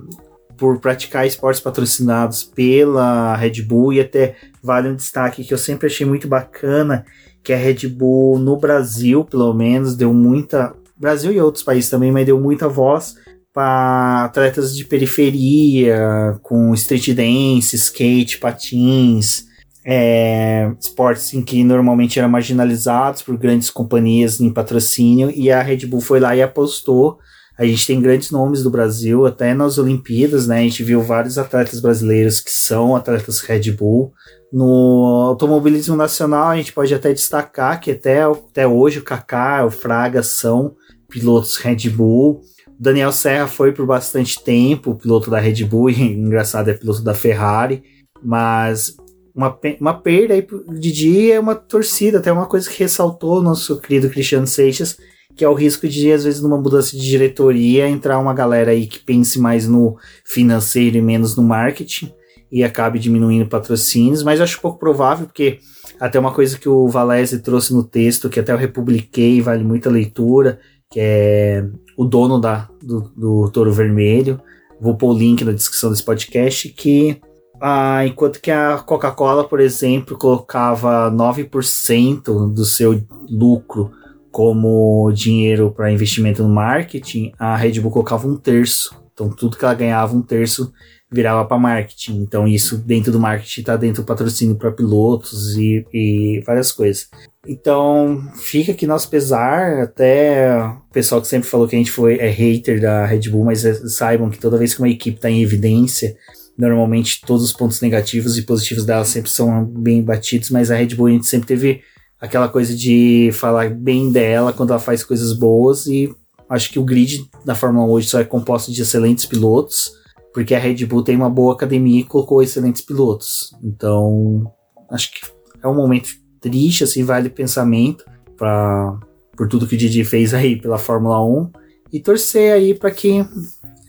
por 0.57 0.81
praticar 0.81 1.27
esportes 1.27 1.61
patrocinados 1.61 2.43
pela 2.43 3.37
Red 3.37 3.63
Bull 3.63 3.93
e 3.93 4.01
até 4.01 4.37
vale 4.63 4.89
um 4.89 4.95
destaque 4.95 5.45
que 5.45 5.55
eu 5.55 5.59
sempre 5.59 5.87
achei 5.87 6.07
muito 6.07 6.27
bacana, 6.27 7.05
que 7.43 7.53
a 7.53 7.57
Red 7.57 7.89
Bull 7.89 8.39
no 8.39 8.57
Brasil, 8.57 9.25
pelo 9.25 9.53
menos, 9.55 9.97
deu 9.97 10.13
muita 10.13 10.75
Brasil 10.97 11.31
e 11.31 11.41
outros 11.41 11.63
países 11.63 11.91
também, 11.91 12.11
mas 12.11 12.25
deu 12.25 12.41
muita 12.41 12.69
voz 12.69 13.17
para 13.53 14.25
atletas 14.25 14.77
de 14.77 14.85
periferia, 14.85 16.39
com 16.43 16.75
street 16.75 17.15
dance, 17.15 17.77
skate, 17.77 18.39
patins, 18.39 19.47
é, 19.85 20.73
esportes 20.81 21.33
em 21.33 21.43
que 21.43 21.63
normalmente 21.63 22.19
eram 22.19 22.29
marginalizados 22.29 23.23
por 23.23 23.37
grandes 23.37 23.71
companhias 23.71 24.41
em 24.41 24.53
patrocínio, 24.53 25.31
e 25.31 25.51
a 25.51 25.63
Red 25.63 25.87
Bull 25.87 26.01
foi 26.01 26.19
lá 26.19 26.35
e 26.35 26.43
apostou. 26.43 27.19
A 27.59 27.65
gente 27.65 27.87
tem 27.87 28.01
grandes 28.01 28.31
nomes 28.31 28.63
do 28.63 28.71
Brasil, 28.71 29.25
até 29.25 29.55
nas 29.55 29.79
Olimpíadas, 29.79 30.47
né? 30.47 30.59
A 30.59 30.63
gente 30.63 30.83
viu 30.83 31.01
vários 31.01 31.39
atletas 31.39 31.81
brasileiros 31.81 32.41
que 32.41 32.51
são 32.51 32.95
atletas 32.95 33.41
Red 33.41 33.73
Bull. 33.73 34.13
No 34.53 35.25
automobilismo 35.29 35.97
nacional, 35.97 36.49
a 36.49 36.57
gente 36.57 36.73
pode 36.73 36.95
até 36.95 37.13
destacar 37.13 37.81
que 37.81 37.91
até, 37.91 38.23
até 38.23 38.67
hoje 38.67 38.99
o 38.99 39.03
Kaká, 39.03 39.65
o 39.65 39.71
Fraga 39.71 40.23
são 40.23 40.75
pilotos 41.09 41.57
Red 41.57 41.89
Bull. 41.89 42.43
Daniel 42.79 43.11
Serra 43.11 43.47
foi 43.47 43.73
por 43.73 43.87
bastante 43.87 44.43
tempo 44.43 44.95
piloto 44.95 45.31
da 45.31 45.41
Red 45.41 45.65
Bull, 45.65 45.89
e 45.91 46.03
engraçado 46.03 46.71
é 46.71 46.75
piloto 46.75 47.03
da 47.03 47.15
Ferrari, 47.15 47.83
mas 48.23 48.95
uma, 49.35 49.59
uma 49.81 49.95
perda 49.95 50.35
aí 50.35 50.43
pro 50.43 50.65
Didi 50.79 51.33
é 51.33 51.41
uma 51.41 51.55
torcida, 51.55 52.19
até 52.19 52.31
uma 52.31 52.47
coisa 52.47 52.69
que 52.69 52.79
ressaltou 52.79 53.43
nosso 53.43 53.81
querido 53.81 54.11
Cristiano 54.11 54.47
Seixas, 54.47 54.99
que 55.37 55.45
é 55.45 55.49
o 55.49 55.55
risco 55.55 55.87
de, 55.87 56.11
às 56.11 56.25
vezes, 56.25 56.41
numa 56.41 56.57
mudança 56.57 56.97
de 56.97 57.03
diretoria, 57.03 57.89
entrar 57.89 58.19
uma 58.19 58.33
galera 58.33 58.71
aí 58.71 58.87
que 58.87 58.99
pense 58.99 59.39
mais 59.39 59.69
no 59.69 59.97
financeiro 60.25 60.97
e 60.97 61.03
menos 61.03 61.37
no 61.37 61.43
marketing 61.43 62.11
e 62.51 62.65
acabe 62.65 62.99
diminuindo 62.99 63.49
patrocínios, 63.49 64.23
mas 64.23 64.39
eu 64.39 64.45
acho 64.45 64.61
pouco 64.61 64.79
provável, 64.79 65.27
porque 65.27 65.59
até 66.01 66.19
uma 66.19 66.33
coisa 66.33 66.59
que 66.59 66.69
o 66.69 66.89
Valese 66.89 67.41
trouxe 67.41 67.75
no 67.75 67.85
texto, 67.85 68.31
que 68.31 68.41
até 68.41 68.53
eu 68.53 68.57
republiquei, 68.57 69.43
vale 69.43 69.63
muita 69.63 69.91
leitura, 69.91 70.59
que 70.91 71.01
é 71.01 71.65
o 71.97 72.05
dono 72.05 72.41
da, 72.41 72.69
do, 72.83 73.13
do 73.17 73.51
Touro 73.51 73.73
Vermelho. 73.73 74.41
Vou 74.81 74.97
pôr 74.97 75.15
o 75.15 75.19
link 75.19 75.45
na 75.45 75.53
descrição 75.53 75.91
desse 75.91 76.05
podcast. 76.05 76.69
Que 76.69 77.21
ah, 77.61 78.07
enquanto 78.07 78.41
que 78.41 78.51
a 78.51 78.79
Coca-Cola, 78.79 79.45
por 79.45 79.61
exemplo, 79.61 80.17
colocava 80.17 81.11
9% 81.11 82.53
do 82.53 82.65
seu 82.65 83.03
lucro 83.29 83.91
como 84.37 85.11
dinheiro 85.13 85.73
para 85.75 85.91
investimento 85.91 86.43
no 86.43 86.49
marketing, 86.51 87.33
a 87.39 87.57
Red 87.57 87.81
Bull 87.81 87.91
colocava 87.91 88.29
um 88.29 88.37
terço. 88.37 88.95
Então, 89.11 89.31
tudo 89.31 89.57
que 89.57 89.65
ela 89.65 89.73
ganhava, 89.73 90.15
um 90.15 90.21
terço 90.21 90.71
virava 91.11 91.43
para 91.47 91.59
marketing. 91.59 92.21
Então, 92.21 92.47
isso 92.47 92.77
dentro 92.77 93.11
do 93.11 93.19
marketing 93.19 93.61
está 93.61 93.79
dentro 93.79 94.03
do 94.03 94.07
patrocínio 94.07 94.55
para 94.55 94.71
pilotos 94.71 95.57
e, 95.57 95.87
e 95.91 96.43
várias 96.45 96.71
coisas. 96.71 97.09
Então, 97.49 98.31
fica 98.35 98.73
aqui 98.73 98.87
nosso 98.87 99.09
pesar, 99.09 99.81
até 99.81 100.55
o 100.63 100.93
pessoal 100.93 101.23
que 101.23 101.29
sempre 101.29 101.49
falou 101.49 101.67
que 101.67 101.75
a 101.75 101.79
gente 101.79 101.91
foi 101.91 102.19
é 102.19 102.29
hater 102.29 102.79
da 102.79 103.07
Red 103.07 103.31
Bull, 103.31 103.47
mas 103.47 103.65
é, 103.65 103.73
saibam 103.89 104.29
que 104.29 104.39
toda 104.39 104.59
vez 104.59 104.75
que 104.75 104.83
uma 104.83 104.91
equipe 104.91 105.17
está 105.17 105.31
em 105.31 105.43
evidência, 105.43 106.15
normalmente 106.59 107.23
todos 107.27 107.43
os 107.43 107.55
pontos 107.55 107.81
negativos 107.81 108.37
e 108.37 108.43
positivos 108.43 108.85
dela 108.85 109.07
sempre 109.07 109.31
são 109.31 109.65
bem 109.65 110.03
batidos, 110.03 110.51
mas 110.51 110.71
a 110.71 110.77
Red 110.77 110.95
Bull 110.95 111.07
a 111.07 111.13
gente 111.13 111.27
sempre 111.27 111.49
teve 111.49 111.81
aquela 112.21 112.49
coisa 112.49 112.75
de 112.75 113.31
falar 113.33 113.71
bem 113.71 114.11
dela 114.11 114.53
quando 114.53 114.71
ela 114.71 114.79
faz 114.79 115.05
coisas 115.05 115.33
boas 115.33 115.87
e 115.87 116.15
acho 116.49 116.71
que 116.71 116.79
o 116.79 116.85
grid 116.85 117.29
da 117.45 117.55
Fórmula 117.55 117.87
1 117.87 117.91
hoje 117.91 118.09
só 118.09 118.21
é 118.21 118.25
composto 118.25 118.73
de 118.73 118.83
excelentes 118.83 119.27
pilotos, 119.27 119.93
porque 120.33 120.55
a 120.55 120.59
Red 120.59 120.85
Bull 120.87 121.03
tem 121.03 121.17
uma 121.17 121.31
boa 121.31 121.55
academia 121.55 122.01
e 122.01 122.05
colocou 122.05 122.43
excelentes 122.43 122.83
pilotos. 122.83 123.55
Então, 123.63 124.51
acho 124.91 125.11
que 125.13 125.21
é 125.63 125.69
um 125.69 125.75
momento 125.75 126.11
triste, 126.41 126.85
assim, 126.85 127.03
vale 127.03 127.29
pensamento 127.29 128.05
pra, 128.37 128.99
por 129.37 129.49
tudo 129.49 129.67
que 129.67 129.75
o 129.75 129.79
Didi 129.79 130.05
fez 130.05 130.33
aí 130.35 130.61
pela 130.61 130.79
Fórmula 130.79 131.25
1 131.25 131.51
e 131.93 132.01
torcer 132.01 132.53
aí 132.53 132.75
para 132.75 132.91
que 132.91 133.25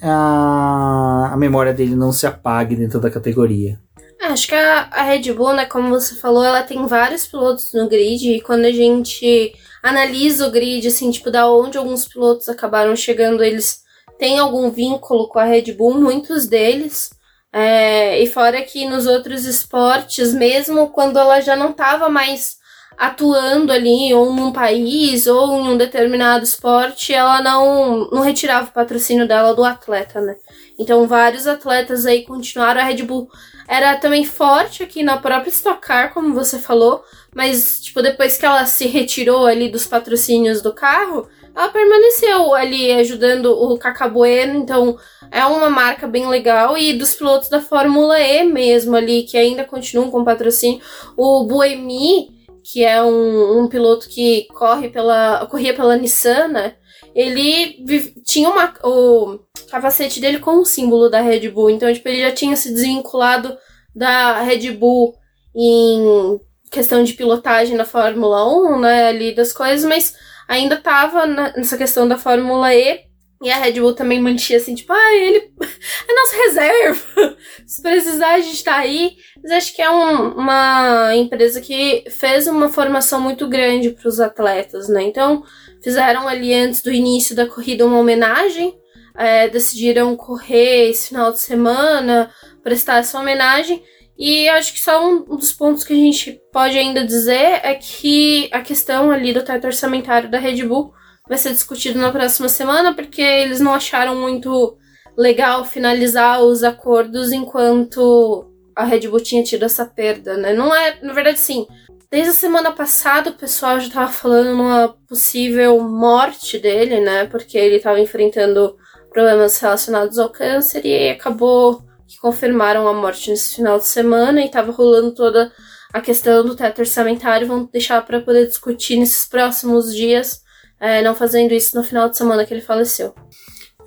a, 0.01 1.30
a 1.34 1.38
memória 1.38 1.73
dele 1.73 1.95
não 1.95 2.11
se 2.11 2.25
apague 2.25 2.75
dentro 2.75 2.99
da 2.99 3.09
categoria. 3.09 3.80
Acho 4.28 4.47
que 4.47 4.55
a, 4.55 4.89
a, 4.91 5.03
Red 5.03 5.32
Bull, 5.34 5.53
né, 5.53 5.65
como 5.65 5.89
você 5.89 6.15
falou, 6.15 6.43
ela 6.43 6.63
tem 6.63 6.86
vários 6.86 7.25
pilotos 7.25 7.71
no 7.73 7.88
grid 7.88 8.34
e 8.34 8.41
quando 8.41 8.65
a 8.65 8.71
gente 8.71 9.53
analisa 9.82 10.47
o 10.47 10.51
grid, 10.51 10.88
assim, 10.88 11.09
tipo, 11.11 11.32
da 11.32 11.49
onde 11.49 11.78
alguns 11.78 12.07
pilotos 12.07 12.49
acabaram 12.49 12.95
chegando, 12.95 13.43
eles 13.43 13.84
têm 14.17 14.39
algum 14.39 14.69
vínculo 14.69 15.28
com 15.28 15.39
a 15.39 15.45
Red 15.45 15.73
Bull, 15.73 15.99
muitos 15.99 16.47
deles. 16.47 17.11
É, 17.53 18.21
e 18.21 18.28
fora 18.28 18.61
que 18.61 18.88
nos 18.88 19.07
outros 19.07 19.45
esportes, 19.45 20.34
mesmo 20.34 20.89
quando 20.89 21.17
ela 21.17 21.39
já 21.39 21.55
não 21.55 21.71
estava 21.71 22.09
mais 22.09 22.57
atuando 22.97 23.71
ali 23.71 24.13
ou 24.13 24.34
num 24.34 24.51
país 24.51 25.28
ou 25.28 25.59
em 25.59 25.69
um 25.69 25.78
determinado 25.78 26.43
esporte, 26.43 27.13
ela 27.13 27.41
não, 27.41 28.09
não 28.09 28.21
retirava 28.21 28.67
o 28.69 28.73
patrocínio 28.73 29.28
dela 29.28 29.53
do 29.53 29.63
atleta, 29.63 30.19
né? 30.19 30.36
Então 30.78 31.07
vários 31.07 31.47
atletas 31.47 32.05
aí 32.05 32.23
continuaram. 32.23 32.82
A 32.82 32.84
Red 32.84 33.03
Bull 33.03 33.30
era 33.67 33.97
também 33.97 34.23
forte 34.23 34.84
aqui 34.84 35.03
na 35.03 35.17
própria 35.17 35.49
Stock 35.49 35.82
Car, 35.82 36.13
como 36.13 36.34
você 36.34 36.57
falou, 36.57 37.03
mas, 37.36 37.82
tipo, 37.82 38.01
depois 38.01 38.38
que 38.38 38.45
ela 38.45 38.65
se 38.65 38.88
retirou 38.88 39.45
ali 39.45 39.69
dos 39.69 39.86
patrocínios 39.86 40.61
do 40.61 40.73
carro, 40.73 41.28
ela 41.55 41.69
permaneceu 41.69 42.53
ali 42.53 42.91
ajudando 42.93 43.47
o 43.47 43.78
Cacabueno, 43.78 44.59
então 44.59 44.97
é 45.32 45.43
uma 45.45 45.69
marca 45.69 46.07
bem 46.07 46.28
legal. 46.28 46.78
E 46.78 46.93
dos 46.93 47.15
pilotos 47.15 47.49
da 47.49 47.59
Fórmula 47.59 48.19
E 48.19 48.43
mesmo 48.43 48.95
ali, 48.95 49.23
que 49.23 49.38
ainda 49.38 49.65
continuam 49.65 50.11
com 50.11 50.23
patrocínio, 50.23 50.80
o 51.17 51.45
Buemi, 51.45 52.30
que 52.63 52.84
é 52.84 53.01
um, 53.01 53.63
um 53.63 53.67
piloto 53.67 54.07
que 54.07 54.47
corre 54.53 54.89
pela, 54.89 55.45
corria 55.47 55.73
pela 55.73 55.97
Nissan, 55.97 56.47
né? 56.49 56.75
Ele 57.15 57.84
tinha 58.23 58.49
uma, 58.49 58.73
o 58.84 59.39
capacete 59.70 60.20
dele 60.20 60.39
com 60.39 60.59
o 60.59 60.65
símbolo 60.65 61.09
da 61.09 61.22
Red 61.22 61.49
Bull, 61.49 61.70
então 61.70 61.93
tipo, 61.93 62.07
ele 62.07 62.22
já 62.22 62.32
tinha 62.32 62.55
se 62.55 62.74
desvinculado 62.74 63.57
da 63.95 64.41
Red 64.41 64.72
Bull 64.72 65.15
em 65.55 66.39
questão 66.70 67.03
de 67.03 67.13
pilotagem 67.13 67.76
na 67.76 67.86
Fórmula 67.86 68.47
1, 68.47 68.80
né, 68.80 69.07
ali 69.07 69.34
das 69.34 69.53
coisas, 69.53 69.86
mas 69.86 70.15
ainda 70.47 70.78
tava 70.78 71.26
nessa 71.26 71.78
questão 71.78 72.07
da 72.07 72.18
Fórmula 72.18 72.74
E. 72.74 73.07
E 73.39 73.51
a 73.51 73.57
Red 73.57 73.74
Bull 73.74 73.93
também 73.93 74.20
mantinha 74.20 74.57
assim, 74.57 74.74
tipo, 74.74 74.91
ah, 74.91 75.13
ele 75.13 75.38
é 76.09 76.13
nossa 76.13 76.36
reserva. 76.38 77.38
Se 77.68 77.82
precisar, 77.84 78.34
a 78.34 78.39
gente 78.39 78.63
tá 78.63 78.78
aí. 78.78 79.15
Mas 79.43 79.51
acho 79.51 79.76
que 79.76 79.82
é 79.82 79.89
um, 79.91 80.32
uma 80.32 81.15
empresa 81.15 81.61
que 81.61 82.03
fez 82.09 82.47
uma 82.47 82.68
formação 82.68 83.22
muito 83.22 83.47
grande 83.47 83.91
para 83.91 84.07
os 84.07 84.20
atletas, 84.20 84.89
né? 84.89 85.03
Então, 85.03 85.43
fizeram 85.84 86.28
ali 86.28 86.51
antes 86.51 86.82
do 86.82 86.91
início 86.91 87.36
da 87.36 87.45
corrida 87.45 87.86
uma 87.86 87.99
homenagem. 87.99 88.76
É, 89.18 89.49
decidiram 89.49 90.15
correr 90.15 90.91
esse 90.91 91.07
final 91.09 91.34
de 91.34 91.39
semana, 91.39 92.30
prestar 92.63 92.97
essa 92.97 93.20
homenagem. 93.20 93.84
E 94.18 94.47
acho 94.49 94.74
que 94.74 94.80
só 94.80 95.05
um 95.05 95.24
dos 95.24 95.51
pontos 95.51 95.84
que 95.84 95.93
a 95.93 95.95
gente 95.95 96.39
pode 96.51 96.78
ainda 96.78 97.05
dizer 97.05 97.59
é 97.63 97.76
que 97.76 98.49
a 98.51 98.61
questão 98.61 99.11
ali 99.11 99.34
do 99.34 99.43
teto 99.43 99.65
orçamentário 99.65 100.30
da 100.30 100.39
Red 100.39 100.63
Bull 100.63 100.93
vai 101.28 101.38
ser 101.38 101.51
discutido 101.51 101.99
na 101.99 102.11
próxima 102.11 102.49
semana, 102.49 102.93
porque 102.93 103.22
eles 103.22 103.59
não 103.59 103.74
acharam 103.74 104.15
muito 104.15 104.78
legal 105.15 105.65
finalizar 105.65 106.41
os 106.41 106.63
acordos 106.63 107.32
enquanto 107.32 108.51
a 108.76 108.84
Red 108.84 109.07
Bull 109.07 109.20
tinha 109.20 109.43
tido 109.43 109.65
essa 109.65 109.86
perda, 109.86 110.38
né? 110.38 110.53
Não 110.53 110.74
é, 110.74 110.99
na 111.01 111.13
verdade, 111.13 111.39
sim. 111.39 111.68
Desde 112.09 112.30
a 112.30 112.34
semana 112.34 112.72
passada 112.72 113.32
o 113.32 113.34
pessoal 113.34 113.80
já 113.80 113.88
estava 113.88 114.11
falando 114.11 114.55
numa 114.55 114.95
possível 115.07 115.80
morte 115.82 116.57
dele, 116.57 117.01
né? 117.01 117.26
Porque 117.26 117.57
ele 117.57 117.78
estava 117.78 117.99
enfrentando 117.99 118.78
problemas 119.18 119.57
relacionados 119.57 120.20
ao 120.20 120.30
câncer 120.30 120.86
e 120.86 121.09
acabou 121.09 121.82
que 122.05 122.20
confirmaram 122.20 122.88
a 122.88 122.93
morte 122.93 123.32
nesse 123.32 123.55
final 123.55 123.80
de 123.80 123.88
semana 123.88 124.45
e 124.45 124.51
tava 124.51 124.72
rolando 124.72 125.11
toda 125.11 125.51
a 125.91 125.99
questão 125.99 126.45
do 126.45 126.55
teto 126.55 126.82
orçamentário. 126.82 127.47
Vamos 127.47 127.72
deixar 127.72 128.05
para 128.05 128.22
poder 128.22 128.45
discutir 128.45 128.95
nesses 128.95 129.28
próximos 129.28 129.91
dias, 129.91 130.41
é, 130.80 131.01
não 131.01 131.15
fazendo 131.15 131.51
isso 131.51 131.76
no 131.76 131.84
final 131.84 132.07
de 132.07 132.15
semana 132.15 132.45
que 132.45 132.53
ele 132.53 132.61
faleceu. 132.61 133.15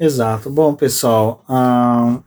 Exato. 0.01 0.51
Bom, 0.51 0.75
pessoal, 0.75 1.45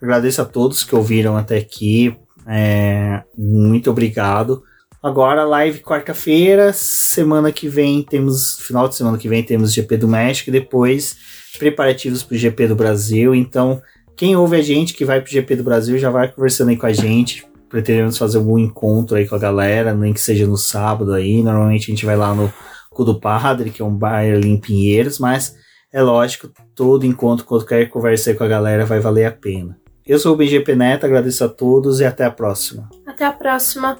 agradeço 0.02 0.42
a 0.42 0.46
todos 0.46 0.86
que 0.86 0.96
ouviram 0.96 1.36
até 1.36 1.58
aqui. 1.58 2.18
É, 2.48 3.22
muito 3.38 3.92
obrigado. 3.92 4.64
Agora, 5.04 5.44
live 5.44 5.82
quarta-feira, 5.82 6.72
semana 6.72 7.52
que 7.52 7.68
vem 7.68 8.02
temos, 8.02 8.62
final 8.62 8.88
de 8.88 8.96
semana 8.96 9.18
que 9.18 9.28
vem 9.28 9.44
temos 9.44 9.74
GP 9.74 9.98
do 9.98 10.08
México 10.08 10.50
e 10.50 10.54
depois 10.54 11.43
preparativos 11.58 12.24
para 12.24 12.36
o 12.36 12.38
GP 12.38 12.68
do 12.68 12.76
Brasil. 12.76 13.34
Então, 13.34 13.82
quem 14.16 14.36
ouve 14.36 14.58
a 14.58 14.62
gente 14.62 14.94
que 14.94 15.06
vai 15.06 15.22
pro 15.22 15.32
GP 15.32 15.56
do 15.58 15.64
Brasil 15.64 15.98
já 15.98 16.10
vai 16.10 16.32
conversando 16.32 16.70
aí 16.70 16.78
com 16.78 16.86
a 16.86 16.94
gente. 16.94 17.48
Pretendemos 17.70 18.18
fazer 18.18 18.38
algum 18.38 18.60
encontro 18.60 19.18
aí 19.18 19.28
com 19.28 19.36
a 19.36 19.40
galera, 19.40 19.94
nem 19.94 20.14
que 20.14 20.22
seja 20.22 20.46
no 20.46 20.58
sábado 20.58 21.14
aí. 21.14 21.42
Normalmente 21.42 21.92
a 21.92 21.94
gente 21.94 22.06
vai 22.06 22.16
lá 22.16 22.34
no 22.34 22.52
Cu 22.92 23.04
do 23.04 23.20
Padre, 23.20 23.72
que 23.72 23.82
é 23.82 23.86
um 23.86 23.96
bar 23.96 24.20
ali 24.20 24.50
em 24.50 24.60
Pinheiros, 24.60 25.18
mas 25.18 25.56
é 25.92 26.02
lógico, 26.02 26.50
todo 26.76 27.06
encontro, 27.06 27.46
qualquer 27.46 27.90
conversa 27.90 28.30
aí 28.30 28.36
com 28.36 28.44
a 28.44 28.48
galera 28.48 28.86
vai 28.86 29.00
valer 29.00 29.26
a 29.26 29.32
pena. 29.32 29.78
Eu 30.06 30.20
sou 30.20 30.34
o 30.34 30.38
BGP 30.38 30.76
Neto, 30.76 31.06
agradeço 31.06 31.44
a 31.46 31.50
todos 31.50 32.00
e 32.00 32.06
até 32.06 32.26
a 32.26 32.32
próxima. 32.32 32.90
Até 33.08 33.26
a 33.26 33.32
próxima. 33.32 34.00